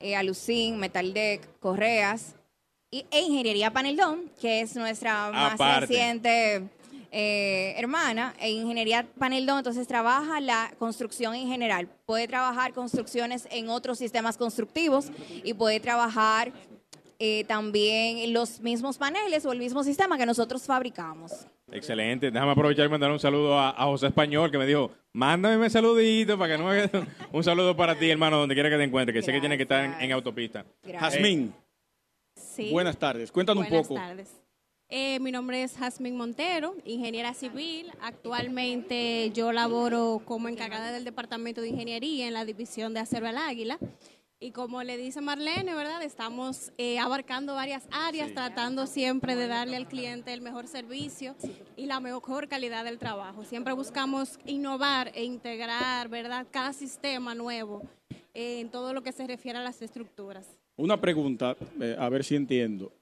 eh, 0.00 0.16
alucin, 0.16 0.78
metaldeck, 0.78 1.46
correas 1.60 2.34
e 3.10 3.20
ingeniería 3.20 3.72
Paneldón, 3.72 4.30
que 4.40 4.60
es 4.60 4.76
nuestra 4.76 5.30
más 5.30 5.54
Aparte. 5.54 5.86
reciente 5.86 6.62
eh, 7.10 7.74
hermana. 7.76 8.34
E 8.40 8.50
ingeniería 8.50 9.06
Paneldón, 9.18 9.58
entonces 9.58 9.86
trabaja 9.86 10.40
la 10.40 10.72
construcción 10.78 11.34
en 11.34 11.48
general. 11.48 11.88
Puede 12.06 12.28
trabajar 12.28 12.72
construcciones 12.72 13.48
en 13.50 13.68
otros 13.68 13.98
sistemas 13.98 14.36
constructivos 14.36 15.10
y 15.42 15.54
puede 15.54 15.80
trabajar 15.80 16.52
eh, 17.18 17.44
también 17.44 18.32
los 18.32 18.60
mismos 18.60 18.98
paneles 18.98 19.46
o 19.46 19.52
el 19.52 19.58
mismo 19.58 19.84
sistema 19.84 20.18
que 20.18 20.26
nosotros 20.26 20.62
fabricamos. 20.64 21.46
Excelente. 21.72 22.30
Déjame 22.30 22.52
aprovechar 22.52 22.86
y 22.86 22.88
mandar 22.88 23.10
un 23.10 23.18
saludo 23.18 23.58
a, 23.58 23.70
a 23.70 23.84
José 23.86 24.08
Español 24.08 24.50
que 24.50 24.58
me 24.58 24.66
dijo, 24.66 24.90
mándame 25.12 25.56
un 25.56 25.70
saludito 25.70 26.38
para 26.38 26.56
que 26.56 26.62
no 26.62 26.68
me... 26.68 26.90
Un 27.32 27.42
saludo 27.42 27.76
para 27.76 27.94
ti, 27.96 28.10
hermano, 28.10 28.38
donde 28.38 28.54
quiera 28.54 28.68
que 28.70 28.76
te 28.76 28.84
encuentres, 28.84 29.14
que 29.14 29.22
sé 29.22 29.32
que 29.32 29.40
tiene 29.40 29.56
que 29.56 29.62
estar 29.62 29.84
en, 29.84 29.94
en 30.00 30.12
autopista. 30.12 30.64
Gracias. 30.82 31.14
Jazmín, 31.14 31.54
Sí. 32.54 32.70
buenas 32.70 32.96
tardes. 32.98 33.32
Cuéntanos 33.32 33.64
Buenas 33.68 33.88
un 33.90 33.96
poco. 33.96 34.00
tardes. 34.00 34.30
Eh, 34.88 35.18
mi 35.20 35.32
nombre 35.32 35.62
es 35.62 35.76
Jasmine 35.76 36.16
Montero, 36.16 36.76
ingeniera 36.84 37.34
civil. 37.34 37.90
Actualmente 38.00 39.30
yo 39.34 39.50
laboro 39.52 40.22
como 40.24 40.48
encargada 40.48 40.92
del 40.92 41.04
Departamento 41.04 41.60
de 41.62 41.68
Ingeniería 41.68 42.26
en 42.28 42.34
la 42.34 42.44
División 42.44 42.94
de 42.94 43.00
Acero 43.00 43.26
al 43.26 43.38
Águila. 43.38 43.78
Y 44.40 44.50
como 44.50 44.82
le 44.82 44.98
dice 44.98 45.22
Marlene, 45.22 45.74
¿verdad? 45.74 46.02
Estamos 46.02 46.70
eh, 46.76 46.98
abarcando 46.98 47.54
varias 47.54 47.84
áreas, 47.90 48.34
tratando 48.34 48.86
siempre 48.86 49.36
de 49.36 49.46
darle 49.46 49.76
al 49.76 49.88
cliente 49.88 50.34
el 50.34 50.42
mejor 50.42 50.68
servicio 50.68 51.34
y 51.76 51.86
la 51.86 51.98
mejor 52.00 52.46
calidad 52.46 52.84
del 52.84 52.98
trabajo. 52.98 53.44
Siempre 53.44 53.72
buscamos 53.72 54.38
innovar 54.44 55.12
e 55.14 55.24
integrar, 55.24 56.08
¿verdad? 56.08 56.46
Cada 56.50 56.74
sistema 56.74 57.34
nuevo 57.34 57.82
eh, 58.34 58.60
en 58.60 58.68
todo 58.70 58.92
lo 58.92 59.02
que 59.02 59.12
se 59.12 59.26
refiere 59.26 59.58
a 59.58 59.62
las 59.62 59.80
estructuras. 59.80 60.46
Una 60.76 61.00
pregunta, 61.00 61.56
eh, 61.80 61.96
a 61.98 62.08
ver 62.08 62.24
si 62.24 62.36
entiendo. 62.36 62.92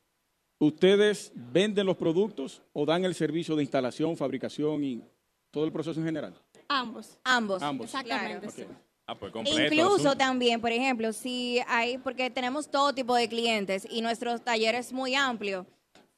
¿Ustedes 0.59 1.33
venden 1.35 1.87
los 1.87 1.97
productos 1.97 2.63
o 2.73 2.87
dan 2.87 3.05
el 3.05 3.15
servicio 3.15 3.57
de 3.57 3.63
instalación, 3.63 4.17
fabricación 4.17 4.85
y 4.85 5.03
todo 5.51 5.65
el 5.65 5.73
proceso 5.73 5.99
en 5.99 6.07
general? 6.07 6.35
Ambos. 6.69 7.19
Ambos. 7.25 7.63
Ambos. 7.63 7.87
Exactamente. 7.87 8.47
Claro. 8.47 8.53
sí. 8.53 8.65
Ah, 9.07 9.19
pues 9.19 9.33
completo. 9.33 9.75
Incluso 9.75 9.95
asunto. 9.95 10.17
también, 10.17 10.61
por 10.61 10.71
ejemplo, 10.71 11.13
si 11.13 11.59
hay, 11.67 11.99
porque 11.99 12.31
tenemos 12.31 12.71
todo 12.71 12.95
tipo 12.95 13.15
de 13.17 13.29
clientes 13.29 13.87
y 13.91 14.01
nuestro 14.01 14.39
taller 14.39 14.75
es 14.77 14.93
muy 14.93 15.15
amplio. 15.15 15.67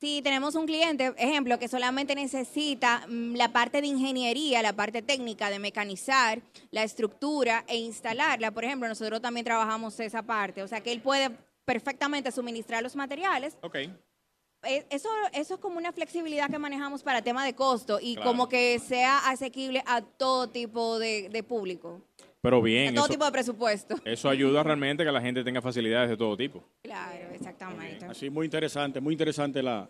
Si 0.04 0.20
tenemos 0.20 0.54
un 0.54 0.66
cliente, 0.66 1.14
ejemplo, 1.16 1.58
que 1.58 1.66
solamente 1.66 2.14
necesita 2.14 3.06
mm, 3.08 3.36
la 3.36 3.54
parte 3.54 3.80
de 3.80 3.86
ingeniería, 3.86 4.60
la 4.60 4.74
parte 4.74 5.00
técnica 5.00 5.48
de 5.48 5.58
mecanizar 5.58 6.42
la 6.70 6.82
estructura 6.82 7.64
e 7.68 7.78
instalarla, 7.78 8.50
por 8.50 8.64
ejemplo, 8.66 8.86
nosotros 8.86 9.22
también 9.22 9.46
trabajamos 9.46 9.98
esa 10.00 10.20
parte. 10.22 10.62
O 10.62 10.68
sea, 10.68 10.82
que 10.82 10.92
él 10.92 11.00
puede 11.00 11.30
perfectamente 11.64 12.30
suministrar 12.32 12.82
los 12.82 12.96
materiales. 12.96 13.56
Ok. 13.62 13.76
Eh, 13.76 14.84
Eso, 14.90 15.08
eso 15.32 15.54
es 15.54 15.60
como 15.60 15.78
una 15.78 15.90
flexibilidad 15.92 16.50
que 16.50 16.58
manejamos 16.58 17.02
para 17.02 17.22
tema 17.22 17.42
de 17.42 17.54
costo 17.54 17.98
y 17.98 18.14
Claro. 18.16 18.30
como 18.30 18.48
que 18.50 18.78
sea 18.80 19.30
asequible 19.30 19.82
a 19.86 20.02
todo 20.02 20.50
tipo 20.50 20.98
de, 20.98 21.30
de 21.30 21.42
público, 21.42 22.02
Pero 22.44 22.60
bien, 22.60 22.94
todo 22.94 23.06
eso, 23.06 23.14
tipo 23.14 23.24
de 23.24 23.32
presupuesto. 23.32 23.96
eso 24.04 24.28
ayuda 24.28 24.62
realmente 24.62 25.02
a 25.02 25.06
que 25.06 25.12
la 25.12 25.22
gente 25.22 25.42
tenga 25.42 25.62
facilidades 25.62 26.10
de 26.10 26.16
todo 26.18 26.36
tipo. 26.36 26.62
Claro, 26.82 27.30
exactamente. 27.32 28.04
Así, 28.04 28.28
muy 28.28 28.44
interesante, 28.44 29.00
muy 29.00 29.14
interesante 29.14 29.62
la, 29.62 29.88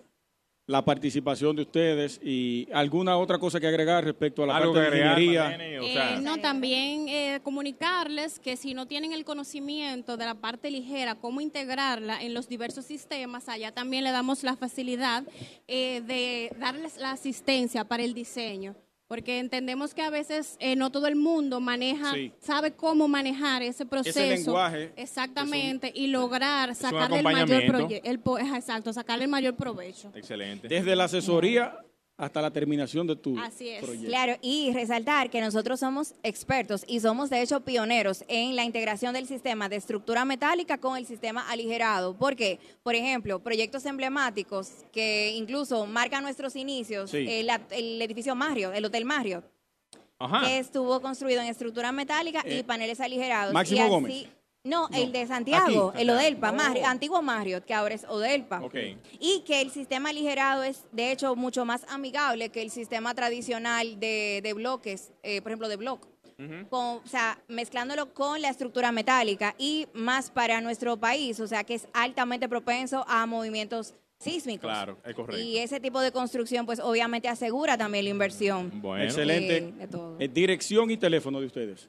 la 0.66 0.84
participación 0.84 1.56
de 1.56 1.62
ustedes 1.62 2.20
y 2.22 2.68
alguna 2.72 3.16
otra 3.16 3.40
cosa 3.40 3.58
que 3.58 3.66
agregar 3.66 4.04
respecto 4.04 4.44
a 4.44 4.46
la 4.46 4.56
Algo 4.56 4.72
parte 4.72 4.88
de 4.88 4.98
ingeniería. 4.98 5.46
O 5.80 5.84
Eh, 5.84 6.20
no, 6.22 6.38
también 6.38 7.08
eh, 7.08 7.40
comunicarles 7.42 8.38
que 8.38 8.56
si 8.56 8.72
no 8.72 8.86
tienen 8.86 9.12
el 9.12 9.24
conocimiento 9.24 10.16
de 10.16 10.24
la 10.24 10.36
parte 10.36 10.70
ligera, 10.70 11.16
cómo 11.16 11.40
integrarla 11.40 12.22
en 12.22 12.34
los 12.34 12.48
diversos 12.48 12.84
sistemas, 12.84 13.48
allá 13.48 13.72
también 13.72 14.04
le 14.04 14.12
damos 14.12 14.44
la 14.44 14.54
facilidad 14.54 15.24
eh, 15.66 16.02
de 16.06 16.52
darles 16.60 16.98
la 16.98 17.10
asistencia 17.10 17.84
para 17.84 18.04
el 18.04 18.14
diseño. 18.14 18.76
Porque 19.14 19.38
entendemos 19.38 19.94
que 19.94 20.02
a 20.02 20.10
veces 20.10 20.56
eh, 20.58 20.74
no 20.74 20.90
todo 20.90 21.06
el 21.06 21.14
mundo 21.14 21.60
maneja, 21.60 22.12
Sí. 22.14 22.32
sabe 22.40 22.72
cómo 22.72 23.06
manejar 23.06 23.62
ese 23.62 23.86
proceso. 23.86 24.18
lenguaje, 24.18 24.92
Exactamente, 24.96 25.92
y 25.94 26.08
lograr 26.08 26.74
sacarle 26.74 27.18
el 27.18 27.22
mayor 27.22 27.48
ajá, 28.38 28.56
exacto, 28.56 28.92
sacarle 28.92 29.26
el 29.26 29.30
mayor 29.30 29.54
provecho. 29.54 30.10
excelente. 30.16 30.66
Desde 30.66 30.96
la 30.96 31.04
asesoría 31.04 31.78
hasta 32.16 32.40
la 32.40 32.50
terminación 32.52 33.06
de 33.08 33.16
tu 33.16 33.36
Así 33.38 33.68
es. 33.68 33.82
proyecto. 33.82 34.08
Claro, 34.08 34.36
y 34.40 34.72
resaltar 34.72 35.30
que 35.30 35.40
nosotros 35.40 35.80
somos 35.80 36.14
expertos 36.22 36.84
y 36.86 37.00
somos 37.00 37.28
de 37.28 37.42
hecho 37.42 37.60
pioneros 37.60 38.24
en 38.28 38.54
la 38.54 38.62
integración 38.64 39.12
del 39.14 39.26
sistema 39.26 39.68
de 39.68 39.76
estructura 39.76 40.24
metálica 40.24 40.78
con 40.78 40.96
el 40.96 41.06
sistema 41.06 41.48
aligerado. 41.50 42.16
Porque, 42.16 42.60
por 42.84 42.94
ejemplo, 42.94 43.40
proyectos 43.40 43.84
emblemáticos 43.86 44.70
que 44.92 45.32
incluso 45.34 45.86
marcan 45.86 46.22
nuestros 46.22 46.54
inicios, 46.54 47.10
Sí. 47.10 47.26
el, 47.28 47.50
el 47.70 48.00
edificio 48.00 48.34
Marriott, 48.36 48.74
el 48.76 48.84
Hotel 48.84 49.04
Ajá. 50.18 50.46
que 50.46 50.58
estuvo 50.58 51.00
construido 51.00 51.40
en 51.42 51.48
estructura 51.48 51.90
metálica 51.90 52.42
y 52.46 52.58
Eh, 52.58 52.64
paneles 52.64 53.00
aligerados. 53.00 53.52
Máximo 53.52 53.78
y 53.78 53.82
así- 53.82 53.90
Gómez. 53.90 54.26
No, 54.64 54.88
el 54.94 55.12
de 55.12 55.26
Santiago, 55.26 55.90
Aquí. 55.90 56.00
el 56.02 56.08
Odelpa, 56.10 56.50
Oh. 56.50 56.54
Marriott, 56.54 56.86
antiguo 56.86 57.20
Marriott, 57.20 57.64
que 57.66 57.74
ahora 57.74 57.94
es 57.94 58.04
Odelpa. 58.08 58.62
Y 59.20 59.40
que 59.46 59.60
el 59.60 59.70
sistema 59.70 60.08
aligerado 60.08 60.62
es, 60.64 60.84
de 60.90 61.12
hecho, 61.12 61.36
mucho 61.36 61.66
más 61.66 61.84
amigable 61.90 62.48
que 62.48 62.62
el 62.62 62.70
sistema 62.70 63.14
tradicional 63.14 64.00
de, 64.00 64.40
de 64.42 64.52
bloques, 64.54 65.12
eh, 65.22 65.42
por 65.42 65.50
ejemplo, 65.52 65.68
de 65.68 65.76
block. 65.76 66.08
Con- 66.70 66.96
o 66.96 67.02
sea, 67.06 67.38
mezclándolo 67.46 68.12
con 68.14 68.40
la 68.42 68.48
estructura 68.48 68.90
metálica 68.90 69.54
y 69.58 69.86
más 69.92 70.30
para 70.30 70.60
nuestro 70.62 70.96
país, 70.96 71.38
o 71.40 71.46
sea, 71.46 71.62
que 71.62 71.74
es 71.74 71.86
altamente 71.92 72.48
propenso 72.48 73.04
a 73.06 73.24
movimientos 73.26 73.94
sísmicos. 74.18 74.62
Claro, 74.68 74.98
es 75.04 75.14
correcto. 75.14 75.40
Y 75.40 75.58
ese 75.58 75.78
tipo 75.78 76.00
de 76.00 76.10
construcción, 76.10 76.64
pues 76.66 76.80
obviamente 76.80 77.28
asegura 77.28 77.76
también 77.78 78.04
la 78.06 78.10
inversión. 78.10 78.72
Bueno, 78.82 79.04
Excelente. 79.04 79.58
Eh, 79.58 79.72
de 79.78 79.86
todo. 79.88 80.16
Eh, 80.18 80.26
dirección 80.26 80.90
y 80.90 80.96
teléfono 80.96 81.38
de 81.38 81.46
ustedes. 81.46 81.88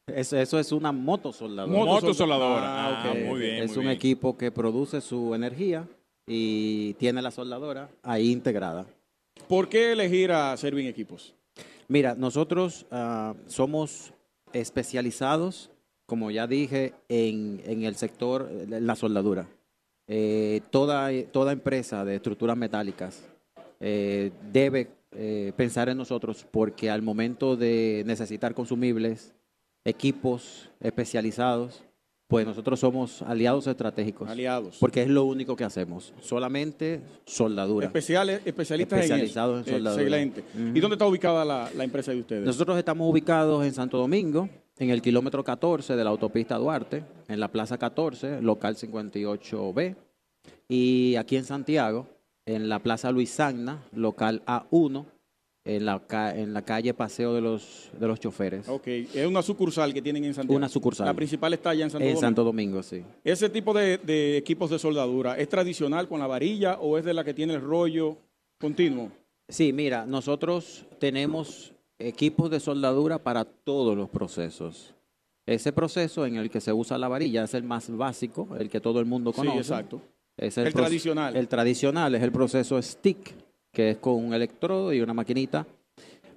Eso, 0.07 0.37
eso 0.37 0.59
es 0.59 0.71
una 0.71 0.91
motosoldadora. 0.91 1.77
Moto- 1.77 1.91
Motosoldadora. 1.93 2.63
Ah, 2.65 3.03
Ah, 3.05 3.11
ok. 3.11 3.17
muy 3.27 3.39
bien, 3.39 3.63
es 3.63 3.69
muy 3.69 3.77
un 3.77 3.83
bien. 3.85 3.95
equipo 3.95 4.35
que 4.37 4.51
produce 4.51 4.99
su 4.99 5.33
energía 5.35 5.87
y 6.27 6.93
tiene 6.95 7.21
la 7.21 7.31
soldadora 7.31 7.89
ahí 8.03 8.31
integrada. 8.31 8.85
¿Por 9.47 9.69
qué 9.69 9.91
elegir 9.93 10.31
a 10.31 10.57
Serving 10.57 10.87
Equipos? 10.87 11.33
Mira, 11.87 12.15
nosotros 12.15 12.85
ah, 12.91 13.33
somos 13.47 14.11
especializados, 14.53 15.70
como 16.11 16.29
ya 16.29 16.45
dije, 16.45 16.93
en, 17.07 17.61
en 17.65 17.83
el 17.83 17.95
sector 17.95 18.51
la 18.67 18.97
soldadura. 18.97 19.47
Eh, 20.09 20.59
toda, 20.69 21.09
toda 21.31 21.53
empresa 21.53 22.03
de 22.03 22.15
estructuras 22.15 22.57
metálicas 22.57 23.23
eh, 23.79 24.31
debe 24.51 24.89
eh, 25.13 25.53
pensar 25.55 25.87
en 25.87 25.95
nosotros 25.95 26.45
porque 26.51 26.89
al 26.89 27.01
momento 27.01 27.55
de 27.55 28.03
necesitar 28.05 28.53
consumibles, 28.53 29.33
equipos 29.85 30.69
especializados, 30.81 31.81
pues 32.27 32.45
nosotros 32.45 32.81
somos 32.81 33.21
aliados 33.21 33.67
estratégicos. 33.67 34.29
Aliados. 34.29 34.79
Porque 34.81 35.03
es 35.03 35.07
lo 35.07 35.23
único 35.23 35.55
que 35.55 35.63
hacemos, 35.63 36.13
solamente 36.19 36.99
soldadura. 37.23 37.85
Especiales, 37.87 38.41
especialistas 38.43 38.99
Especializados 38.99 39.65
en 39.65 39.73
en 39.73 39.73
soldadura. 39.75 40.03
Excelente. 40.03 40.43
¿Y 40.77 40.81
dónde 40.81 40.95
está 40.95 41.05
ubicada 41.05 41.45
la, 41.45 41.69
la 41.73 41.85
empresa 41.85 42.11
de 42.11 42.19
ustedes? 42.19 42.45
Nosotros 42.45 42.77
estamos 42.77 43.09
ubicados 43.09 43.65
en 43.65 43.73
Santo 43.73 43.97
Domingo, 43.97 44.49
en 44.81 44.89
el 44.89 45.01
kilómetro 45.03 45.43
14 45.43 45.95
de 45.95 46.03
la 46.03 46.09
autopista 46.09 46.57
Duarte, 46.57 47.03
en 47.27 47.39
la 47.39 47.49
Plaza 47.51 47.77
14, 47.77 48.41
local 48.41 48.75
58B. 48.75 49.95
Y 50.67 51.15
aquí 51.17 51.35
en 51.37 51.45
Santiago, 51.45 52.07
en 52.47 52.67
la 52.67 52.79
Plaza 52.79 53.11
Luis 53.11 53.29
Sagna, 53.29 53.83
local 53.93 54.41
A1, 54.47 55.05
en 55.65 55.85
la, 55.85 55.99
ca- 56.07 56.35
en 56.35 56.51
la 56.55 56.63
calle 56.65 56.95
Paseo 56.95 57.35
de 57.35 57.41
los, 57.41 57.91
de 57.99 58.07
los 58.07 58.19
Choferes. 58.19 58.67
Ok, 58.67 58.87
es 58.87 59.27
una 59.27 59.43
sucursal 59.43 59.93
que 59.93 60.01
tienen 60.01 60.25
en 60.25 60.33
Santiago. 60.33 60.57
Una 60.57 60.67
sucursal. 60.67 61.05
La 61.05 61.13
principal 61.13 61.53
está 61.53 61.69
allá 61.69 61.83
en 61.83 61.91
Santo 61.91 62.03
en 62.03 62.09
Domingo. 62.13 62.21
Santo 62.21 62.43
Domingo, 62.43 62.81
sí. 62.83 63.03
¿Ese 63.23 63.49
tipo 63.49 63.75
de, 63.75 63.99
de 63.99 64.37
equipos 64.37 64.71
de 64.71 64.79
soldadura 64.79 65.37
es 65.37 65.47
tradicional 65.47 66.07
con 66.07 66.19
la 66.19 66.25
varilla 66.25 66.79
o 66.79 66.97
es 66.97 67.05
de 67.05 67.13
la 67.13 67.23
que 67.23 67.35
tiene 67.35 67.53
el 67.53 67.61
rollo 67.61 68.17
continuo? 68.59 69.11
Sí, 69.47 69.71
mira, 69.73 70.07
nosotros 70.07 70.87
tenemos 70.97 71.71
equipos 72.07 72.49
de 72.49 72.59
soldadura 72.59 73.19
para 73.19 73.45
todos 73.45 73.95
los 73.95 74.09
procesos. 74.09 74.93
Ese 75.45 75.73
proceso 75.73 76.25
en 76.25 76.35
el 76.37 76.49
que 76.49 76.61
se 76.61 76.71
usa 76.71 76.97
la 76.97 77.07
varilla 77.07 77.43
es 77.43 77.53
el 77.53 77.63
más 77.63 77.89
básico, 77.89 78.47
el 78.59 78.69
que 78.69 78.79
todo 78.79 78.99
el 78.99 79.05
mundo 79.05 79.33
conoce. 79.33 79.53
Sí, 79.53 79.57
exacto. 79.59 80.01
Es 80.37 80.57
El 80.57 80.73
tradicional. 80.73 81.35
El 81.35 81.47
tradicional 81.47 82.15
es 82.15 82.23
el 82.23 82.31
proceso 82.31 82.81
stick, 82.81 83.33
que 83.71 83.91
es 83.91 83.97
con 83.97 84.13
un 84.15 84.33
electrodo 84.33 84.93
y 84.93 85.01
una 85.01 85.13
maquinita. 85.13 85.65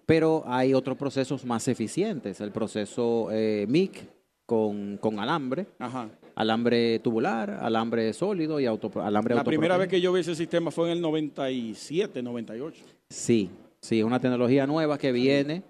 Pero 0.06 0.42
hay 0.46 0.74
otros 0.74 0.98
procesos 0.98 1.44
más 1.44 1.66
eficientes. 1.68 2.40
El 2.40 2.50
proceso 2.50 3.28
eh, 3.30 3.66
MIG 3.68 4.06
con, 4.46 4.98
con 4.98 5.18
alambre, 5.18 5.66
Ajá. 5.78 6.08
alambre 6.34 6.98
tubular, 6.98 7.50
alambre 7.50 8.12
sólido 8.12 8.60
y 8.60 8.66
auto, 8.66 8.90
alambre 9.00 9.34
La 9.34 9.44
primera 9.44 9.78
vez 9.78 9.88
que 9.88 10.00
yo 10.00 10.12
vi 10.12 10.20
ese 10.20 10.34
sistema 10.34 10.70
fue 10.70 10.88
en 10.90 10.96
el 10.96 11.00
97, 11.00 12.22
98. 12.22 12.84
Sí, 13.08 13.48
sí, 13.84 13.98
es 13.98 14.04
una 14.04 14.18
tecnología 14.20 14.66
nueva 14.66 14.96
que 14.98 15.12
viene 15.12 15.62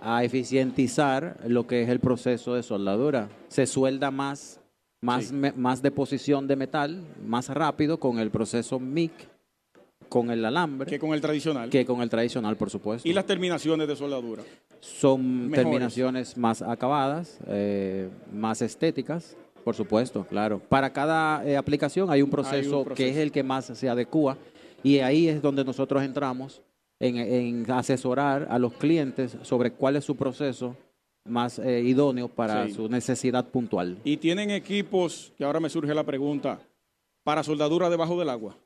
a 0.00 0.22
eficientizar 0.24 1.38
lo 1.48 1.66
que 1.66 1.82
es 1.82 1.88
el 1.88 2.00
proceso 2.00 2.54
de 2.54 2.62
soldadura. 2.62 3.28
Se 3.48 3.66
suelda 3.66 4.10
más, 4.10 4.60
más, 5.00 5.26
Sí. 5.26 5.34
me- 5.34 5.52
más 5.52 5.82
deposición 5.82 6.46
de 6.46 6.56
metal, 6.56 7.02
más 7.26 7.48
rápido 7.48 7.98
con 7.98 8.18
el 8.18 8.30
proceso 8.30 8.78
MIG, 8.78 9.10
con 10.08 10.30
el 10.30 10.44
alambre, 10.44 10.88
Que 10.88 10.98
con 10.98 11.12
el 11.12 11.20
tradicional. 11.20 11.68
que 11.70 11.84
con 11.84 12.02
el 12.02 12.08
tradicional, 12.08 12.56
por 12.56 12.70
supuesto. 12.70 13.08
Y 13.08 13.12
las 13.12 13.26
terminaciones 13.26 13.88
de 13.88 13.96
soldadura. 13.96 14.42
Son 14.80 15.48
Mejores. 15.48 15.64
terminaciones 15.64 16.36
más 16.36 16.62
acabadas, 16.62 17.38
eh, 17.48 18.08
más 18.32 18.62
estéticas, 18.62 19.36
por 19.64 19.74
supuesto, 19.74 20.24
claro. 20.28 20.60
Para 20.68 20.92
cada 20.92 21.44
eh, 21.44 21.56
aplicación 21.56 22.10
hay 22.10 22.22
un, 22.22 22.30
proceso 22.30 22.80
que 22.80 22.84
proceso. 22.84 23.10
es 23.10 23.16
el 23.16 23.32
que 23.32 23.42
más 23.42 23.64
se 23.64 23.88
adecua 23.88 24.36
y 24.84 24.98
ahí 25.00 25.26
es 25.28 25.42
donde 25.42 25.64
nosotros 25.64 26.04
entramos 26.04 26.62
en, 27.00 27.16
en 27.16 27.70
asesorar 27.70 28.46
a 28.50 28.58
los 28.58 28.72
clientes 28.74 29.36
sobre 29.42 29.72
cuál 29.72 29.96
es 29.96 30.04
su 30.04 30.16
proceso 30.16 30.76
más 31.24 31.58
eh, 31.58 31.82
idóneo 31.82 32.28
para 32.28 32.66
Sí. 32.66 32.74
su 32.74 32.88
necesidad 32.88 33.44
puntual. 33.46 33.98
Y 34.04 34.16
tienen 34.16 34.50
equipos, 34.50 35.32
que 35.36 35.44
ahora 35.44 35.60
me 35.60 35.68
surge 35.68 35.92
la 35.94 36.04
pregunta, 36.04 36.60
para 37.24 37.42
soldadura 37.42 37.90
debajo 37.90 38.18
del 38.18 38.28
agua. 38.30 38.56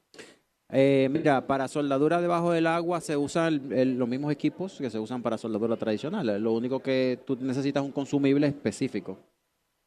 Eh, 0.72 1.08
mira, 1.10 1.46
para 1.46 1.66
soldadura 1.66 2.20
debajo 2.20 2.52
del 2.52 2.66
agua 2.68 3.00
se 3.00 3.16
usan 3.16 3.72
el- 3.72 3.98
los 3.98 4.06
mismos 4.08 4.30
equipos 4.30 4.76
que 4.78 4.88
se 4.90 4.98
usan 5.00 5.20
para 5.22 5.36
soldadura 5.38 5.76
tradicional. 5.76 6.40
Lo 6.40 6.52
único 6.52 6.78
que 6.80 7.18
tú 7.26 7.36
necesitas 7.40 7.82
un 7.82 7.90
consumible 7.90 8.46
específico 8.46 9.18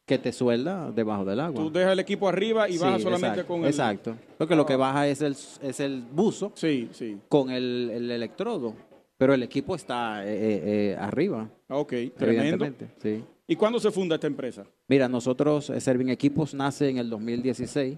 que 0.06 0.18
te 0.18 0.34
suelda 0.34 0.92
debajo 0.92 1.24
del 1.26 1.40
agua. 1.40 1.62
Tú 1.64 1.72
dejas 1.72 1.94
el 1.94 2.00
equipo 2.00 2.28
arriba 2.28 2.68
y 2.68 2.74
Sí, 2.74 2.80
bajas 2.80 3.02
solamente 3.04 3.28
exacto, 3.40 3.48
con 3.54 3.62
el... 3.62 3.68
Exacto. 3.68 4.16
Porque 4.38 4.56
lo 4.56 4.66
que 4.66 4.74
Ah. 4.74 4.78
baja 4.78 5.08
es 5.08 5.22
el, 5.22 5.32
es 5.62 5.80
el 5.80 6.02
buzo 6.12 6.52
Sí, 6.56 6.90
sí. 6.92 7.18
con 7.30 7.50
el, 7.50 7.90
el 7.94 8.12
electrodo. 8.12 8.74
Pero 9.18 9.34
el 9.34 9.44
equipo 9.44 9.76
está 9.76 10.26
eh, 10.26 10.34
eh, 10.34 10.62
eh, 10.66 10.96
arriba. 11.00 11.50
Ok, 11.70 11.94
tremendo. 12.18 12.68
Sí. 13.02 13.24
¿Y 13.48 13.56
cuándo 13.56 13.80
se 13.80 13.92
funda 13.92 14.16
esta 14.16 14.28
empresa? 14.28 14.66
Mira, 14.90 15.08
nosotros, 15.08 15.72
Serving 15.78 16.10
Equipos 16.10 16.54
nace 16.54 16.90
en 16.90 16.98
el 16.98 17.10
2016 17.10 17.98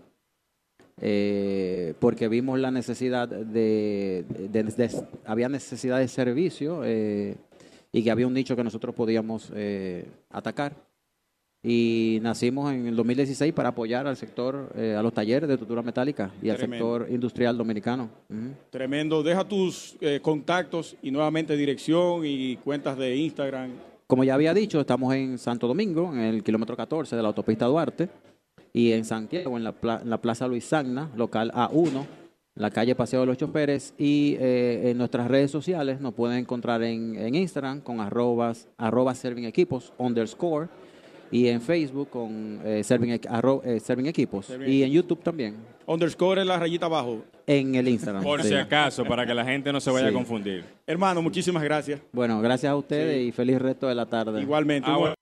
eh, 1.01 1.93
porque 1.99 2.27
vimos 2.27 2.59
la 2.59 2.71
necesidad 2.71 3.27
de, 3.27 4.23
de- 4.29 4.63
de- 4.63 5.05
había 5.25 5.49
necesidad 5.49 5.99
de 5.99 6.07
servicio 6.07 6.81
eh, 6.85 7.35
y 7.91 8.03
que 8.03 8.11
había 8.11 8.27
un 8.27 8.33
nicho 8.33 8.55
que 8.55 8.63
nosotros 8.63 8.93
podíamos 8.95 9.51
atacar. 10.29 10.75
Y 11.67 12.19
nacimos 12.21 12.71
en 12.71 12.85
el 12.85 12.95
2016 12.95 13.51
para 13.51 13.69
apoyar 13.69 14.05
al 14.05 14.15
sector, 14.15 14.69
eh, 14.77 14.93
a 14.95 15.01
los 15.01 15.11
talleres 15.13 15.47
de 15.47 15.55
estructura 15.55 15.81
metálica 15.81 16.29
y 16.39 16.49
al 16.49 16.57
sector 16.57 17.07
industrial 17.09 17.57
dominicano. 17.57 18.07
Tremendo. 18.69 19.23
Deja 19.23 19.43
tus 19.43 19.95
eh, 19.99 20.19
contactos 20.21 20.95
y 21.01 21.09
nuevamente 21.09 21.57
dirección 21.57 22.21
y 22.23 22.57
cuentas 22.57 22.95
de 22.99 23.15
Instagram. 23.15 23.71
Como 24.05 24.23
ya 24.23 24.35
había 24.35 24.53
dicho, 24.53 24.79
estamos 24.79 25.15
en 25.15 25.39
Santo 25.39 25.67
Domingo, 25.67 26.13
en 26.13 26.19
el 26.19 26.43
kilómetro 26.43 26.77
14 26.77 27.15
de 27.15 27.21
la 27.23 27.29
autopista 27.29 27.65
Duarte, 27.65 28.09
y 28.71 28.91
en 28.91 29.03
Santiago, 29.03 29.57
en 29.57 29.63
la, 29.63 29.71
pla- 29.71 30.01
en 30.03 30.09
la 30.11 30.21
Plaza 30.21 30.47
Luis 30.47 30.65
Sagna, 30.65 31.09
local 31.15 31.51
A1, 31.55 31.87
en 31.87 32.61
la 32.61 32.69
calle 32.69 32.93
Paseo 32.93 33.21
de 33.21 33.25
los 33.25 33.37
Choferes, 33.37 33.95
y 33.97 34.35
eh, 34.39 34.91
en 34.91 34.99
nuestras 34.99 35.27
redes 35.27 35.49
sociales 35.49 35.99
nos 35.99 36.13
pueden 36.13 36.37
encontrar 36.37 36.83
en, 36.83 37.15
en 37.15 37.33
Instagram 37.33 37.81
con 37.81 37.99
arrobas, 38.01 38.67
arroba 38.77 39.15
serving 39.15 39.45
equipos, 39.45 39.91
underscore, 39.97 40.67
y 41.31 41.47
en 41.47 41.61
Facebook 41.61 42.09
con 42.09 42.61
eh, 42.63 42.83
serving, 42.83 43.11
arro- 43.21 43.61
eh, 43.65 43.79
serving 43.79 44.07
equipos, 44.07 44.45
Serving 44.45 44.69
y 44.71 44.83
en 44.83 44.91
YouTube 44.91 45.21
también, 45.23 45.55
Underscore 45.87 46.43
la 46.45 46.57
rayita 46.59 46.85
abajo. 46.87 47.23
en 47.47 47.75
el 47.75 47.87
Instagram. 47.87 48.23
Por 48.23 48.41
sí. 48.41 48.49
si 48.49 48.55
acaso, 48.55 49.05
para 49.05 49.25
que 49.25 49.33
la 49.33 49.45
gente 49.45 49.71
no 49.71 49.79
se 49.79 49.91
vaya 49.91 50.07
Sí. 50.07 50.11
a 50.11 50.13
confundir. 50.13 50.63
Hermano, 50.87 51.21
muchísimas 51.21 51.63
gracias. 51.63 52.01
Bueno, 52.11 52.41
gracias 52.41 52.71
a 52.71 52.75
ustedes 52.75 53.17
Sí. 53.21 53.27
y 53.27 53.31
feliz 53.31 53.59
resto 53.59 53.87
de 53.87 53.95
la 53.95 54.05
tarde. 54.05 54.41
Igualmente. 54.41 54.89
Ah, 54.89 54.97
bueno. 54.97 55.15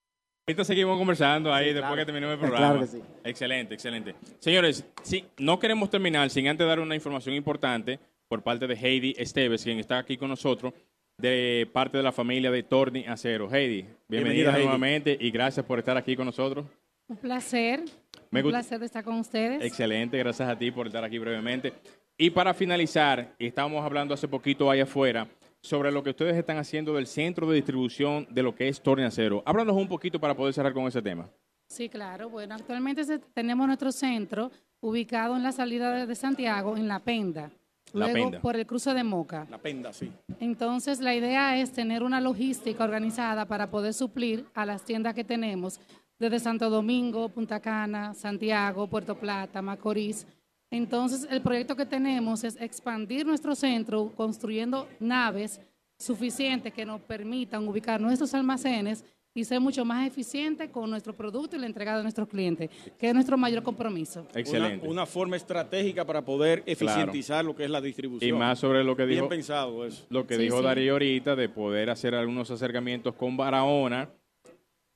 Ahorita 0.47 0.65
seguimos 0.65 0.97
conversando 0.97 1.53
ahí 1.53 1.69
Sí, 1.69 1.73
después 1.73 1.95
que 1.97 2.05
terminemos 2.05 2.33
el 2.33 2.39
programa. 2.47 2.67
claro 2.73 2.79
que 2.81 2.87
sí. 2.87 3.01
Excelente, 3.23 3.73
excelente. 3.73 4.15
Señores, 4.39 4.85
sí, 5.01 5.25
no 5.37 5.57
queremos 5.59 5.89
terminar 5.89 6.29
sin 6.29 6.47
antes 6.47 6.67
dar 6.67 6.79
una 6.81 6.95
información 6.95 7.33
importante 7.35 7.99
por 8.27 8.41
parte 8.41 8.67
de 8.67 8.73
Heidi 8.75 9.13
Esteves, 9.17 9.63
quien 9.63 9.79
está 9.79 9.99
aquí 9.99 10.17
con 10.17 10.27
nosotros, 10.29 10.73
de 11.17 11.69
parte 11.71 11.97
de 11.97 12.03
la 12.03 12.11
familia 12.11 12.51
de 12.51 12.63
Torni 12.63 13.05
Acero. 13.05 13.49
Heidi, 13.53 13.81
bienvenida, 13.81 14.07
Bienvenida, 14.09 14.51
Heidi. 14.51 14.63
nuevamente 14.63 15.17
y 15.19 15.31
gracias 15.31 15.65
por 15.65 15.79
estar 15.79 15.97
aquí 15.97 16.15
con 16.15 16.25
nosotros. 16.25 16.65
Un 17.07 17.17
placer. 17.17 17.83
Me 18.31 18.41
un 18.41 18.49
placer 18.49 18.79
de 18.79 18.85
estar 18.85 19.03
con 19.03 19.15
ustedes. 19.19 19.63
Excelente, 19.63 20.17
gracias 20.17 20.49
a 20.49 20.57
ti 20.57 20.71
por 20.71 20.87
estar 20.87 21.03
aquí 21.03 21.19
brevemente. 21.19 21.73
Y 22.17 22.29
para 22.29 22.53
finalizar, 22.53 23.33
estábamos 23.39 23.83
hablando 23.85 24.13
hace 24.13 24.27
poquito 24.27 24.69
ahí 24.69 24.79
afuera 24.79 25.27
sobre 25.61 25.91
lo 25.91 26.03
que 26.03 26.09
ustedes 26.11 26.35
están 26.35 26.57
haciendo 26.57 26.93
del 26.93 27.07
centro 27.07 27.47
de 27.49 27.55
distribución 27.55 28.27
de 28.29 28.43
lo 28.43 28.53
que 28.55 28.67
es 28.67 28.81
Torni 28.81 29.03
Acero. 29.03 29.43
Háblanos 29.45 29.75
un 29.75 29.87
poquito 29.87 30.19
para 30.19 30.35
poder 30.35 30.53
cerrar 30.53 30.73
con 30.73 30.85
ese 30.87 31.01
tema. 31.01 31.29
Sí, 31.69 31.89
claro. 31.89 32.29
Bueno, 32.29 32.55
actualmente 32.55 33.03
tenemos 33.33 33.65
nuestro 33.67 33.91
centro 33.91 34.51
ubicado 34.81 35.35
en 35.35 35.43
la 35.43 35.51
salida 35.51 36.05
de 36.05 36.15
Santiago, 36.15 36.75
en 36.75 36.87
La 36.87 36.99
Penda. 36.99 37.51
La 37.93 38.07
Luego 38.07 38.31
Penda. 38.31 38.41
por 38.41 38.55
el 38.55 38.65
cruce 38.65 38.93
de 38.93 39.03
Moca. 39.03 39.47
La 39.49 39.59
penda, 39.59 39.93
sí. 39.93 40.11
Entonces, 40.39 40.99
la 40.99 41.13
idea 41.15 41.57
es 41.57 41.71
tener 41.71 42.03
una 42.03 42.19
logística 42.19 42.83
organizada 42.83 43.45
para 43.45 43.69
poder 43.69 43.93
suplir 43.93 44.45
a 44.53 44.65
las 44.65 44.83
tiendas 44.83 45.13
que 45.13 45.23
tenemos 45.23 45.79
desde 46.19 46.39
Santo 46.39 46.69
Domingo, 46.69 47.29
Punta 47.29 47.59
Cana, 47.59 48.13
Santiago, 48.13 48.87
Puerto 48.87 49.15
Plata, 49.15 49.61
Macorís. 49.61 50.25
Entonces, 50.71 51.27
el 51.29 51.41
proyecto 51.41 51.75
que 51.75 51.85
tenemos 51.85 52.43
es 52.43 52.59
expandir 52.59 53.27
nuestro 53.27 53.53
centro 53.53 54.11
construyendo 54.15 54.87
naves 54.99 55.61
suficientes 55.99 56.73
que 56.73 56.85
nos 56.85 56.99
permitan 57.01 57.67
ubicar 57.67 58.01
nuestros 58.01 58.33
almacenes 58.33 59.05
y 59.35 59.43
ser 59.43 59.59
mucho 59.59 59.83
más 59.83 60.05
eficientes 60.07 60.69
con 60.69 60.89
nuestro 60.89 61.15
producto 61.15 61.55
y 61.55 61.59
la 61.59 61.65
entrega 61.65 61.97
de 61.97 62.03
nuestros 62.03 62.27
clientes, 62.27 62.69
que 62.99 63.07
es 63.07 63.13
nuestro 63.13 63.35
mayor 63.37 63.63
compromiso. 63.63 64.27
Excelente. 64.35 64.85
Una, 64.85 64.91
una 64.91 65.05
forma 65.05 65.35
estratégica 65.35 66.05
para 66.05 66.23
poder 66.23 66.61
eficientizar 66.67 67.43
lo 67.43 67.55
que 67.55 67.63
es 67.63 67.69
la 67.69 67.81
distribución. 67.81 68.29
Y 68.29 68.31
más 68.31 68.59
sobre 68.59 68.83
lo 68.83 68.95
que 68.95 69.05
Bien 69.05 69.19
dijo, 69.21 69.29
pensado 69.29 69.85
eso. 69.85 70.05
lo 70.09 70.27
que 70.27 70.35
Sí, 70.35 70.43
dijo 70.43 70.57
sí. 70.59 70.63
Darío 70.63 70.93
ahorita 70.93 71.35
de 71.35 71.49
poder 71.49 71.89
hacer 71.89 72.13
algunos 72.13 72.51
acercamientos 72.51 73.15
con 73.15 73.35
Barahona, 73.35 74.09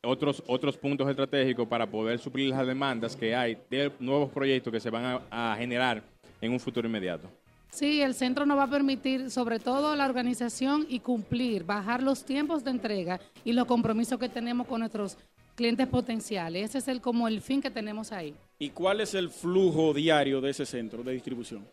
otros, 0.03 0.43
otros 0.45 0.77
puntos 0.77 1.09
estratégicos 1.09 1.67
para 1.67 1.89
poder 1.89 2.19
suplir 2.19 2.49
las 2.49 2.65
demandas 2.67 3.15
que 3.15 3.35
hay 3.35 3.57
de 3.71 3.91
nuevos 3.99 4.29
proyectos 4.29 4.71
que 4.71 4.79
se 4.79 4.91
van 4.91 5.21
a, 5.31 5.53
a 5.53 5.55
generar 5.57 6.03
en 6.39 6.51
un 6.51 6.59
futuro 6.59 6.87
inmediato. 6.87 7.27
Sí, 7.71 8.01
el 8.01 8.15
centro 8.15 8.45
nos 8.45 8.57
va 8.57 8.63
a 8.63 8.69
permitir, 8.69 9.29
sobre 9.29 9.59
todo, 9.59 9.95
la 9.95 10.05
organización 10.05 10.85
y 10.89 10.99
cumplir, 10.99 11.63
bajar 11.63 12.01
los 12.01 12.23
tiempos 12.23 12.63
de 12.63 12.71
entrega 12.71 13.19
y 13.43 13.53
los 13.53 13.65
compromisos 13.65 14.17
que 14.19 14.29
tenemos 14.29 14.65
con 14.67 14.79
nuestros 14.79 15.17
clientes 15.55 15.87
potenciales. 15.87 16.69
Ese 16.69 16.77
es 16.79 16.87
el 16.87 17.01
como 17.01 17.27
el 17.27 17.41
fin 17.41 17.61
que 17.61 17.69
tenemos 17.69 18.11
ahí. 18.11 18.33
¿Y 18.59 18.69
cuál 18.69 19.01
es 19.01 19.13
el 19.13 19.29
flujo 19.29 19.93
diario 19.93 20.41
de 20.41 20.51
ese 20.51 20.65
centro 20.65 21.03
de 21.03 21.13
distribución? 21.13 21.67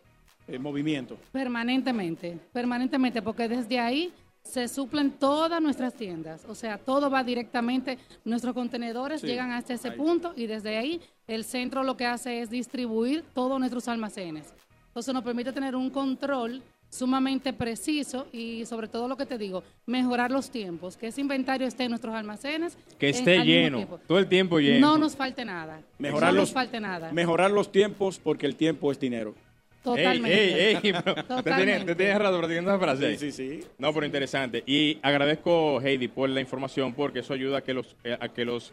El 0.47 0.59
movimiento. 0.59 1.17
Permanentemente, 1.31 2.37
permanentemente, 2.53 3.21
porque 3.21 3.47
desde 3.47 3.79
ahí 3.79 4.13
se 4.43 4.67
suplen 4.67 5.09
todas 5.11 5.59
nuestras 5.59 5.95
tiendas. 5.95 6.45
O 6.47 6.53
sea, 6.53 6.77
todo 6.77 7.09
va 7.09 7.23
directamente, 7.23 7.97
nuestros 8.23 8.53
contenedores 8.53 9.21
Sí, 9.21 9.27
llegan 9.27 9.51
hasta 9.51 9.73
ese 9.73 9.89
ahí. 9.89 9.97
punto 9.97 10.33
y 10.35 10.45
desde 10.45 10.77
ahí 10.77 11.01
el 11.27 11.43
centro 11.43 11.81
lo 11.83 11.97
que 11.97 12.05
hace 12.05 12.41
es 12.41 12.51
distribuir 12.51 13.23
todos 13.33 13.59
nuestros 13.59 13.87
almacenes. 13.87 14.53
Entonces 14.95 15.13
nos 15.13 15.23
permite 15.25 15.51
tener 15.51 15.75
un 15.75 15.89
control 15.89 16.61
sumamente 16.89 17.51
preciso 17.51 18.27
y 18.31 18.65
sobre 18.65 18.87
todo 18.87 19.09
lo 19.09 19.17
que 19.17 19.25
te 19.25 19.37
digo, 19.37 19.61
mejorar 19.85 20.31
los 20.31 20.49
tiempos, 20.49 20.95
que 20.95 21.07
ese 21.07 21.19
inventario 21.19 21.67
esté 21.67 21.83
en 21.83 21.89
nuestros 21.89 22.15
almacenes. 22.15 22.77
Que 22.97 23.09
en- 23.09 23.15
esté 23.15 23.43
lleno, 23.43 23.85
todo 24.07 24.19
el 24.19 24.27
tiempo 24.29 24.57
lleno. 24.57 24.79
No 24.91 24.97
nos 24.97 25.13
falte 25.17 25.43
nada. 25.43 25.81
Mejorar 25.99 26.31
no 26.31 26.37
los- 26.39 26.47
nos 26.49 26.53
falte 26.53 26.79
nada. 26.79 27.11
Mejorar 27.11 27.51
los 27.51 27.69
tiempos 27.73 28.19
porque 28.23 28.45
el 28.45 28.55
tiempo 28.55 28.89
es 28.89 28.97
dinero. 28.97 29.35
Totalmente. 29.83 30.33
Ey, 30.33 30.75
ey, 30.75 30.79
ey, 30.81 30.93
pero 31.03 31.13
te 31.15 31.23
Totalmente. 31.23 31.65
tienes, 31.65 31.85
te 31.87 31.95
tienes 31.95 32.17
rato 32.17 32.37
practicando 32.37 32.71
esa 32.71 32.79
frase. 32.79 33.17
Sí, 33.17 33.31
sí, 33.33 33.59
sí. 33.59 33.67
No, 33.77 33.93
pero 33.93 34.05
interesante. 34.05 34.63
Y 34.65 34.97
agradezco, 35.01 35.81
Heidi, 35.81 36.07
por 36.07 36.29
la 36.29 36.39
información, 36.39 36.93
porque 36.93 37.19
eso 37.19 37.33
ayuda 37.33 37.57
a 37.57 37.61
que 37.61 37.73
los, 37.73 37.97
eh, 38.05 38.15
a 38.17 38.29
que, 38.29 38.45
los 38.45 38.71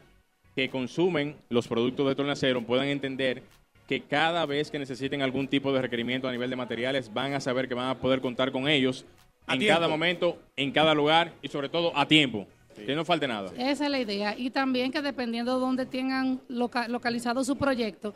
que 0.55 0.71
consumen 0.71 1.35
los 1.49 1.67
productos 1.67 2.07
de 2.07 2.15
Tornacero 2.15 2.63
puedan 2.63 2.87
entender 2.87 3.43
que 3.89 4.01
cada 4.03 4.47
vez 4.47 4.71
que 4.71 4.79
necesiten 4.79 5.23
algún 5.23 5.49
tipo 5.49 5.73
de 5.73 5.83
requerimiento 5.83 6.29
a 6.29 6.33
nivel 6.33 6.49
de 6.51 6.57
materiales, 6.57 7.13
van 7.13 7.35
a 7.35 7.41
saber 7.41 7.69
que 7.69 7.75
van 7.75 7.89
a 7.89 7.99
poder 7.99 8.21
contar 8.21 8.53
con 8.53 8.69
ellos 8.69 9.05
A 9.47 9.55
en 9.55 9.61
tiempo. 9.61 9.75
cada 9.77 9.89
momento, 9.89 10.39
en 10.57 10.71
cada 10.73 10.95
lugar 10.95 11.33
y 11.43 11.49
sobre 11.49 11.69
todo 11.69 11.97
a 11.97 12.07
tiempo. 12.07 12.47
Que 12.75 12.95
no 12.95 13.05
falte 13.05 13.29
nada. 13.29 13.51
Esa 13.59 13.85
es 13.85 13.91
la 13.91 13.99
idea. 14.01 14.35
Y 14.37 14.49
también 14.49 14.91
que 14.93 15.03
dependiendo 15.03 15.55
de 15.57 15.61
dónde 15.61 15.85
tengan 15.85 16.41
loca- 16.49 16.89
localizado 16.89 17.45
su 17.45 17.57
proyecto, 17.57 18.15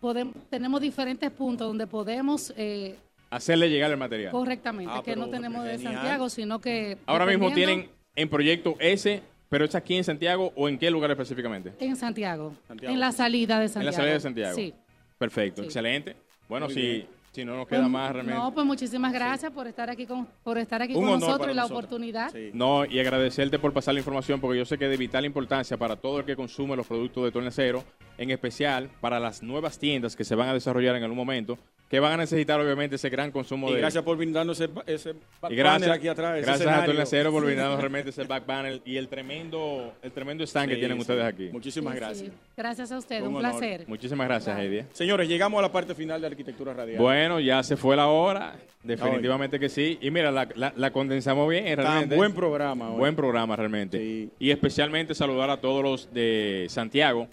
podemos, 0.00 0.34
tenemos 0.48 0.80
diferentes 0.80 1.30
puntos 1.30 1.66
donde 1.68 1.86
podemos 1.86 2.54
eh, 2.56 2.94
Hacerle 3.30 3.68
llegar 3.68 3.90
el 3.90 3.98
material. 3.98 4.32
correctamente, 4.32 4.90
Ah, 4.96 5.02
que 5.04 5.14
no 5.14 5.28
tenemos 5.28 5.62
de 5.64 5.72
genial. 5.72 5.92
Santiago, 5.94 6.28
sino 6.30 6.58
que... 6.58 6.96
Ahora 7.04 7.26
mismo 7.26 7.52
tienen 7.52 7.90
en 8.16 8.28
proyecto 8.30 8.76
ese, 8.80 9.20
pero 9.50 9.66
es 9.66 9.74
aquí 9.74 9.96
en 9.96 10.04
Santiago 10.04 10.52
o 10.56 10.70
en 10.70 10.78
qué 10.78 10.90
lugar 10.90 11.10
específicamente. 11.10 11.74
En 11.78 11.94
Santiago, 11.94 12.54
Santiago. 12.66 12.94
en 12.94 13.00
la 13.00 13.12
salida 13.12 13.60
de 13.60 13.68
Santiago. 13.68 13.80
En 13.80 13.86
la 13.86 13.92
salida 13.92 14.14
de 14.14 14.20
Santiago. 14.20 14.54
Sí. 14.56 14.72
Perfecto, 15.18 15.62
Sí. 15.62 15.66
excelente. 15.66 16.16
Bueno, 16.48 16.66
Muy 16.66 16.74
si, 16.74 16.80
bien. 16.80 17.06
si 17.32 17.44
no 17.44 17.56
nos 17.56 17.66
queda 17.68 17.80
Pues, 17.80 17.90
más 17.90 18.12
realmente. 18.12 18.40
No, 18.40 18.54
pues 18.54 18.64
muchísimas 18.64 19.12
gracias 19.12 19.52
por 19.52 19.66
estar 19.66 19.90
aquí 19.90 20.06
con, 20.06 20.26
por 20.42 20.56
estar 20.58 20.80
aquí 20.80 20.94
Un 20.94 21.04
con 21.04 21.20
nosotros 21.20 21.50
y 21.50 21.54
la 21.54 21.62
nosotros. 21.62 21.84
oportunidad. 21.84 22.30
Sí. 22.32 22.50
No, 22.54 22.86
y 22.86 22.98
agradecerte 23.00 23.58
por 23.58 23.72
pasar 23.72 23.94
la 23.94 24.00
información 24.00 24.40
porque 24.40 24.58
yo 24.58 24.64
sé 24.64 24.78
que 24.78 24.84
es 24.86 24.90
de 24.90 24.96
vital 24.96 25.24
importancia 25.24 25.76
para 25.76 25.96
todo 25.96 26.20
el 26.20 26.24
que 26.24 26.36
consume 26.36 26.76
los 26.76 26.86
productos 26.86 27.24
de 27.24 27.32
Tornacero, 27.32 27.84
en 28.16 28.30
especial 28.30 28.88
para 29.00 29.20
las 29.20 29.42
nuevas 29.42 29.78
tiendas 29.78 30.16
que 30.16 30.24
se 30.24 30.34
van 30.34 30.48
a 30.48 30.54
desarrollar 30.54 30.96
en 30.96 31.02
algún 31.02 31.18
momento, 31.18 31.58
que 31.88 32.00
van 32.00 32.12
a 32.12 32.16
necesitar 32.18 32.60
obviamente 32.60 32.96
ese 32.96 33.08
gran 33.08 33.30
consumo 33.30 33.70
Y 33.70 33.72
de... 33.74 33.78
gracias 33.78 34.04
por 34.04 34.16
brindarnos 34.18 34.60
ese, 34.60 34.70
ese 34.86 35.14
back 35.40 35.50
y 35.52 35.56
gracias, 35.56 35.80
panel 35.82 35.90
aquí 35.92 36.08
atrás. 36.08 36.36
ese 36.36 36.42
gracias 36.46 36.66
a 36.66 36.70
escenario. 36.70 36.92
Tornacero 36.92 37.32
por 37.32 37.44
brindarnos 37.46 37.80
realmente 37.80 38.10
ese 38.10 38.24
back 38.24 38.44
panel 38.44 38.82
y 38.84 38.96
el 38.96 39.08
tremendo, 39.08 39.94
el 40.02 40.12
tremendo 40.12 40.44
stand 40.44 40.68
que 40.70 40.76
tienen 40.76 40.98
sí. 40.98 41.00
ustedes 41.00 41.24
aquí. 41.24 41.48
Muchísimas 41.50 41.94
Sí, 41.94 41.98
sí. 41.98 42.04
gracias. 42.04 42.32
Gracias 42.56 42.92
a 42.92 42.98
usted, 42.98 43.22
Un 43.22 43.38
placer. 43.38 43.84
Muchísimas 43.88 44.26
gracias, 44.28 44.58
Heidi. 44.58 44.84
Señores, 44.92 45.28
llegamos 45.28 45.58
a 45.58 45.62
la 45.62 45.72
parte 45.72 45.94
final 45.94 46.20
de 46.20 46.26
Arquitectura 46.26 46.74
Radial. 46.74 46.98
Bueno, 47.00 47.40
ya 47.40 47.62
se 47.62 47.76
fue 47.76 47.96
la 47.96 48.08
hora, 48.08 48.56
definitivamente 48.82 49.58
que 49.58 49.68
sí. 49.68 49.98
Y 50.02 50.10
mira, 50.10 50.30
la, 50.30 50.48
la- 50.56 50.72
la 50.76 50.90
condensamos 50.90 51.48
bien, 51.48 51.64
Tan 51.76 51.76
realmente. 51.76 52.16
buen 52.16 52.34
programa 52.34 52.90
hoy. 52.90 52.98
Buen 52.98 53.16
programa 53.16 53.56
realmente. 53.56 53.98
Sí. 53.98 54.30
Y 54.38 54.50
especialmente 54.50 55.14
saludar 55.14 55.50
a 55.50 55.58
todos 55.60 55.82
los 55.82 56.12
de 56.12 56.66
Santiago, 56.68 57.28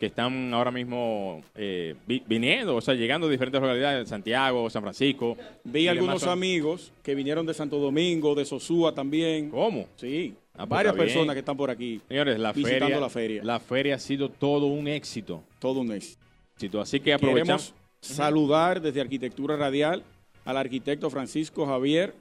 que 0.00 0.06
están 0.06 0.52
ahora 0.54 0.70
mismo 0.70 1.42
eh, 1.54 1.94
vi- 2.06 2.22
viniendo, 2.26 2.74
o 2.74 2.80
sea, 2.80 2.94
llegando 2.94 3.28
de 3.28 3.32
diferentes 3.32 3.60
localidades, 3.60 4.08
Santiago, 4.08 4.68
San 4.70 4.82
Francisco. 4.82 5.36
Vi 5.62 5.86
algunos 5.88 6.22
son- 6.22 6.30
amigos 6.30 6.90
que 7.02 7.14
vinieron 7.14 7.44
de 7.44 7.52
Santo 7.52 7.78
Domingo, 7.78 8.34
de 8.34 8.46
Sosúa 8.46 8.94
también. 8.94 9.50
¿Cómo? 9.50 9.86
Sí, 9.96 10.34
Ah, 10.54 10.66
pues 10.66 10.70
varias 10.70 10.94
personas 10.96 11.34
que 11.34 11.38
están 11.40 11.56
por 11.56 11.70
aquí 11.70 12.00
Señores, 12.08 12.38
la 12.38 12.52
visitando 12.52 12.86
feria, 12.86 13.00
la 13.00 13.08
feria. 13.10 13.44
la 13.44 13.60
feria 13.60 13.94
ha 13.94 13.98
sido 13.98 14.30
todo 14.30 14.66
un 14.66 14.88
éxito. 14.88 15.42
Todo 15.58 15.80
un 15.80 15.92
éxito. 15.92 16.80
Así 16.80 16.98
que 16.98 17.12
aprovechamos. 17.12 17.72
Queremos 17.72 17.74
saludar 18.00 18.80
desde 18.80 19.00
Arquitectura 19.02 19.56
Radial 19.56 20.02
al 20.46 20.56
arquitecto 20.56 21.10
Francisco 21.10 21.66
Javier 21.66 22.14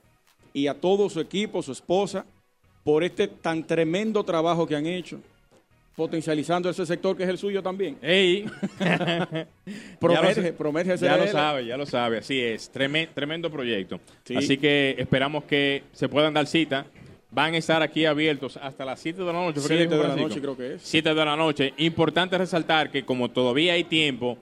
y 0.54 0.68
a 0.68 0.74
todo 0.74 1.10
su 1.10 1.22
equipo, 1.22 1.62
su 1.64 1.72
esposa, 1.72 2.26
por 2.84 3.04
este 3.06 3.28
tan 3.30 3.66
tremendo 3.66 4.24
trabajo 4.26 4.68
que 4.68 4.76
han 4.76 4.86
hecho, 4.86 5.20
potencializando 6.00 6.70
ese 6.70 6.86
sector 6.86 7.18
que 7.18 7.24
es 7.24 7.30
el 7.30 7.38
suyo 7.38 7.62
también. 7.62 7.97
¡Ey! 8.02 8.45
Promete, 10.00 10.54
promete 10.54 10.97
Ya 10.97 11.18
lo 11.18 11.28
sabe, 11.28 11.66
ya 11.66 11.76
lo 11.78 11.86
sabe, 11.86 12.20
así 12.20 12.39
es. 12.41 12.72
Tremen- 12.74 13.10
tremendo 13.14 13.52
proyecto. 13.52 14.00
Sí. 14.24 14.36
Así 14.36 14.58
que 14.58 14.95
esperamos 14.97 15.43
que 15.43 15.84
se 15.91 16.08
puedan 16.08 16.34
dar 16.34 16.47
cita. 16.47 16.86
Van 17.32 17.54
a 17.54 17.58
estar 17.58 17.82
aquí 17.84 18.06
abiertos 18.06 18.58
hasta 18.58 18.86
las 18.86 19.00
7 19.02 19.20
de 19.20 19.26
la 19.26 19.34
noche. 19.34 19.60
¿fue 19.60 19.70
que 19.70 19.78
Siete 19.78 19.93
dijo 19.93 20.02
de 20.02 20.08
la 20.08 20.16
noche 20.16 20.39
creo 20.41 20.58
que 20.58 20.74
es. 20.76 20.82
7 20.84 21.14
de 21.14 21.26
la 21.26 21.36
noche. 21.36 21.74
Importante 21.78 22.38
resaltar 22.38 22.89
que 22.89 23.04
como 23.06 23.30
todavía 23.30 23.74
hay 23.74 23.84
tiempo, 23.84 24.38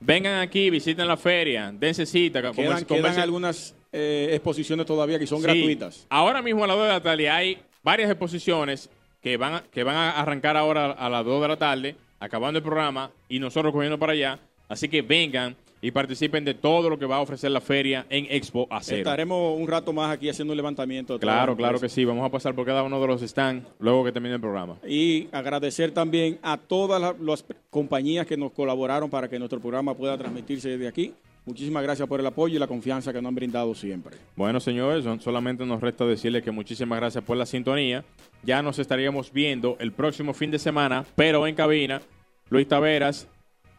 vengan 0.00 0.40
aquí, 0.40 0.68
visiten 0.68 1.06
la 1.08 1.16
feria, 1.16 1.72
dense 1.72 2.04
cita. 2.04 2.40
Quedan, 2.42 2.54
quedan 2.54 2.84
conversen- 2.84 3.20
algunas 3.22 3.74
eh, 3.92 4.30
exposiciones 4.32 4.84
todavía 4.84 5.18
que 5.18 5.26
son 5.26 5.38
Sí. 5.38 5.44
gratuitas. 5.44 6.06
Ahora 6.10 6.42
mismo 6.42 6.64
a 6.64 6.66
las 6.66 6.76
2 6.76 6.86
de 6.88 6.92
la 6.92 7.00
tarde 7.02 7.30
hay 7.30 7.58
varias 7.82 8.10
exposiciones 8.10 8.90
que 9.26 9.36
van, 9.36 9.54
a- 9.54 9.62
que 9.72 9.82
van 9.82 9.96
a 9.96 10.10
arrancar 10.20 10.56
ahora 10.56 10.92
a 10.92 11.08
las 11.10 11.24
2 11.24 11.42
de 11.42 11.48
la 11.48 11.56
tarde, 11.56 11.96
acabando 12.20 12.58
el 12.58 12.62
programa, 12.62 13.10
y 13.28 13.40
nosotros 13.40 13.72
cogiendo 13.72 13.98
para 13.98 14.12
allá. 14.12 14.38
Así 14.68 14.88
que 14.88 15.02
vengan 15.02 15.56
y 15.82 15.90
participen 15.90 16.44
de 16.44 16.54
todo 16.54 16.88
lo 16.88 16.96
que 16.96 17.06
va 17.06 17.16
a 17.16 17.20
ofrecer 17.20 17.50
la 17.50 17.60
feria 17.60 18.06
en 18.08 18.28
Expo 18.30 18.68
Acero. 18.70 18.98
Estaremos 18.98 19.58
un 19.58 19.66
rato 19.66 19.92
más 19.92 20.12
aquí 20.12 20.28
haciendo 20.28 20.52
un 20.52 20.56
levantamiento. 20.56 21.18
Claro, 21.18 21.56
claro 21.56 21.80
que 21.80 21.88
sí. 21.88 22.04
Vamos 22.04 22.24
a 22.24 22.30
pasar 22.30 22.54
por 22.54 22.64
cada 22.66 22.84
uno 22.84 23.00
de 23.00 23.06
los 23.08 23.20
stands 23.20 23.66
luego 23.80 24.04
que 24.04 24.12
termine 24.12 24.36
el 24.36 24.40
programa. 24.40 24.76
Y 24.86 25.26
agradecer 25.32 25.90
también 25.90 26.38
a 26.42 26.56
todas 26.56 27.00
las, 27.00 27.18
las 27.18 27.44
compañías 27.68 28.28
que 28.28 28.36
nos 28.36 28.52
colaboraron 28.52 29.10
para 29.10 29.28
que 29.28 29.40
nuestro 29.40 29.58
programa 29.58 29.92
pueda 29.94 30.16
transmitirse 30.16 30.68
desde 30.68 30.86
aquí. 30.86 31.14
Muchísimas 31.46 31.82
gracias 31.84 32.08
por 32.08 32.18
el 32.18 32.26
apoyo 32.26 32.56
y 32.56 32.58
la 32.58 32.66
confianza 32.66 33.12
que 33.12 33.22
nos 33.22 33.28
han 33.28 33.36
brindado 33.36 33.72
siempre. 33.72 34.16
Bueno, 34.34 34.58
señores, 34.58 35.04
solamente 35.22 35.64
nos 35.64 35.80
resta 35.80 36.04
decirles 36.04 36.42
que 36.42 36.50
muchísimas 36.50 36.98
gracias 36.98 37.22
por 37.22 37.36
la 37.36 37.46
sintonía. 37.46 38.04
Ya 38.42 38.62
nos 38.62 38.80
estaríamos 38.80 39.32
viendo 39.32 39.76
el 39.78 39.92
próximo 39.92 40.34
fin 40.34 40.50
de 40.50 40.58
semana, 40.58 41.04
pero 41.14 41.46
en 41.46 41.54
cabina, 41.54 42.02
Luis 42.50 42.66
Taveras, 42.66 43.28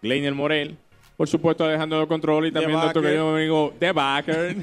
Gleiner 0.02 0.34
Morel, 0.34 0.78
por 1.18 1.28
supuesto 1.28 1.66
Alejandro 1.66 2.00
de 2.00 2.08
Control 2.08 2.48
y 2.48 2.54
también 2.54 2.80
nuestro 2.80 3.02
querido 3.02 3.36
amigo 3.36 3.74
The 3.78 3.92
Backer. 3.92 4.56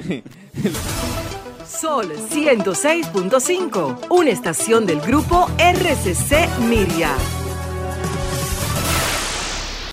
Sol 1.66 2.11
106.5, 2.11 4.07
una 4.11 4.30
estación 4.30 4.86
del 4.86 5.00
grupo 5.00 5.46
RCC 5.59 6.48
Miria. 6.70 7.14